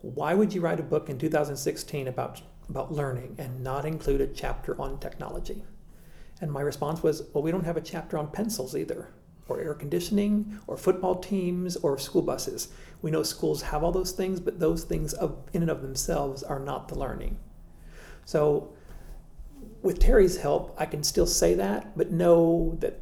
"Why 0.00 0.34
would 0.34 0.52
you 0.52 0.60
write 0.60 0.80
a 0.80 0.82
book 0.82 1.08
in 1.08 1.18
2016 1.18 2.08
about 2.08 2.42
about 2.72 2.92
learning 2.92 3.36
and 3.38 3.62
not 3.62 3.84
include 3.84 4.20
a 4.20 4.26
chapter 4.26 4.80
on 4.80 4.98
technology?" 4.98 5.64
And 6.40 6.50
my 6.50 6.62
response 6.62 7.02
was, 7.02 7.22
"Well, 7.32 7.44
we 7.44 7.52
don't 7.52 7.64
have 7.64 7.76
a 7.76 7.88
chapter 7.92 8.18
on 8.18 8.32
pencils 8.32 8.74
either, 8.74 9.08
or 9.48 9.60
air 9.60 9.74
conditioning, 9.74 10.58
or 10.66 10.76
football 10.76 11.16
teams, 11.16 11.76
or 11.76 11.98
school 11.98 12.22
buses. 12.22 12.68
We 13.02 13.10
know 13.10 13.22
schools 13.22 13.62
have 13.62 13.84
all 13.84 13.92
those 13.92 14.12
things, 14.12 14.40
but 14.40 14.58
those 14.58 14.84
things 14.84 15.12
of, 15.12 15.36
in 15.52 15.62
and 15.62 15.70
of 15.70 15.82
themselves 15.82 16.42
are 16.42 16.58
not 16.58 16.88
the 16.88 16.98
learning." 16.98 17.36
So 18.24 18.72
with 19.82 19.98
Terry's 19.98 20.38
help, 20.38 20.74
I 20.78 20.86
can 20.86 21.02
still 21.02 21.26
say 21.26 21.54
that, 21.54 21.96
but 21.96 22.10
know 22.10 22.76
that 22.80 23.00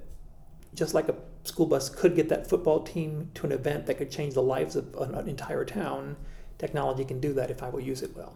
just 0.75 0.95
like 0.95 1.09
a 1.09 1.15
school 1.45 1.67
bus 1.67 1.89
could 1.89 2.15
get 2.15 2.29
that 2.29 2.47
football 2.47 2.81
team 2.81 3.31
to 3.35 3.47
an 3.47 3.53
event 3.53 3.87
that 3.87 3.99
could 3.99 4.11
change 4.11 4.35
the 4.35 4.43
lives 4.43 4.77
of 4.77 4.95
an, 4.97 5.15
an 5.15 5.29
entire 5.29 5.65
town, 5.65 6.17
technology 6.59 7.05
can 7.05 7.21
do 7.21 7.33
that 7.35 7.51
if 7.51 7.63
I 7.63 7.69
will 7.69 7.81
use 7.81 8.03
it 8.03 8.17
well. 8.17 8.35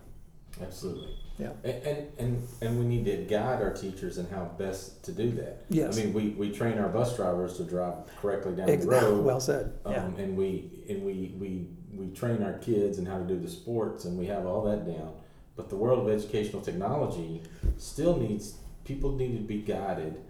Absolutely. 0.63 1.17
Yeah. 1.39 1.51
And, 1.65 1.75
and, 1.87 2.07
and, 2.19 2.49
and 2.61 2.79
we 2.79 2.85
need 2.85 3.05
to 3.07 3.17
guide 3.25 3.61
our 3.61 3.73
teachers 3.73 4.19
in 4.19 4.27
how 4.29 4.45
best 4.57 5.03
to 5.05 5.13
do 5.13 5.31
that. 5.33 5.65
Yes. 5.69 5.99
I 5.99 6.05
mean, 6.05 6.13
we, 6.13 6.29
we 6.31 6.53
train 6.53 6.79
our 6.79 6.89
bus 6.89 7.17
drivers 7.17 7.57
to 7.57 7.65
drive 7.65 7.95
correctly 8.21 8.55
down 8.55 8.71
Ex- 8.71 8.85
the 8.85 8.91
road. 8.91 9.25
well 9.25 9.41
said. 9.41 9.73
Um, 9.85 9.93
yeah. 9.93 10.05
and 10.23 10.37
we 10.37 10.71
and 10.89 11.05
we, 11.05 11.35
we 11.39 11.67
we 11.93 12.09
train 12.15 12.43
our 12.43 12.55
kids 12.59 12.99
in 12.99 13.07
how 13.07 13.19
to 13.19 13.25
do 13.25 13.39
the 13.39 13.49
sports 13.49 14.05
and 14.05 14.17
we 14.19 14.27
have 14.27 14.47
all 14.47 14.63
that 14.65 14.87
down. 14.87 15.13
But 15.57 15.69
the 15.71 15.77
world 15.77 16.07
of 16.09 16.13
educational 16.13 16.61
technology 16.63 17.43
still 17.79 18.17
needs 18.17 18.55
people 18.85 19.13
need 19.13 19.37
to 19.37 19.43
be 19.43 19.59
guided, 19.61 20.21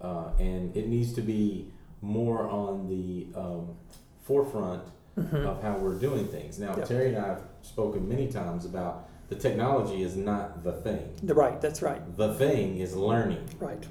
uh, 0.00 0.28
and 0.38 0.74
it 0.76 0.88
needs 0.88 1.12
to 1.14 1.20
be 1.22 1.72
more 2.00 2.46
on 2.48 2.88
the 2.88 3.26
um, 3.38 3.74
forefront 4.22 4.82
Mhm. 5.18 5.46
of 5.46 5.62
how 5.62 5.76
we're 5.76 5.94
doing 5.98 6.26
things. 6.26 6.58
Now, 6.58 6.74
Yep. 6.76 6.88
Terry 6.88 7.08
and 7.14 7.18
I 7.18 7.28
have 7.28 7.42
spoken 7.62 8.08
many 8.08 8.26
times 8.26 8.64
about 8.64 9.08
the 9.28 9.34
technology 9.36 10.02
is 10.02 10.16
not 10.16 10.62
the 10.64 10.72
thing. 10.72 11.08
The- 11.22 11.34
Right. 11.34 11.60
That's 11.60 11.82
right. 11.82 12.00
The 12.16 12.34
thing 12.34 12.78
is 12.78 12.94
learning. 12.94 13.44
Right. 13.58 13.84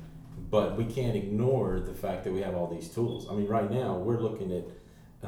But 0.50 0.78
we 0.78 0.86
can't 0.86 1.16
ignore 1.16 1.80
the 1.80 1.94
fact 1.94 2.24
that 2.26 2.34
we 2.34 2.42
have 2.42 2.56
all 2.56 2.68
these 2.68 2.88
tools. 2.90 3.28
I 3.30 3.34
mean, 3.34 3.48
right 3.48 3.70
now 3.72 3.98
we're 3.98 4.20
looking 4.20 4.52
at 4.52 4.66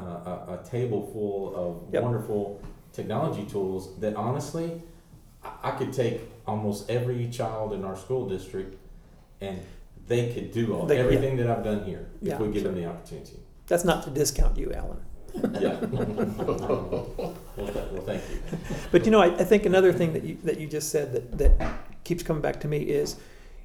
a, 0.00 0.60
a 0.60 0.68
table 0.68 1.10
full 1.12 1.54
of 1.56 1.92
Yep. 1.92 2.02
wonderful 2.02 2.60
technology 2.92 3.44
tools 3.44 3.98
that 4.00 4.14
honestly, 4.14 4.80
I, 5.42 5.50
I 5.64 5.70
could 5.72 5.92
take 5.92 6.20
almost 6.46 6.88
every 6.90 7.28
child 7.28 7.72
in 7.72 7.84
our 7.84 7.96
school 7.96 8.28
district 8.28 8.76
and 9.40 9.58
they 10.06 10.32
could 10.32 10.52
do 10.52 10.74
all, 10.74 10.86
They- 10.86 10.96
yeah. 10.98 11.02
everything 11.04 11.36
that 11.38 11.48
I've 11.50 11.64
done 11.64 11.82
here 11.84 12.06
if 12.22 12.28
Yeah, 12.28 12.38
we 12.38 12.46
give 12.52 12.62
sure. 12.62 12.72
them 12.72 12.80
the 12.80 12.86
opportunity. 12.88 13.40
That's 13.66 13.84
not 13.84 14.04
to 14.04 14.10
discount 14.10 14.56
you, 14.56 14.72
Alan. 14.72 14.98
Yeah. 15.60 15.78
well, 15.80 17.34
th- 17.56 17.90
well, 17.92 18.02
thank 18.04 18.22
you. 18.30 18.58
But 18.90 19.04
you 19.04 19.10
know, 19.10 19.20
I, 19.20 19.26
I 19.34 19.44
think 19.44 19.66
another 19.66 19.92
thing 19.92 20.12
that 20.12 20.24
you 20.24 20.36
that 20.44 20.58
you 20.60 20.66
just 20.66 20.90
said 20.90 21.12
that 21.12 21.38
that 21.38 21.78
keeps 22.04 22.22
coming 22.22 22.42
back 22.42 22.60
to 22.60 22.68
me 22.68 22.78
is, 22.78 23.16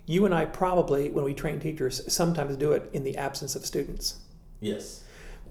you 0.06 0.26
and 0.26 0.34
I 0.34 0.46
probably, 0.46 1.10
when 1.10 1.24
we 1.24 1.34
train 1.34 1.60
teachers, 1.60 2.02
sometimes 2.12 2.58
do 2.58 2.72
it 2.72 2.90
in 2.94 3.04
the 3.04 3.18
absence 3.18 3.56
of 3.56 3.66
students. 3.66 4.20
Yes. 4.60 5.04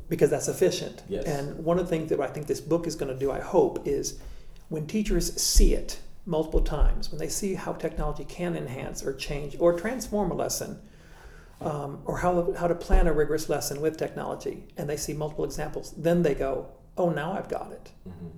because 0.09 0.31
that's 0.31 0.49
efficient. 0.49 1.03
Yes. 1.09 1.25
And 1.25 1.65
one 1.65 1.79
of 1.79 1.85
the 1.87 1.91
things 1.91 2.11
that 2.11 2.21
I 2.21 2.27
think 2.27 2.47
this 2.47 2.61
book 2.61 2.87
is 2.87 2.97
going 2.97 3.13
to 3.13 3.19
do, 3.19 3.31
I 3.31 3.41
hope, 3.41 3.87
is 3.87 4.19
when 4.69 4.87
teachers 4.87 5.41
see 5.41 5.75
it 5.75 6.01
multiple 6.27 6.61
times, 6.61 7.11
when 7.11 7.19
they 7.19 7.29
see 7.29 7.55
how 7.55 7.73
technology 7.73 8.25
can 8.25 8.57
enhance 8.57 9.03
or 9.05 9.15
change 9.15 9.57
or 9.59 9.73
transform 9.79 10.31
a 10.31 10.35
lesson, 10.35 10.79
um, 11.61 12.01
or 12.05 12.19
how, 12.19 12.53
how 12.55 12.67
to 12.67 12.75
plan 12.75 13.07
a 13.07 13.13
rigorous 13.13 13.49
lesson 13.49 13.81
with 13.81 13.97
technology, 13.97 14.65
and 14.77 14.89
they 14.89 14.97
see 14.97 15.13
multiple 15.13 15.45
examples, 15.45 15.93
then 15.97 16.23
they 16.23 16.35
go, 16.35 16.69
oh, 16.97 17.11
now 17.11 17.33
I've 17.33 17.49
got 17.49 17.73
it. 17.73 17.93
Mhm. 18.09 18.33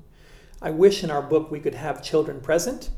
I 0.61 0.71
wish 0.71 1.03
in 1.03 1.11
our 1.11 1.23
book 1.23 1.51
we 1.51 1.61
could 1.61 1.75
have 1.75 2.03
children 2.03 2.41
present. 2.41 2.91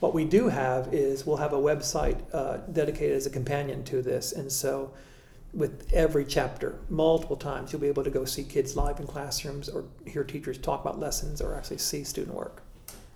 What 0.00 0.14
we 0.14 0.24
do 0.24 0.48
have 0.48 0.92
is 0.92 1.26
we'll 1.26 1.36
have 1.36 1.52
a 1.52 1.58
website 1.58 2.20
uh, 2.32 2.58
dedicated 2.72 3.16
as 3.16 3.26
a 3.26 3.30
companion 3.30 3.84
to 3.84 4.02
this, 4.02 4.32
and 4.32 4.50
so 4.50 4.92
with 5.52 5.92
every 5.92 6.24
chapter, 6.24 6.78
multiple 6.88 7.36
times, 7.36 7.72
you'll 7.72 7.80
be 7.82 7.88
able 7.88 8.04
to 8.04 8.10
go 8.10 8.24
see 8.24 8.42
kids 8.42 8.74
live 8.74 8.98
in 8.98 9.06
classrooms 9.06 9.68
or 9.68 9.84
hear 10.06 10.24
teachers 10.24 10.56
talk 10.56 10.80
about 10.80 10.98
lessons 10.98 11.42
or 11.42 11.54
actually 11.54 11.78
see 11.78 12.02
student 12.04 12.34
work. 12.34 12.61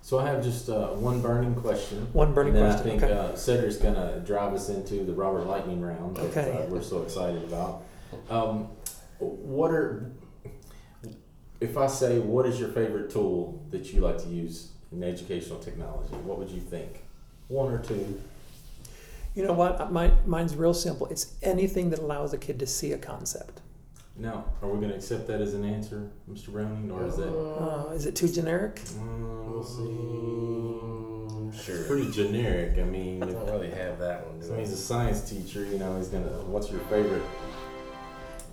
So 0.07 0.19
I 0.19 0.25
have 0.27 0.41
just 0.41 0.69
uh, 0.69 0.87
one 0.91 1.19
burning 1.19 1.53
question. 1.53 2.07
One 2.13 2.33
burning 2.33 2.55
and 2.55 2.63
then 2.63 2.71
question. 2.71 2.87
I 2.87 2.91
think 2.91 3.03
okay. 3.03 3.13
uh, 3.13 3.35
Cedric's 3.35 3.75
going 3.75 3.95
to 3.95 4.21
drive 4.25 4.53
us 4.53 4.69
into 4.69 5.03
the 5.03 5.11
Robert 5.11 5.45
Lightning 5.45 5.81
round 5.81 6.15
that 6.15 6.27
Okay. 6.27 6.49
uh, 6.49 6.65
we're 6.69 6.81
so 6.81 7.01
excited 7.01 7.43
about. 7.43 7.83
Um, 8.29 8.69
what 9.19 9.69
are, 9.69 10.09
if 11.59 11.75
I 11.75 11.87
say, 11.87 12.19
what 12.19 12.45
is 12.45 12.57
your 12.57 12.69
favorite 12.69 13.11
tool 13.11 13.61
that 13.69 13.91
you 13.91 13.99
like 13.99 14.17
to 14.19 14.29
use 14.29 14.71
in 14.93 15.03
educational 15.03 15.59
technology? 15.59 16.13
What 16.23 16.39
would 16.39 16.51
you 16.51 16.61
think? 16.61 17.03
One 17.49 17.69
or 17.69 17.79
two? 17.79 18.21
You 19.35 19.43
know 19.43 19.51
what? 19.51 19.91
Mine, 19.91 20.13
mine's 20.25 20.55
real 20.55 20.73
simple. 20.73 21.07
It's 21.07 21.35
anything 21.43 21.89
that 21.89 21.99
allows 21.99 22.31
a 22.31 22.37
kid 22.37 22.59
to 22.59 22.65
see 22.65 22.93
a 22.93 22.97
concept. 22.97 23.59
Now, 24.19 24.45
are 24.61 24.67
we 24.69 24.77
going 24.79 24.89
to 24.89 24.95
accept 24.95 25.27
that 25.27 25.41
as 25.41 25.53
an 25.53 25.63
answer, 25.63 26.09
Mr. 26.31 26.47
Browning, 26.51 26.89
or 26.91 27.05
is 27.05 27.17
that? 27.17 27.27
Uh, 27.31 27.91
is 27.93 28.05
it 28.07 28.15
too 28.15 28.27
generic? 28.27 28.77
Mm, 28.97 29.51
we'll 29.51 29.63
see. 29.63 29.81
Mm, 29.83 31.53
It's 31.53 31.63
sure. 31.63 31.83
pretty 31.83 32.09
generic. 32.11 32.79
I 32.79 32.83
mean, 32.83 33.21
I 33.21 33.27
don't 33.27 33.45
really 33.45 33.69
have 33.69 33.99
that 33.99 34.25
one. 34.25 34.41
so 34.41 34.57
he's 34.57 34.71
a 34.71 34.77
science 34.77 35.29
teacher. 35.29 35.63
You 35.65 35.77
know, 35.77 35.97
he's 35.97 36.07
gonna. 36.07 36.29
What's 36.47 36.71
your 36.71 36.79
favorite? 36.81 37.21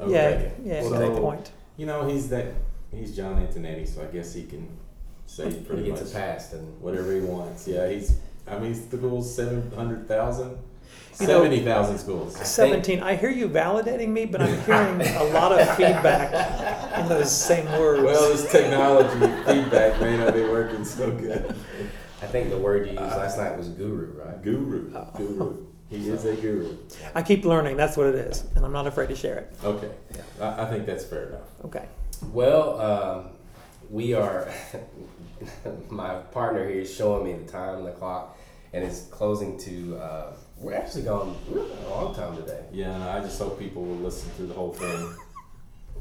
Yeah, 0.07 0.51
yeah, 0.63 0.83
So- 0.83 0.91
good 0.91 1.21
point. 1.23 1.51
You 1.79 1.87
know, 1.87 2.07
he's 2.07 2.29
that. 2.29 2.47
He's 2.93 3.17
John 3.17 3.45
Antonetti, 3.45 3.89
so 3.89 4.03
I 4.03 4.07
guess 4.07 4.33
he 4.35 4.45
can 4.45 4.69
say 5.27 5.51
He 5.51 5.61
pretty 5.65 5.85
gets 5.85 6.03
much 6.03 6.11
a 6.11 6.15
pass, 6.15 6.53
and 6.53 6.81
whatever 6.81 7.13
he 7.13 7.21
wants. 7.21 7.67
Yeah, 7.67 7.89
he's. 7.89 8.17
I 8.47 8.59
mean, 8.59 8.73
the 8.91 8.99
schools 8.99 9.35
seven 9.35 9.73
hundred 9.75 10.07
thousand. 10.07 10.59
You 11.21 11.27
know- 11.29 11.35
Seventy 11.43 11.61
thousand 11.65 11.99
schools. 11.99 12.37
17. 12.37 13.01
I 13.03 13.15
hear 13.17 13.31
you 13.31 13.49
validating 13.49 14.09
me, 14.09 14.27
but 14.27 14.41
I'm 14.43 14.61
hearing 14.63 15.01
a 15.17 15.25
lot 15.33 15.53
of 15.53 15.77
feedback 15.77 16.99
in 16.99 17.09
those 17.09 17.31
same 17.31 17.67
words. 17.79 18.03
Well, 18.03 18.31
this 18.31 18.51
technology 18.51 19.21
feedback 19.47 20.01
may 20.01 20.17
not 20.17 20.35
be 20.35 20.43
working 20.43 20.85
so 20.85 21.11
good. 21.13 21.55
I 22.23 22.27
think 22.27 22.51
the 22.51 22.59
word 22.59 22.87
you 22.87 22.93
used 22.93 23.03
last 23.17 23.39
night 23.39 23.57
was 23.57 23.69
guru, 23.69 24.21
right? 24.25 24.43
Guru, 24.43 24.93
Oh. 24.95 25.09
guru. 25.17 25.67
He 25.91 26.09
is 26.09 26.25
a 26.25 26.35
guru. 26.35 26.77
I 27.15 27.23
keep 27.23 27.45
learning. 27.45 27.77
That's 27.77 27.97
what 27.97 28.07
it 28.09 28.15
is, 28.17 28.45
and 28.57 28.65
I'm 28.65 28.73
not 28.73 28.87
afraid 28.89 29.09
to 29.11 29.15
share 29.15 29.37
it. 29.37 29.53
Okay, 29.63 29.91
I, 30.41 30.63
I 30.63 30.67
think 30.67 30.87
that's 30.87 31.05
fair 31.05 31.29
enough. 31.29 31.43
Okay. 31.67 31.87
Well, 32.33 32.81
um, 32.81 33.27
we 33.91 34.15
are. 34.15 34.49
my 35.91 36.15
partner 36.33 36.67
here 36.69 36.81
is 36.81 36.93
showing 36.95 37.25
me 37.25 37.33
the 37.45 37.51
time 37.51 37.77
on 37.77 37.85
the 37.85 37.93
clock, 37.93 38.37
and 38.73 38.83
it's 38.83 39.03
closing 39.03 39.57
to. 39.61 39.97
Uh, 39.99 40.33
we're 40.65 40.75
actually 40.75 41.03
going 41.03 41.37
we're 41.49 41.59
going 41.63 41.85
a 41.85 41.91
long 41.91 42.15
time 42.15 42.37
today. 42.37 42.63
Yeah, 42.73 42.95
and 42.95 43.05
I 43.05 43.21
just 43.21 43.39
hope 43.39 43.59
people 43.59 43.83
will 43.85 43.97
listen 43.97 44.31
to 44.37 44.43
the 44.45 44.55
whole 44.55 44.73
thing. 44.73 45.15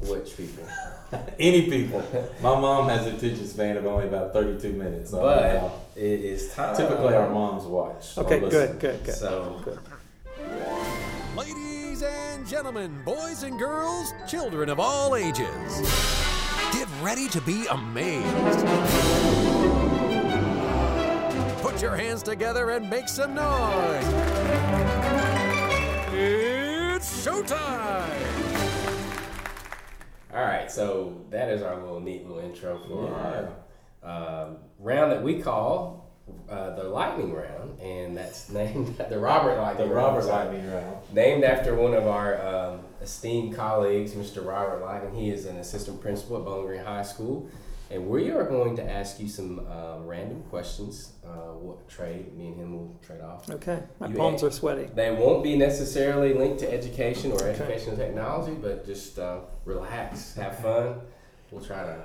Which 0.00 0.36
people? 0.36 0.66
Any 1.38 1.70
people. 1.70 2.02
My 2.42 2.58
mom 2.58 2.88
has 2.88 3.06
an 3.06 3.14
attention 3.14 3.46
span 3.46 3.76
of 3.76 3.86
only 3.86 4.08
about 4.08 4.32
32 4.32 4.72
minutes. 4.72 5.10
So 5.10 5.20
But 5.20 5.44
uh, 5.44 5.70
it 5.94 6.02
is 6.20 6.52
time. 6.52 6.76
typically 6.76 7.14
our 7.14 7.30
moms 7.30 7.64
watch. 7.64 8.18
Okay. 8.18 8.40
Good. 8.40 8.80
Good. 8.80 9.04
Good. 9.04 9.14
So 9.14 9.60
Good. 9.64 9.78
Ladies 11.36 12.02
and 12.02 12.46
gentlemen, 12.46 13.02
boys 13.04 13.44
and 13.44 13.58
girls, 13.58 14.12
children 14.26 14.68
of 14.68 14.80
all 14.80 15.14
ages, 15.14 15.80
get 16.72 16.88
ready 17.02 17.28
to 17.28 17.40
be 17.42 17.66
amazed. 17.66 19.43
Your 21.84 21.96
hands 21.96 22.22
together 22.22 22.70
and 22.70 22.88
make 22.88 23.10
some 23.10 23.34
noise. 23.34 24.06
It's 26.14 27.26
showtime! 27.26 28.08
All 30.32 30.40
right, 30.40 30.72
so 30.72 31.20
that 31.28 31.50
is 31.50 31.60
our 31.60 31.78
little 31.78 32.00
neat 32.00 32.26
little 32.26 32.42
intro 32.42 32.78
for 32.88 33.14
our 33.14 34.48
um, 34.48 34.56
round 34.78 35.12
that 35.12 35.22
we 35.22 35.42
call 35.42 36.10
uh, 36.48 36.74
the 36.74 36.84
lightning 36.84 37.34
round, 37.34 37.78
and 37.80 38.16
that's 38.16 38.48
named 38.50 38.96
the 38.96 39.18
Robert 39.18 39.56
The 39.56 39.60
Lightning. 39.60 39.90
Robert 39.90 40.20
round. 40.20 40.24
So, 40.24 40.30
Lightning 40.30 40.72
round. 40.72 40.96
Named 41.12 41.44
after 41.44 41.74
one 41.74 41.92
of 41.92 42.06
our 42.06 42.40
um, 42.46 42.80
esteemed 43.02 43.56
colleagues, 43.56 44.12
Mr. 44.12 44.42
Robert 44.42 44.80
Lightning. 44.80 45.14
He 45.14 45.28
is 45.28 45.44
an 45.44 45.58
assistant 45.58 46.00
principal 46.00 46.38
at 46.38 46.46
Bowling 46.46 46.66
Green 46.66 46.82
High 46.82 47.02
School, 47.02 47.50
and 47.90 48.08
we 48.08 48.30
are 48.30 48.44
going 48.44 48.74
to 48.76 48.82
ask 48.90 49.20
you 49.20 49.28
some 49.28 49.60
uh, 49.70 49.98
random 50.00 50.42
questions. 50.44 51.12
Uh, 51.24 51.52
what 51.52 51.88
trade? 51.88 52.36
Me 52.36 52.48
and 52.48 52.56
him 52.56 52.72
will 52.72 52.98
trade 53.06 53.20
off. 53.20 53.48
Okay. 53.50 53.82
My 54.00 54.08
You 54.08 54.14
palms 54.16 54.42
ain't- 54.42 54.52
are 54.52 54.56
sweaty. 54.56 54.88
They 54.94 55.10
won't 55.12 55.42
be 55.42 55.56
necessarily 55.56 56.32
linked 56.34 56.60
to 56.60 56.72
education 56.72 57.30
or 57.32 57.36
Okay. 57.36 57.50
educational 57.50 57.96
technology, 57.96 58.54
but 58.60 58.86
just 58.86 59.18
uh, 59.18 59.40
relax, 59.64 60.34
have 60.34 60.58
fun. 60.58 61.00
We'll 61.50 61.64
try 61.64 61.82
to 61.84 62.04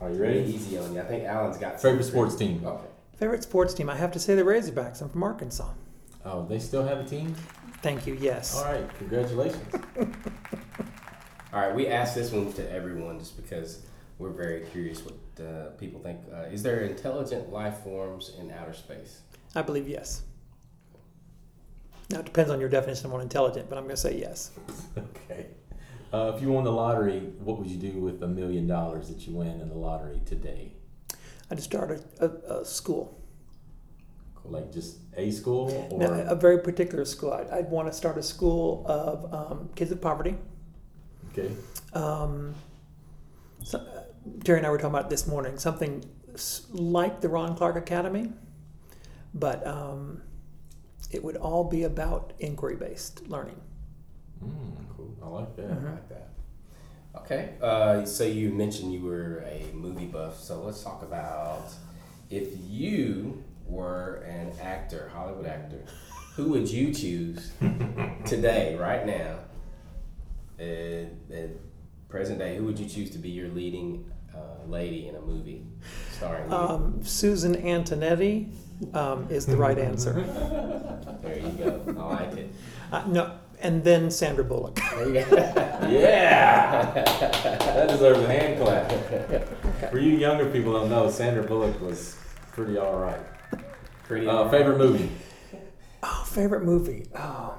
Are 0.00 0.08
you 0.10 0.14
be 0.16 0.20
ready? 0.22 0.40
easy 0.40 0.78
on 0.78 0.94
you. 0.94 1.00
I 1.00 1.04
think 1.04 1.24
Alan's 1.24 1.58
got 1.58 1.80
Favorite 1.80 2.04
some- 2.04 2.12
sports 2.12 2.36
team? 2.36 2.62
Okay. 2.64 2.86
Favorite 3.16 3.42
sports 3.42 3.74
team? 3.74 3.88
I 3.90 3.96
have 3.96 4.12
to 4.12 4.18
say 4.20 4.34
the 4.34 4.42
Razorbacks. 4.42 5.00
I'm 5.02 5.08
from 5.08 5.22
Arkansas. 5.22 5.70
Oh, 6.24 6.44
they 6.46 6.58
still 6.58 6.84
have 6.86 6.98
a 6.98 7.04
team? 7.04 7.34
Thank 7.82 8.06
you. 8.06 8.14
Yes. 8.20 8.56
All 8.56 8.64
right, 8.64 8.88
congratulations. 8.98 9.62
All 11.52 11.60
right, 11.60 11.74
we 11.74 11.86
asked 11.86 12.14
this 12.14 12.30
one 12.32 12.52
to 12.54 12.70
everyone 12.70 13.18
just 13.18 13.36
because 13.42 13.86
we're 14.18 14.30
very 14.30 14.60
curious 14.72 15.02
what 15.04 15.14
uh, 15.46 15.70
people 15.78 16.00
think. 16.00 16.20
Uh, 16.32 16.42
is 16.52 16.62
there 16.62 16.80
intelligent 16.80 17.52
life 17.52 17.78
forms 17.84 18.32
in 18.38 18.50
outer 18.50 18.72
space? 18.72 19.20
I 19.54 19.62
believe 19.62 19.88
yes. 19.88 20.22
Now 22.10 22.20
it 22.20 22.24
depends 22.24 22.50
on 22.50 22.60
your 22.60 22.68
definition 22.68 23.06
of 23.06 23.12
what 23.12 23.22
intelligent, 23.22 23.68
but 23.68 23.76
I'm 23.78 23.84
going 23.84 23.96
to 23.96 24.00
say 24.00 24.18
yes. 24.18 24.52
okay. 24.98 25.46
Uh, 26.12 26.32
if 26.34 26.40
you 26.40 26.48
won 26.50 26.64
the 26.64 26.72
lottery, 26.72 27.18
what 27.40 27.58
would 27.58 27.66
you 27.66 27.76
do 27.76 27.98
with 27.98 28.22
a 28.22 28.28
million 28.28 28.66
dollars 28.66 29.08
that 29.08 29.26
you 29.26 29.34
win 29.34 29.60
in 29.60 29.68
the 29.68 29.74
lottery 29.74 30.20
today? 30.24 30.72
I'd 31.50 31.60
start 31.60 31.90
a, 31.90 32.24
a, 32.24 32.60
a 32.60 32.64
school, 32.64 33.20
Like 34.44 34.72
just 34.72 34.98
a 35.16 35.30
school 35.30 35.88
or 35.90 35.98
Now, 35.98 36.12
a 36.30 36.34
very 36.36 36.58
particular 36.60 37.04
school. 37.04 37.32
I'd, 37.32 37.50
I'd 37.50 37.70
want 37.70 37.88
to 37.88 37.92
start 37.92 38.16
a 38.18 38.22
school 38.22 38.84
of 38.86 39.32
um, 39.34 39.68
kids 39.74 39.90
of 39.90 40.00
poverty. 40.00 40.36
okay? 41.32 41.50
Um, 41.92 42.54
so, 43.62 43.84
Terry 44.44 44.58
and 44.58 44.66
I 44.66 44.70
were 44.70 44.78
talking 44.78 44.90
about 44.90 45.10
this 45.10 45.26
morning 45.26 45.58
something 45.58 46.04
like 46.72 47.20
the 47.20 47.28
Ron 47.28 47.56
Clark 47.56 47.76
Academy, 47.76 48.32
but 49.34 49.66
um, 49.66 50.22
it 51.10 51.22
would 51.24 51.36
all 51.36 51.64
be 51.64 51.84
about 51.84 52.32
inquiry 52.38 52.76
based 52.76 53.28
learning. 53.28 53.60
Mm, 54.44 54.76
cool. 54.96 55.16
I 55.22 55.28
like 55.28 55.56
that. 55.56 55.70
I 55.70 55.90
like 55.90 56.08
that. 56.08 56.28
Okay, 57.18 57.54
uh, 57.62 58.04
so 58.04 58.24
you 58.24 58.50
mentioned 58.50 58.92
you 58.92 59.00
were 59.00 59.44
a 59.48 59.64
movie 59.74 60.06
buff, 60.06 60.38
so 60.38 60.62
let's 60.62 60.82
talk 60.84 61.02
about 61.02 61.72
if 62.30 62.48
you 62.68 63.42
were 63.66 64.16
an 64.28 64.52
actor, 64.60 65.10
Hollywood 65.14 65.46
actor, 65.46 65.82
who 66.34 66.50
would 66.50 66.70
you 66.70 66.92
choose 66.92 67.52
today, 68.26 68.76
right 68.76 69.06
now, 69.06 69.38
at, 70.58 71.08
at 71.34 71.50
present 72.08 72.38
day? 72.38 72.56
Who 72.58 72.64
would 72.64 72.78
you 72.78 72.88
choose 72.88 73.10
to 73.10 73.18
be 73.18 73.30
your 73.30 73.48
leading 73.48 74.10
uh, 74.36 74.66
lady 74.68 75.08
in 75.08 75.16
a 75.16 75.20
movie 75.20 75.64
starring? 76.12 76.52
Um, 76.52 77.00
Susan 77.02 77.54
Antonetti 77.56 78.52
um, 78.94 79.26
is 79.30 79.46
the 79.46 79.56
right 79.56 79.78
answer. 79.78 80.12
there 81.22 81.38
you 81.38 81.50
go. 81.52 81.82
I 81.98 82.24
like 82.24 82.36
it. 82.36 82.52
Uh, 82.92 83.04
no, 83.06 83.38
and 83.60 83.82
then 83.82 84.10
Sandra 84.10 84.44
Bullock. 84.44 84.78
There 84.94 85.08
you 85.08 85.14
go. 85.14 85.36
Yeah! 85.88 86.92
that 87.04 87.88
deserves 87.88 88.20
a 88.20 88.26
hand 88.26 88.60
clap. 88.60 89.90
For 89.90 89.98
you 89.98 90.16
younger 90.16 90.50
people 90.50 90.72
don't 90.72 90.88
know, 90.90 91.10
Sandra 91.10 91.42
Bullock 91.42 91.80
was 91.80 92.16
pretty 92.52 92.78
all 92.78 92.98
right. 92.98 93.20
Pretty. 94.04 94.26
Uh, 94.26 94.48
favorite 94.48 94.78
movie? 94.78 95.10
Oh, 96.02 96.24
favorite 96.26 96.64
movie. 96.64 97.06
Oh, 97.18 97.54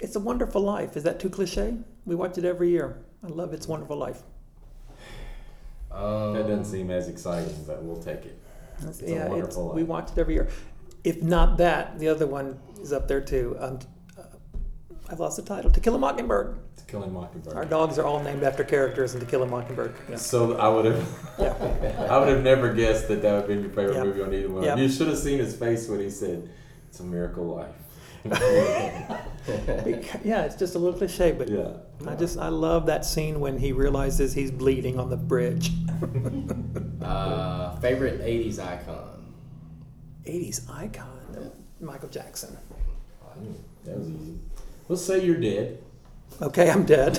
It's 0.00 0.16
a 0.16 0.20
Wonderful 0.20 0.62
Life. 0.62 0.96
Is 0.96 1.02
that 1.04 1.18
too 1.18 1.28
cliche? 1.30 1.76
We 2.04 2.14
watch 2.14 2.38
it 2.38 2.44
every 2.44 2.70
year. 2.70 3.02
I 3.24 3.28
love 3.28 3.52
It's 3.52 3.66
Wonderful 3.66 3.96
Life. 3.96 4.22
Um, 5.94 6.34
That 6.34 6.46
doesn't 6.48 6.64
seem 6.66 6.90
as 6.90 7.08
exciting, 7.08 7.54
but 7.66 7.82
we'll 7.82 8.02
take 8.02 8.24
it. 8.24 8.38
It's, 8.82 9.02
a 9.02 9.28
Wonderful 9.28 9.72
we 9.74 9.82
Life. 9.82 9.88
watch 9.88 10.10
it 10.12 10.18
every 10.18 10.34
year. 10.34 10.48
If 11.04 11.22
not 11.22 11.58
that, 11.58 11.98
the 11.98 12.08
other 12.08 12.26
one 12.26 12.58
is 12.80 12.92
up 12.92 13.06
there 13.08 13.20
too. 13.20 13.56
Um, 13.60 13.78
uh, 14.18 14.22
I've 15.10 15.20
lost 15.20 15.36
the 15.36 15.42
title. 15.42 15.70
To 15.70 15.80
Kill 15.80 15.94
a 15.94 15.98
Mockingbird. 15.98 16.56
To 16.78 16.84
Kill 16.86 17.02
a 17.04 17.06
Mockingbird. 17.08 17.54
Our 17.54 17.64
dogs 17.64 17.98
are 17.98 18.04
all 18.06 18.22
named 18.22 18.42
after 18.42 18.64
characters 18.64 19.14
in 19.14 19.20
To 19.20 19.26
Kill 19.26 19.42
a 19.42 19.46
Mockingbird. 19.46 19.94
Yeah. 20.08 20.16
So 20.16 20.56
I 20.56 20.68
would 20.68 20.84
have, 20.86 21.08
yeah. 21.38 22.06
I 22.10 22.18
would 22.18 22.28
have 22.28 22.42
never 22.42 22.72
guessed 22.72 23.08
that 23.08 23.22
that 23.22 23.32
would 23.34 23.48
be 23.48 23.54
your 23.54 23.70
favorite 23.70 23.94
Yep. 23.96 24.04
movie 24.06 24.22
on 24.22 24.34
either 24.34 24.48
one. 24.50 24.62
Yep. 24.64 24.78
You 24.78 24.88
should 24.88 25.08
have 25.08 25.18
seen 25.18 25.38
his 25.38 25.54
face 25.56 25.88
when 25.88 26.00
he 26.00 26.10
said, 26.10 26.48
"It's 26.88 27.00
a 27.00 27.04
miracle 27.04 27.44
life." 27.44 27.74
Yeah, 30.24 30.42
it's 30.44 30.54
just 30.54 30.76
a 30.76 30.78
little 30.78 30.96
cliche, 30.96 31.32
but 31.32 31.48
yeah. 31.48 31.72
I 32.06 32.14
just 32.14 32.38
I 32.38 32.46
love 32.48 32.86
that 32.86 33.04
scene 33.04 33.40
when 33.40 33.58
he 33.58 33.72
realizes 33.72 34.32
he's 34.32 34.52
bleeding 34.52 35.00
on 35.00 35.10
the 35.10 35.16
bridge. 35.16 35.72
Uh, 37.02 37.74
favorite 37.80 38.20
'80s 38.20 38.60
icon. 38.60 39.34
80s 40.24 40.70
icon, 40.70 41.50
Michael 41.80 42.08
Jackson. 42.08 42.56
That 43.84 43.98
was 43.98 44.08
easy. 44.08 44.38
Let's 44.88 45.02
say 45.04 45.24
you're 45.24 45.40
dead. 45.40 45.82
Okay, 46.40 46.70
I'm 46.70 46.84
dead. 46.86 47.18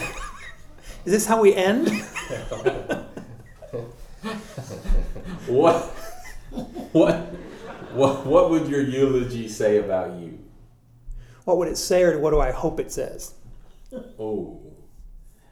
Is 1.03 1.11
this 1.11 1.25
how 1.25 1.41
we 1.41 1.53
end? 1.53 1.89
What, 5.47 5.83
what, 6.93 7.15
what, 7.93 8.25
what 8.25 8.49
would 8.49 8.67
your 8.69 8.81
eulogy 8.81 9.49
say 9.49 9.77
about 9.77 10.17
you? 10.19 10.39
What 11.43 11.57
would 11.57 11.67
it 11.67 11.77
say, 11.77 12.03
or 12.03 12.17
what 12.19 12.31
do 12.31 12.39
I 12.39 12.51
hope 12.51 12.79
it 12.79 12.91
says? 12.91 13.33
Oh, 14.17 14.61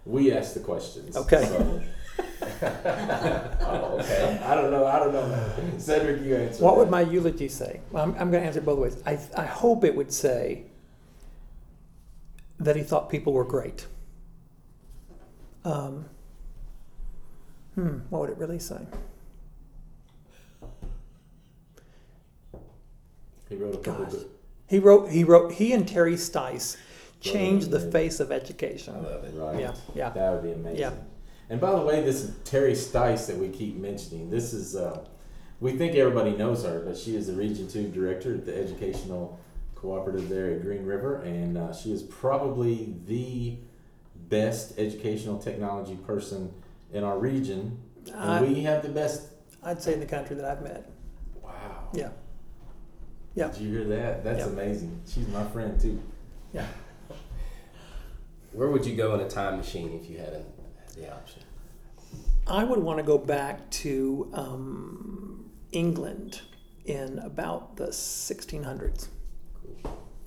we 0.05 0.31
asked 0.31 0.53
the 0.53 0.61
questions. 0.61 1.17
Okay. 1.17 1.43
so- 1.45 1.81
Oh, 2.63 3.97
okay. 3.99 4.39
I 4.45 4.55
don't 4.55 4.71
know. 4.71 4.85
I 4.85 4.99
don't 4.99 5.13
know. 5.13 5.77
Cedric, 5.77 6.21
you 6.23 6.35
answer. 6.35 6.63
What 6.63 6.71
that. 6.71 6.77
would 6.79 6.89
my 6.89 7.01
eulogy 7.01 7.47
say? 7.47 7.81
Well, 7.91 8.03
I'm, 8.03 8.11
I'm 8.11 8.31
going 8.31 8.43
to 8.43 8.47
answer 8.47 8.59
it 8.59 8.65
both 8.65 8.79
ways. 8.79 8.97
I, 9.05 9.19
I 9.35 9.45
hope 9.45 9.83
it 9.83 9.95
would 9.95 10.11
say 10.11 10.63
that 12.59 12.75
he 12.75 12.83
thought 12.83 13.09
people 13.09 13.33
were 13.33 13.43
great. 13.43 13.87
Um, 15.63 16.05
hmm, 17.75 17.99
what 18.09 18.21
would 18.21 18.29
it 18.29 18.37
really 18.37 18.59
say? 18.59 18.79
He 23.49 23.55
wrote 23.55 23.75
a 23.75 23.77
couple. 23.79 24.05
Gosh. 24.05 24.15
He 24.67 24.79
wrote, 24.79 25.09
he 25.09 25.23
wrote, 25.23 25.51
he 25.51 25.73
and 25.73 25.87
Terry 25.87 26.15
Stice 26.15 26.77
changed 27.19 27.69
the 27.71 27.79
face 27.79 28.19
of 28.19 28.31
education. 28.31 28.95
I 28.95 28.99
love 28.99 29.23
it. 29.25 29.33
right. 29.35 29.59
Yeah, 29.59 29.73
yeah. 29.93 30.09
That 30.11 30.31
would 30.33 30.43
be 30.43 30.51
amazing. 30.53 30.79
Yeah. 30.79 30.93
And 31.51 31.59
by 31.59 31.71
the 31.71 31.81
way, 31.81 32.01
this 32.01 32.31
Terry 32.45 32.71
Stice 32.71 33.27
that 33.27 33.35
we 33.35 33.49
keep 33.49 33.75
mentioning, 33.75 34.29
this 34.29 34.53
is, 34.53 34.73
uh, 34.73 35.03
we 35.59 35.73
think 35.73 35.95
everybody 35.97 36.31
knows 36.31 36.63
her, 36.63 36.79
but 36.79 36.97
she 36.97 37.13
is 37.17 37.27
the 37.27 37.33
Region 37.33 37.67
2 37.67 37.89
director 37.89 38.33
at 38.35 38.45
the 38.45 38.57
Educational 38.57 39.37
Cooperative 39.75 40.29
there 40.29 40.49
at 40.51 40.61
Green 40.61 40.85
River, 40.85 41.17
and 41.23 41.57
uh, 41.57 41.73
she 41.73 41.91
is 41.91 42.03
probably 42.03 42.95
the 43.05 43.57
best 44.29 44.79
educational 44.79 45.37
technology 45.39 45.95
person 46.07 46.53
in 46.93 47.03
our 47.03 47.19
region. 47.19 47.77
And 48.07 48.15
I- 48.31 48.41
we 48.43 48.61
have 48.61 48.81
the 48.81 48.87
best. 48.89 49.27
I'd 49.61 49.81
say 49.83 49.93
in 49.93 49.99
the 49.99 50.05
country 50.05 50.37
that 50.37 50.45
I've 50.45 50.61
met. 50.63 50.89
Wow. 51.43 51.89
Yeah. 51.93 52.11
Yeah. 53.35 53.49
Did 53.49 53.61
you 53.61 53.71
hear 53.77 53.83
that? 53.89 54.23
That's 54.23 54.39
Yeah. 54.39 54.45
amazing. 54.53 55.01
She's 55.05 55.27
my 55.27 55.43
friend 55.49 55.77
too. 55.77 55.99
Yeah. 56.53 56.65
Where 58.53 58.69
would 58.69 58.85
you 58.85 58.95
go 58.95 59.13
in 59.15 59.19
a 59.19 59.29
time 59.29 59.57
machine 59.57 59.91
if 60.01 60.09
you 60.09 60.17
had 60.17 60.29
a, 60.33 60.43
the 61.01 61.13
option? 61.13 61.41
I 62.47 62.63
would 62.63 62.79
want 62.79 62.97
to 62.97 63.03
go 63.03 63.17
back 63.17 63.69
to 63.71 64.29
um, 64.33 65.49
England 65.71 66.41
in 66.85 67.19
about 67.19 67.77
the 67.77 67.87
1600s. 67.87 69.07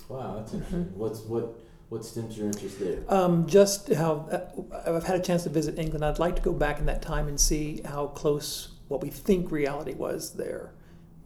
Wow, 0.07 0.35
that's 0.37 0.53
interesting. 0.53 0.91
What's 0.95 1.21
what 1.21 1.59
what 1.89 2.03
stemmed 2.05 2.31
your 2.33 2.47
interest 2.47 2.79
there? 2.79 2.99
Um, 3.09 3.47
just 3.47 3.91
how 3.93 4.27
uh, 4.31 4.91
I've 4.95 5.03
had 5.03 5.19
a 5.19 5.23
chance 5.23 5.43
to 5.43 5.49
visit 5.49 5.77
England. 5.79 6.03
I'd 6.05 6.19
like 6.19 6.35
to 6.35 6.41
go 6.41 6.53
back 6.53 6.79
in 6.79 6.85
that 6.85 7.01
time 7.01 7.27
and 7.27 7.39
see 7.39 7.81
how 7.85 8.07
close 8.07 8.73
what 8.87 9.01
we 9.01 9.09
think 9.09 9.51
reality 9.51 9.93
was 9.93 10.33
there 10.33 10.71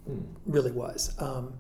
Hmm. 0.07 0.21
really 0.45 0.71
was. 0.71 1.13
Um, 1.19 1.53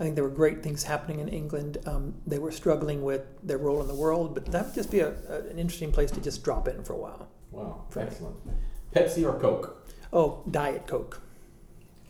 I 0.00 0.04
think 0.04 0.14
there 0.14 0.24
were 0.24 0.30
great 0.30 0.62
things 0.62 0.84
happening 0.84 1.18
in 1.20 1.28
England. 1.28 1.78
Um, 1.86 2.14
they 2.26 2.38
were 2.38 2.52
struggling 2.52 3.02
with 3.02 3.22
their 3.42 3.58
role 3.58 3.80
in 3.80 3.88
the 3.88 3.94
world, 3.94 4.34
but 4.34 4.46
that 4.46 4.66
would 4.66 4.74
just 4.74 4.90
be 4.92 5.00
a, 5.00 5.08
a, 5.28 5.40
an 5.50 5.58
interesting 5.58 5.90
place 5.90 6.10
to 6.12 6.20
just 6.20 6.44
drop 6.44 6.68
in 6.68 6.84
for 6.84 6.92
a 6.92 6.96
while. 6.98 7.28
Wow, 7.50 7.84
excellent. 7.96 8.36
Pepsi 8.94 9.24
or 9.28 9.38
Coke? 9.40 9.86
Oh, 10.12 10.42
Diet 10.50 10.86
Coke. 10.86 11.20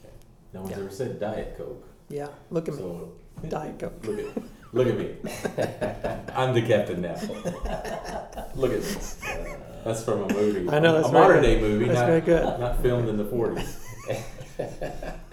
Okay. 0.05 0.13
No 0.53 0.61
one's 0.63 0.73
Yeah. 0.73 0.79
ever 0.83 0.91
said 0.91 1.19
Diet 1.19 1.55
Coke. 1.57 1.85
Yeah, 2.11 2.29
look 2.51 2.69
at 2.69 2.75
me. 2.75 3.01
Diet 3.49 3.79
Coke. 3.79 4.05
look 4.05 4.19
at 4.19 4.43
look 4.73 4.87
at 4.89 4.99
me. 4.99 5.17
I'm 6.35 6.53
the 6.55 6.63
captain 6.63 7.01
now. 7.01 7.17
Look 8.55 8.73
at. 8.73 8.83
That's 9.85 10.03
from 10.05 10.23
a 10.25 10.33
movie. 10.35 10.69
I 10.69 10.79
know, 10.81 10.93
that's 10.95 11.09
a 11.09 11.13
modern 11.13 11.41
good. 11.41 11.47
day 11.47 11.61
movie, 11.61 11.87
That's 11.87 12.01
not, 12.01 12.07
very 12.07 12.21
good. 12.21 12.43
not 12.61 12.83
filmed 12.83 13.09
in 13.09 13.17
the 13.17 13.25
40s. 13.25 13.85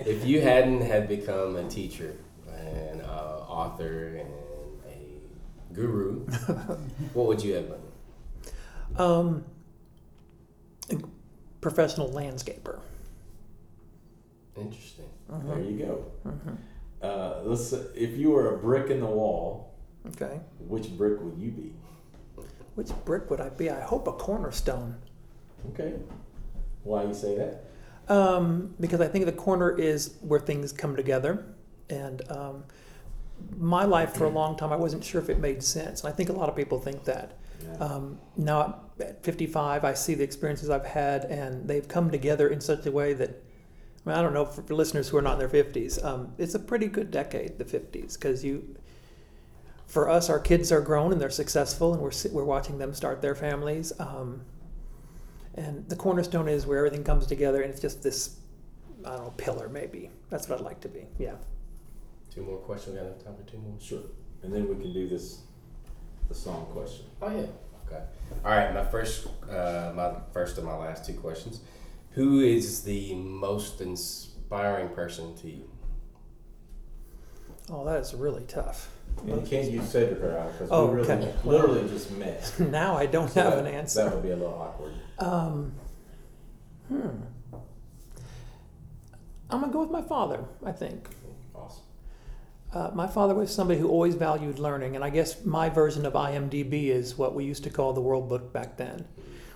If 0.00 0.24
you 0.24 0.40
hadn't 0.40 0.82
had 0.82 1.08
become 1.08 1.56
a 1.56 1.68
teacher, 1.68 2.16
an 2.48 3.00
uh, 3.00 3.44
author, 3.48 4.16
and 4.16 4.30
a 4.86 5.74
guru, 5.74 6.20
what 7.14 7.26
would 7.26 7.42
you 7.42 7.54
have 7.54 7.68
been? 7.68 7.80
Um, 8.96 9.44
a 10.90 10.96
professional 11.60 12.10
landscaper. 12.10 12.80
Interesting. 14.56 15.08
There 15.28 15.60
you 15.60 15.78
go. 15.78 16.04
Mhm. 16.26 16.56
Uh, 17.02 17.40
let's. 17.44 17.72
If 17.72 18.16
you 18.16 18.30
were 18.30 18.54
a 18.54 18.58
brick 18.58 18.90
in 18.90 19.00
the 19.00 19.06
wall, 19.06 19.74
Okay. 20.08 20.40
which 20.68 20.96
brick 20.96 21.20
would 21.20 21.38
you 21.38 21.50
be? 21.50 21.72
Which 22.76 22.90
brick 23.04 23.30
would 23.30 23.40
I 23.40 23.48
be? 23.50 23.70
I 23.70 23.80
hope 23.80 24.06
a 24.06 24.12
cornerstone. 24.12 24.96
Okay. 25.72 25.94
Why 26.82 27.04
you 27.04 27.14
say 27.14 27.36
that? 27.36 27.64
Um, 28.08 28.74
because 28.80 29.00
I 29.00 29.08
think 29.08 29.24
the 29.24 29.32
corner 29.32 29.76
is 29.78 30.16
where 30.20 30.40
things 30.40 30.72
come 30.72 30.94
together. 30.94 31.46
And 31.88 32.22
um, 32.30 32.64
my 33.58 33.84
life 33.84 34.14
for 34.14 34.24
a 34.24 34.30
long 34.30 34.56
time, 34.56 34.72
I 34.72 34.76
wasn't 34.76 35.04
sure 35.04 35.20
if 35.20 35.28
it 35.28 35.38
made 35.38 35.62
sense. 35.62 36.02
And 36.02 36.12
I 36.12 36.16
think 36.16 36.28
a 36.28 36.32
lot 36.32 36.48
of 36.48 36.56
people 36.56 36.78
think 36.78 37.04
that. 37.04 37.38
Yeah. 37.62 37.76
Um, 37.78 38.18
now 38.36 38.80
at 39.00 39.22
55, 39.24 39.84
I 39.84 39.94
see 39.94 40.14
the 40.14 40.24
experiences 40.24 40.70
I've 40.70 40.84
had, 40.84 41.24
and 41.24 41.66
they've 41.66 41.86
come 41.86 42.10
together 42.10 42.48
in 42.48 42.60
such 42.60 42.86
a 42.86 42.92
way 42.92 43.12
that, 43.14 43.30
I, 43.30 44.10
mean, 44.10 44.18
I 44.18 44.22
don't 44.22 44.34
know, 44.34 44.44
for, 44.44 44.62
listeners 44.74 45.08
who 45.08 45.16
are 45.16 45.22
not 45.22 45.40
in 45.40 45.48
their 45.48 45.64
50s, 45.64 46.04
um, 46.04 46.32
it's 46.38 46.54
a 46.54 46.58
pretty 46.58 46.86
good 46.86 47.10
decade, 47.10 47.58
the 47.58 47.64
50s, 47.64 48.14
because 48.14 48.44
you, 48.44 48.76
for 49.86 50.10
us, 50.10 50.28
our 50.28 50.38
kids 50.40 50.70
are 50.72 50.80
grown 50.80 51.12
and 51.12 51.20
they're 51.20 51.30
successful, 51.30 51.94
and 51.94 52.02
we're, 52.02 52.12
we're 52.32 52.44
watching 52.44 52.78
them 52.78 52.92
start 52.94 53.22
their 53.22 53.34
families. 53.34 53.92
Um, 53.98 54.42
and 55.56 55.88
the 55.88 55.96
cornerstone 55.96 56.48
is 56.48 56.66
where 56.66 56.78
everything 56.78 57.04
comes 57.04 57.26
together, 57.26 57.62
and 57.62 57.70
it's 57.70 57.80
just 57.80 58.02
this, 58.02 58.36
I 59.04 59.10
don't 59.10 59.24
know, 59.24 59.34
pillar 59.36 59.68
maybe. 59.68 60.10
That's 60.30 60.48
what 60.48 60.58
I'd 60.58 60.64
like 60.64 60.80
to 60.80 60.88
be. 60.88 61.06
Yeah. 61.18 61.34
Two 62.34 62.42
more 62.42 62.58
questions. 62.58 62.94
We 62.94 63.00
got 63.00 63.06
enough 63.06 63.24
time 63.24 63.36
for 63.36 63.50
two 63.50 63.58
more. 63.58 63.74
Sure. 63.80 64.02
And 64.42 64.52
then 64.52 64.68
we 64.68 64.74
can 64.74 64.92
do 64.92 65.08
this, 65.08 65.40
the 66.28 66.34
song 66.34 66.66
question. 66.72 67.06
Oh 67.22 67.30
yeah. 67.30 67.46
Okay. 67.86 68.02
All 68.44 68.50
right. 68.50 68.74
My 68.74 68.84
first, 68.84 69.26
uh, 69.48 69.92
my 69.94 70.12
first 70.32 70.58
and 70.58 70.66
my 70.66 70.76
last 70.76 71.06
two 71.06 71.14
questions. 71.14 71.60
Who 72.10 72.40
is 72.40 72.82
the 72.82 73.14
most 73.14 73.80
inspiring 73.80 74.88
person 74.90 75.36
to 75.38 75.50
you? 75.50 75.68
Oh, 77.70 77.84
that 77.84 78.00
is 78.00 78.14
really 78.14 78.44
tough. 78.44 78.93
And 79.22 79.40
you 79.40 79.46
can't 79.46 79.70
use 79.70 79.88
Cedric 79.90 80.20
or 80.22 80.38
I 80.38 80.46
because 80.52 80.68
Oh, 80.70 80.86
we 80.86 80.96
really, 80.96 81.10
okay. 81.12 81.34
literally 81.44 81.88
just 81.88 82.10
met. 82.12 82.52
now 82.58 82.96
I 82.96 83.06
don't 83.06 83.30
So 83.30 83.42
have 83.42 83.52
that- 83.54 83.66
an 83.66 83.74
answer. 83.74 84.04
That 84.04 84.14
would 84.14 84.22
be 84.22 84.30
a 84.30 84.36
little 84.36 84.54
awkward. 84.54 84.92
Um, 85.18 85.72
hmm. 86.88 87.08
I'm 89.50 89.60
gonna 89.60 89.72
go 89.72 89.80
with 89.80 89.90
my 89.90 90.02
father. 90.02 90.44
I 90.64 90.72
think 90.72 91.08
Awesome. 91.54 91.82
uh, 92.72 92.90
my 92.94 93.06
father 93.06 93.34
was 93.34 93.54
somebody 93.54 93.78
who 93.78 93.88
always 93.88 94.14
valued 94.14 94.58
learning, 94.58 94.96
and 94.96 95.04
I 95.04 95.10
guess 95.10 95.44
my 95.44 95.68
version 95.68 96.04
of 96.06 96.14
IMDb 96.14 96.88
is 96.88 97.16
what 97.16 97.34
we 97.34 97.44
used 97.44 97.62
to 97.64 97.70
call 97.70 97.92
the 97.92 98.00
World 98.00 98.28
Book 98.28 98.52
back 98.52 98.76
then. 98.76 99.06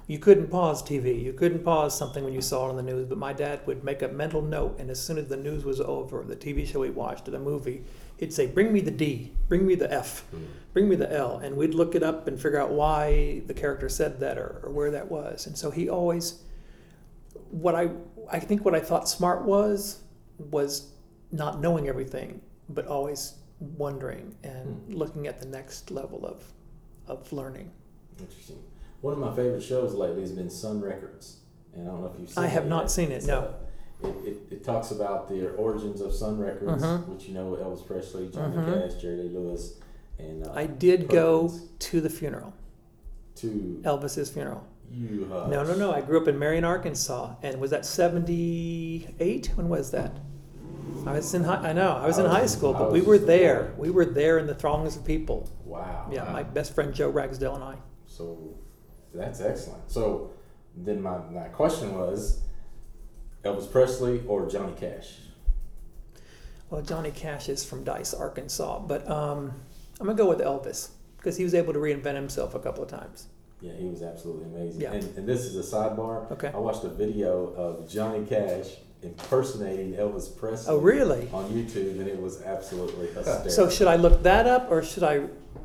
You 0.07 0.19
couldn't 0.19 0.49
pause 0.49 0.83
TV. 0.83 1.23
You 1.23 1.35
couldn't 1.35 1.65
pause 1.65 1.97
something 1.99 2.25
when 2.25 2.33
you 2.33 2.41
saw 2.41 2.67
it 2.67 2.71
on 2.71 2.77
the 2.77 2.83
news. 2.83 3.07
But 3.09 3.19
my 3.19 3.35
dad 3.35 3.61
would 3.67 3.85
make 3.85 4.01
a 4.01 4.09
mental 4.09 4.41
note, 4.41 4.77
and 4.79 4.89
as 4.89 4.99
soon 4.99 5.19
as 5.19 5.29
the 5.29 5.37
news 5.37 5.65
was 5.65 5.81
over, 5.83 6.25
the 6.25 6.37
TV 6.37 6.67
show 6.67 6.83
he 6.83 6.91
watched 6.91 7.29
or 7.29 7.33
the 7.33 7.39
movie, 7.39 7.85
he'd 8.19 8.33
say, 8.33 8.47
"Bring 8.47 8.73
me 8.73 8.81
the 8.81 8.91
D, 8.91 9.33
bring 9.49 9.67
me 9.67 9.75
the 9.75 9.93
F, 9.93 10.21
hmm. 10.31 10.45
bring 10.73 10.89
me 10.89 10.97
the 10.97 11.11
L," 11.13 11.39
and 11.39 11.57
we'd 11.57 11.75
look 11.75 11.95
it 11.95 12.03
up 12.03 12.29
and 12.29 12.41
figure 12.41 12.61
out 12.61 12.71
why 12.71 13.43
the 13.47 13.55
character 13.55 13.89
said 13.89 14.21
that 14.21 14.39
or, 14.39 14.61
or 14.63 14.71
where 14.71 14.91
that 14.91 15.11
was. 15.11 15.47
And 15.47 15.57
so 15.57 15.71
he 15.71 15.89
always, 15.89 16.43
what 17.51 17.75
I 17.75 17.91
I 18.31 18.39
think 18.39 18.65
what 18.65 18.75
I 18.75 18.81
thought 18.81 19.09
smart 19.09 19.45
was 19.45 20.03
was 20.39 20.93
not 21.33 21.61
knowing 21.61 21.89
everything, 21.89 22.41
but 22.69 22.87
always 22.87 23.35
wondering 23.61 24.35
and 24.43 24.77
hmm. 24.77 24.95
looking 24.95 25.27
at 25.27 25.41
the 25.41 25.47
next 25.47 25.91
level 25.91 26.27
of 26.27 26.45
of 27.07 27.33
learning. 27.33 27.71
Interesting. 28.19 28.59
One 29.01 29.13
of 29.13 29.21
my 29.21 29.35
favorite 29.35 29.63
shows 29.63 29.95
lately 29.95 30.23
has 30.23 30.33
been 30.33 30.51
Sun 30.51 30.81
Records, 30.81 31.39
and 31.73 31.89
I 31.89 31.93
don't 31.93 32.01
know 32.03 32.11
if 32.13 32.21
you've 32.21 32.29
seen. 32.29 32.45
I 32.45 32.49
have 32.49 32.67
it 32.67 32.69
not 32.69 32.85
yet. 32.85 32.91
seen 32.91 33.13
it, 33.13 33.25
no. 33.25 33.55
It, 34.03 34.07
it, 34.25 34.37
it 34.51 34.65
talks 34.65 34.91
about 34.93 35.29
the 35.29 35.51
origins 35.55 36.01
of 36.01 36.13
Sun 36.15 36.39
Records, 36.39 36.83
Mhm. 36.83 37.09
which 37.09 37.27
you 37.27 37.35
know 37.35 37.57
Elvis 37.61 37.85
Presley, 37.87 38.29
Johnny 38.29 38.57
Mhm. 38.57 38.89
Cash, 38.91 39.01
Jerry 39.01 39.17
Lee 39.25 39.29
Lewis, 39.31 39.75
and 40.19 40.47
uh, 40.47 40.53
I 40.55 40.67
did 40.67 41.09
go 41.09 41.51
to 41.81 42.01
the 42.01 42.09
funeral, 42.11 42.53
to 43.37 43.81
Elvis's 43.85 44.31
funeral. 44.31 44.63
you. 44.91 45.27
Hush. 45.31 45.51
No, 45.51 45.65
no, 45.65 45.75
no. 45.75 45.93
I 45.93 46.01
grew 46.01 46.21
up 46.21 46.29
in 46.29 46.39
Marion, 46.39 46.65
Arkansas, 46.65 47.35
and 47.43 47.61
was 47.61 47.71
that 47.73 47.85
'78? 47.85 49.53
When 49.57 49.69
was 49.69 49.91
that? 49.91 50.13
I 51.07 51.13
was 51.13 51.33
in 51.35 51.45
high, 51.45 51.69
I 51.71 51.73
know 51.73 51.91
I 51.93 52.07
was 52.07 52.19
I 52.19 52.23
in 52.23 52.29
was 52.29 52.37
high 52.37 52.47
school, 52.47 52.73
but 52.73 52.91
we 52.93 53.01
were 53.01 53.19
there. 53.19 53.73
boy. 53.77 53.83
We 53.83 53.91
were 53.91 54.05
there 54.07 54.39
in 54.39 54.47
the 54.47 54.55
throngs 54.55 54.97
of 54.97 55.05
people. 55.05 55.49
Wow. 55.65 56.09
Yeah, 56.11 56.25
Wow. 56.25 56.33
my 56.33 56.43
best 56.43 56.75
friend 56.75 56.93
Joe 56.95 57.11
Ragsdale 57.11 57.55
and 57.55 57.65
I. 57.65 57.77
So 58.07 58.39
that's 59.15 59.41
excellent. 59.41 59.91
So 59.91 60.31
then 60.77 61.01
my, 61.03 61.19
my 61.31 61.49
question 61.49 61.95
was 61.95 62.43
Elvis 63.49 63.71
Presley 63.71 64.23
or 64.27 64.49
Johnny 64.49 64.75
Cash? 64.79 65.15
Well, 66.71 66.83
Johnny 66.83 67.11
Cash 67.11 67.49
is 67.49 67.65
from 67.65 67.85
Dyess, 67.85 68.19
Arkansas, 68.19 68.81
but 68.81 69.09
um, 69.11 69.53
I'm 70.01 70.07
gonna 70.07 70.19
go 70.19 70.29
with 70.29 70.41
Elvis 70.41 70.91
because 71.17 71.37
he 71.37 71.45
was 71.45 71.55
able 71.55 71.73
to 71.73 71.79
reinvent 71.79 72.15
himself 72.15 72.55
a 72.55 72.59
couple 72.59 72.83
of 72.83 72.91
times. 72.91 73.29
Yeah, 73.61 73.73
he 73.73 73.87
was 73.87 74.03
absolutely 74.03 74.45
amazing. 74.47 74.81
Yeah. 74.83 74.93
And, 74.93 75.17
and 75.19 75.27
this 75.29 75.41
is 75.45 75.57
a 75.57 75.77
sidebar. 75.77 76.31
Okay. 76.31 76.49
I 76.55 76.59
watched 76.59 76.85
a 76.85 76.89
video 76.89 77.53
of 77.55 77.89
Johnny 77.91 78.25
Cash 78.27 78.67
impersonating 79.03 79.95
Elvis 79.95 80.37
Presley. 80.37 80.75
Oh, 80.75 80.79
really? 80.79 81.29
On 81.33 81.45
YouTube, 81.51 81.99
and 81.99 82.07
it 82.07 82.21
was 82.21 82.43
absolutely 82.43 83.07
hysterical. 83.09 83.51
So 83.51 83.69
should 83.71 83.89
I 83.89 83.97
look 83.97 84.23
that 84.25 84.47
up 84.47 84.71
or 84.71 84.83
should 84.83 85.03
I 85.05 85.25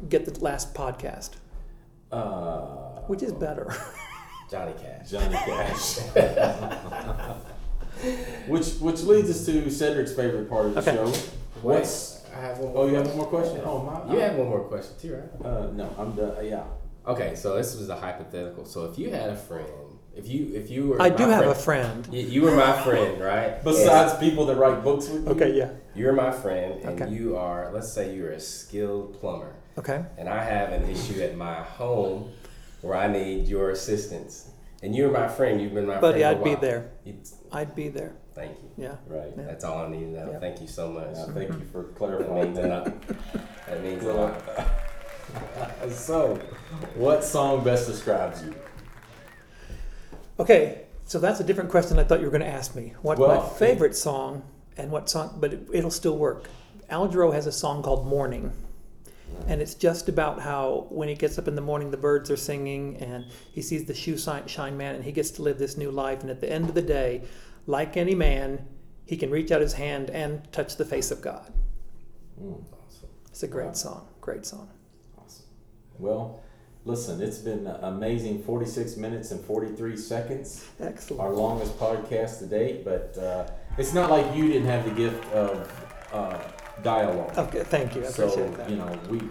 get 0.10 0.26
the 0.26 0.40
last 0.44 0.74
podcast? 0.74 1.32
uh, 2.12 3.02
Which 3.08 3.22
is 3.22 3.32
better? 3.34 3.76
Johnny 4.50 4.74
Cash. 4.82 5.10
Johnny 5.12 5.36
Cash. 5.36 6.00
which 8.48 8.68
which 8.80 9.02
leads 9.04 9.30
us 9.30 9.46
to 9.46 9.70
Cedric's 9.70 10.14
favorite 10.14 10.50
part 10.50 10.68
of 10.68 10.74
the 10.76 10.82
Okay. 10.82 10.96
show. 10.96 11.06
Wait, 11.06 11.76
What's 11.80 12.24
I 12.36 12.42
have 12.42 12.58
one 12.60 12.74
more. 12.74 12.84
oh 12.84 12.88
you 12.88 12.96
have 12.96 13.08
one 13.08 13.18
more 13.18 13.26
question? 13.28 13.62
Oh 13.66 13.80
my 13.80 14.14
You 14.14 14.20
have 14.20 14.36
one 14.36 14.50
more 14.50 14.62
question 14.62 14.96
too, 15.02 15.16
right? 15.16 15.46
uh, 15.46 15.68
no, 15.72 15.90
I'm 15.98 16.12
done. 16.16 16.34
Yeah. 16.46 16.64
Okay, 17.08 17.36
so 17.36 17.56
this 17.56 17.78
was 17.78 17.90
a 17.90 17.96
hypothetical. 17.96 18.66
So 18.66 18.86
if 18.86 18.98
you 18.98 19.10
had 19.12 19.30
a 19.30 19.36
friend, 19.36 19.68
if 20.16 20.28
you 20.28 20.52
if 20.54 20.70
you 20.70 20.88
were 20.88 21.02
I 21.02 21.10
my 21.10 21.16
do 21.16 21.28
have 21.28 21.46
a 21.48 21.56
friend, 21.56 22.06
friend. 22.06 22.16
you, 22.16 22.22
you 22.28 22.42
were 22.44 22.56
my 22.56 22.74
friend, 22.84 23.22
right? 23.22 23.64
Besides 23.72 24.18
people 24.20 24.46
that 24.48 24.56
write 24.56 24.84
books 24.84 25.10
with 25.10 25.26
you. 25.26 25.32
Okay, 25.32 25.52
yeah. 25.58 25.70
You're 25.96 26.14
my 26.14 26.32
friend, 26.32 26.82
and 26.84 27.02
Okay. 27.02 27.12
you 27.12 27.36
are, 27.38 27.72
let's 27.74 27.92
say 27.94 28.16
you're 28.16 28.32
a 28.32 28.40
skilled 28.40 29.20
plumber, 29.20 29.54
Okay. 29.78 30.04
and 30.18 30.28
I 30.28 30.44
have 30.44 30.72
an 30.72 30.90
issue 30.90 31.22
at 31.22 31.36
my 31.38 31.56
home 31.56 32.32
where 32.82 32.96
I 32.96 33.08
need 33.08 33.48
your 33.48 33.70
assistance. 33.72 34.50
And 34.84 34.94
you're 34.94 35.10
my 35.10 35.30
friend, 35.30 35.62
you've 35.62 35.74
been 35.74 35.88
my 35.88 36.00
Buddy, 36.02 36.20
friend. 36.20 36.38
for 36.40 36.40
a 36.40 36.42
I'd 36.42 36.44
be 36.44 36.50
while. 36.52 36.60
there. 36.62 36.92
It's- 37.06 37.36
I'd 37.54 37.74
be 37.76 37.88
there. 37.88 38.14
thank 38.36 38.52
you. 38.62 38.70
Yeah. 38.84 38.96
Right. 39.08 39.32
Yeah. 39.38 39.44
That's 39.46 39.64
all 39.64 39.78
I 39.86 39.88
need 39.90 40.02
to 40.02 40.26
know. 40.26 40.32
Yeah. 40.34 40.40
Thank 40.40 40.60
you 40.60 40.68
so 40.68 40.90
much. 40.92 41.08
Yeah, 41.16 41.26
thank 41.34 41.50
you 41.52 41.66
for 41.72 41.84
clarifying 41.96 42.54
that. 42.56 42.94
That 43.68 43.82
means 43.84 44.04
a 44.04 44.14
lot. 44.14 44.42
so, 45.92 46.36
what 46.96 47.24
song 47.24 47.64
best 47.64 47.88
describes 47.88 48.44
you? 48.44 48.54
Okay, 50.40 50.82
so 51.06 51.18
that's 51.20 51.40
a 51.40 51.44
different 51.44 51.70
question 51.70 51.98
I 52.00 52.04
thought 52.04 52.20
you 52.20 52.26
were 52.26 52.32
going 52.32 52.42
to 52.42 52.48
ask 52.48 52.76
me. 52.76 52.94
What 53.04 53.20
Well, 53.20 53.40
my 53.42 53.50
favorite 53.60 53.96
song 53.96 54.44
and 54.78 54.92
what 54.92 55.10
song, 55.10 55.38
but 55.40 55.54
it, 55.54 55.68
it'll 55.72 55.92
still 55.92 56.18
work. 56.18 56.50
Al 56.90 57.08
Jarreau 57.08 57.32
has 57.34 57.46
a 57.48 57.52
song 57.52 57.84
called 57.84 58.06
Morning. 58.08 58.52
And 59.48 59.62
it's 59.62 59.76
just 59.76 60.08
about 60.10 60.40
how 60.40 60.88
when 60.90 61.10
he 61.10 61.16
gets 61.16 61.38
up 61.38 61.48
in 61.48 61.56
the 61.56 61.62
morning, 61.62 61.92
the 61.92 61.98
birds 61.98 62.32
are 62.32 62.38
singing 62.38 62.98
and 62.98 63.26
he 63.52 63.62
sees 63.62 63.86
the 63.86 63.94
shoe 63.94 64.18
shine, 64.18 64.78
man 64.78 64.96
and 64.96 65.04
he 65.04 65.12
gets 65.12 65.32
to 65.32 65.42
live 65.42 65.58
this 65.58 65.78
new 65.78 65.92
life. 65.92 66.22
And 66.22 66.30
at 66.30 66.40
the 66.42 66.52
end 66.52 66.70
of 66.70 66.76
the 66.76 66.82
day, 66.82 67.24
like 67.68 67.98
any 67.98 68.16
man, 68.16 68.66
he 69.06 69.18
can 69.18 69.30
reach 69.30 69.52
out 69.52 69.60
his 69.62 69.74
hand 69.74 70.10
and 70.10 70.50
touch 70.52 70.78
the 70.78 70.86
face 70.86 71.12
of 71.12 71.22
God. 71.22 71.52
Mm, 72.42 72.64
Awesome. 72.88 73.10
It's 73.30 73.44
a 73.44 73.48
great 73.48 73.68
Wow. 73.68 73.74
song. 73.74 74.08
Great 74.22 74.46
song. 74.46 74.70
awesome. 75.18 75.46
Well, 76.00 76.42
listen, 76.86 77.22
it's 77.22 77.40
been 77.40 77.68
amazing 77.68 78.44
46 78.44 78.96
minutes 78.98 79.32
and 79.32 79.42
43 79.44 79.98
seconds. 79.98 80.66
Excellent. 80.80 81.22
Our 81.22 81.34
longest 81.34 81.78
podcast 81.78 82.40
to 82.40 82.46
date, 82.46 82.86
but 82.86 83.18
uh, 83.18 83.48
it's 83.78 83.94
not 83.94 84.10
like 84.10 84.34
you 84.36 84.48
didn't 84.48 84.68
have 84.68 84.86
the 84.86 84.92
gift 84.92 85.26
of 85.34 85.86
uh, 86.14 86.40
dialogue. 86.82 87.38
Okay, 87.38 87.64
thank 87.64 87.96
you. 87.96 88.06
I 88.06 88.10
so, 88.10 88.28
appreciate 88.28 88.58
that. 88.58 88.70
you 88.70 88.78
know, 88.78 89.00
we 89.10 89.22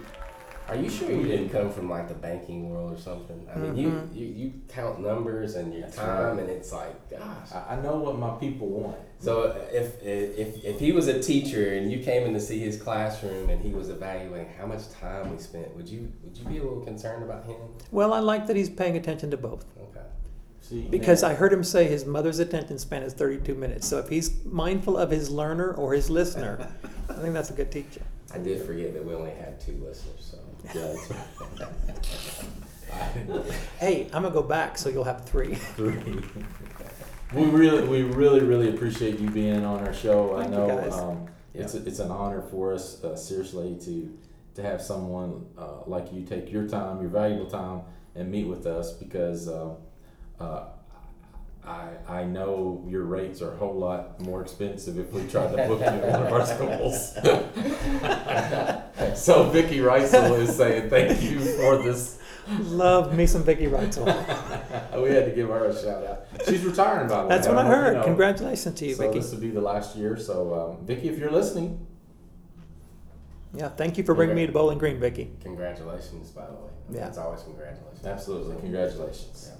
Are 0.69 0.77
you 0.77 0.89
sure 0.89 1.11
you 1.11 1.25
didn't 1.25 1.51
come 1.51 1.71
from 1.73 1.91
like 1.91 2.09
the 2.09 2.15
banking 2.15 2.71
world 2.71 2.93
or 2.93 2.97
something? 2.97 3.47
I 3.55 3.59
mean, 3.59 3.77
you, 3.77 3.89
mm-hmm. 3.89 4.17
you 4.17 4.27
you 4.27 4.53
count 4.69 5.01
numbers 5.01 5.57
and 5.57 5.73
your 5.73 5.83
That's 5.83 5.97
time, 5.97 6.37
right. 6.37 6.41
and 6.41 6.49
it's 6.51 6.73
like, 6.73 7.11
gosh. 7.11 7.53
I, 7.53 7.75
I 7.75 7.81
know 7.83 7.97
what 7.97 8.19
my 8.19 8.31
people 8.37 8.69
want. 8.69 8.97
So 9.19 9.43
uh, 9.43 9.59
if, 9.73 10.03
if 10.03 10.65
if 10.65 10.81
he 10.81 10.93
was 10.93 11.09
a 11.09 11.21
teacher 11.21 11.75
and 11.75 11.91
you 11.93 12.03
came 12.03 12.23
in 12.27 12.33
to 12.35 12.41
see 12.41 12.59
his 12.61 12.81
classroom 12.81 13.51
and 13.51 13.61
he 13.61 13.73
was 13.73 13.89
evaluating 13.91 14.53
how 14.59 14.67
much 14.67 14.89
time 14.91 15.31
we 15.31 15.39
spent, 15.39 15.75
would 15.77 15.89
you 15.89 16.11
would 16.23 16.37
you 16.39 16.45
be 16.45 16.59
a 16.59 16.63
little 16.63 16.81
concerned 16.81 17.23
about 17.25 17.45
him? 17.45 17.57
Well, 17.91 18.15
I 18.15 18.21
like 18.21 18.47
that 18.47 18.57
he's 18.57 18.71
paying 18.71 18.97
attention 18.97 19.31
to 19.33 19.37
both. 19.37 19.67
Okay. 20.65 20.83
See, 20.83 20.89
Because 20.89 21.23
now- 21.23 21.29
I 21.29 21.35
heard 21.35 21.53
him 21.53 21.65
say 21.65 21.87
his 21.87 22.07
mother's 22.07 22.39
attention 22.39 22.79
span 22.79 23.03
is 23.03 23.13
32 23.15 23.55
minutes. 23.55 23.87
So 23.87 23.99
if 23.99 24.09
he's 24.09 24.45
mindful 24.45 24.97
of 24.97 25.11
his 25.11 25.31
learner 25.31 25.73
or 25.73 25.95
his 25.95 26.09
listener, 26.11 26.69
I 27.09 27.15
think 27.15 27.35
that's 27.35 27.51
a 27.51 27.55
good 27.55 27.71
teacher. 27.71 28.03
I 28.35 28.39
did 28.39 28.63
forget 28.65 28.95
that 28.95 29.05
we 29.05 29.15
only 29.15 29.33
had 29.33 29.61
two 29.61 29.73
listeners, 29.85 30.33
so 30.33 30.39
Yeah, 30.75 30.95
that's 30.95 31.11
right. 31.11 31.69
Hey, 33.79 34.05
I'm 34.13 34.23
gonna 34.23 34.31
go 34.31 34.43
back, 34.43 34.79
so 34.79 34.89
you'll 34.89 35.05
have 35.05 35.25
three. 35.25 35.55
Three. 35.55 35.97
we 37.35 37.45
really, 37.47 37.89
we 37.89 38.03
really, 38.03 38.41
really 38.41 38.69
appreciate 38.71 39.19
you 39.19 39.31
being 39.31 39.65
on 39.65 39.81
our 39.87 39.93
show. 39.95 40.37
I 40.37 40.43
Thank 40.43 40.53
you, 40.53 40.59
know 40.59 40.69
guys. 40.69 40.93
um, 40.95 41.27
it's 41.55 41.75
it's 41.75 41.99
an 41.99 42.11
honor 42.11 42.43
for 42.43 42.73
us, 42.73 43.03
uh, 43.03 43.17
seriously, 43.17 43.77
to 43.85 44.17
to 44.55 44.63
have 44.63 44.81
someone 44.83 45.47
uh, 45.59 45.83
like 45.87 46.13
you 46.13 46.23
take 46.25 46.53
your 46.53 46.69
time, 46.69 47.01
your 47.01 47.11
valuable 47.11 47.47
time, 47.47 47.83
and 48.15 48.31
meet 48.31 48.47
with 48.47 48.67
us 48.67 48.93
because 48.93 49.49
uh, 49.49 49.75
uh, 50.41 50.65
I 51.65 51.89
I 52.09 52.25
know 52.25 52.85
your 52.89 53.05
rates 53.05 53.41
are 53.43 53.53
a 53.53 53.57
whole 53.57 53.79
lot 53.79 54.21
more 54.21 54.43
expensive 54.43 54.99
if 54.99 55.13
we 55.13 55.27
tried 55.29 55.55
to 55.57 55.67
book 55.69 55.81
you 55.81 55.87
in 55.87 56.13
one 56.13 56.23
of 56.27 56.33
our 56.33 56.45
schools. 56.47 57.15
so 59.25 59.45
Vicky 59.51 59.79
Reisel 59.79 60.39
is 60.41 60.57
saying 60.57 60.91
thank 60.91 61.23
you 61.23 61.39
for 61.57 61.79
this. 61.83 62.19
Love 62.59 63.15
me 63.17 63.25
some 63.27 63.45
Vicky 63.45 63.67
Reitzel. 63.67 64.05
we 65.03 65.11
had 65.11 65.27
to 65.27 65.33
give 65.33 65.49
her 65.49 65.67
a 65.67 65.81
shout 65.81 66.05
out. 66.05 66.27
She's 66.49 66.65
retiring, 66.65 67.09
by 67.09 67.23
the 67.23 67.23
way. 67.23 67.29
That's 67.29 67.47
what 67.47 67.57
I 67.57 67.63
don't 67.63 67.71
know 67.71 67.77
if 67.77 67.79
you 67.79 67.85
heard. 67.85 67.95
know. 67.99 68.05
Congratulations 68.05 68.75
to 68.81 68.87
you, 68.87 68.95
so 68.95 69.07
Vicky. 69.07 69.21
this 69.21 69.31
will 69.31 69.39
be 69.41 69.51
the 69.51 69.61
last 69.61 69.95
year. 69.95 70.17
So, 70.17 70.77
um, 70.81 70.85
Vicky, 70.85 71.09
if 71.09 71.19
you're 71.19 71.31
listening, 71.31 71.87
Yeah, 73.55 73.69
thank 73.69 73.97
you 73.97 74.03
for 74.03 74.15
bringing 74.17 74.35
me 74.35 74.47
to 74.47 74.53
Bowling 74.53 74.79
Green, 74.79 74.99
Vicky. 74.99 75.31
congratulations, 75.41 76.31
by 76.31 76.47
the 76.47 76.55
way. 76.55 76.71
Yeah. 76.91 77.07
It's 77.07 77.19
always 77.19 77.43
congratulations. 77.43 78.05
absolutely, 78.05 78.57
congratulations. 78.57 79.49
Yeah. 79.49 79.57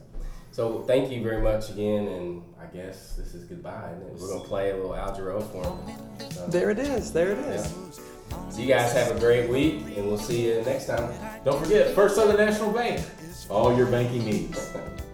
So 0.53 0.83
thank 0.83 1.11
you 1.11 1.23
very 1.23 1.41
much 1.43 1.71
again, 1.71 2.07
and 2.09 2.43
I 2.61 2.67
guess 2.67 3.15
this 3.17 3.33
is 3.35 3.45
goodbye. 3.45 3.91
isn't? 3.97 4.21
We're 4.21 4.37
gonna 4.37 4.45
play 4.49 4.71
a 4.71 4.77
little 4.77 4.95
Al 4.95 5.17
Jarreau 5.17 5.43
for 5.51 5.65
him. 5.65 6.31
So, 6.31 6.47
There 6.47 6.71
it 6.71 6.79
is. 6.79 7.11
There 7.13 7.33
it 7.33 7.39
is. 7.39 7.99
yeah. 8.31 8.49
So 8.51 8.61
you 8.61 8.67
guys 8.69 8.93
have 8.93 9.17
a 9.17 9.19
great 9.19 9.49
week, 9.49 9.97
and 9.97 10.07
we'll 10.07 10.19
see 10.19 10.47
you 10.49 10.63
next 10.63 10.87
time. 10.87 11.11
Don't 11.45 11.63
forget, 11.63 11.95
First 11.95 12.17
Southern 12.17 12.37
National 12.37 12.71
Bank, 12.71 13.01
all 13.49 13.75
your 13.77 13.87
banking 13.87 14.25
needs. 14.25 14.73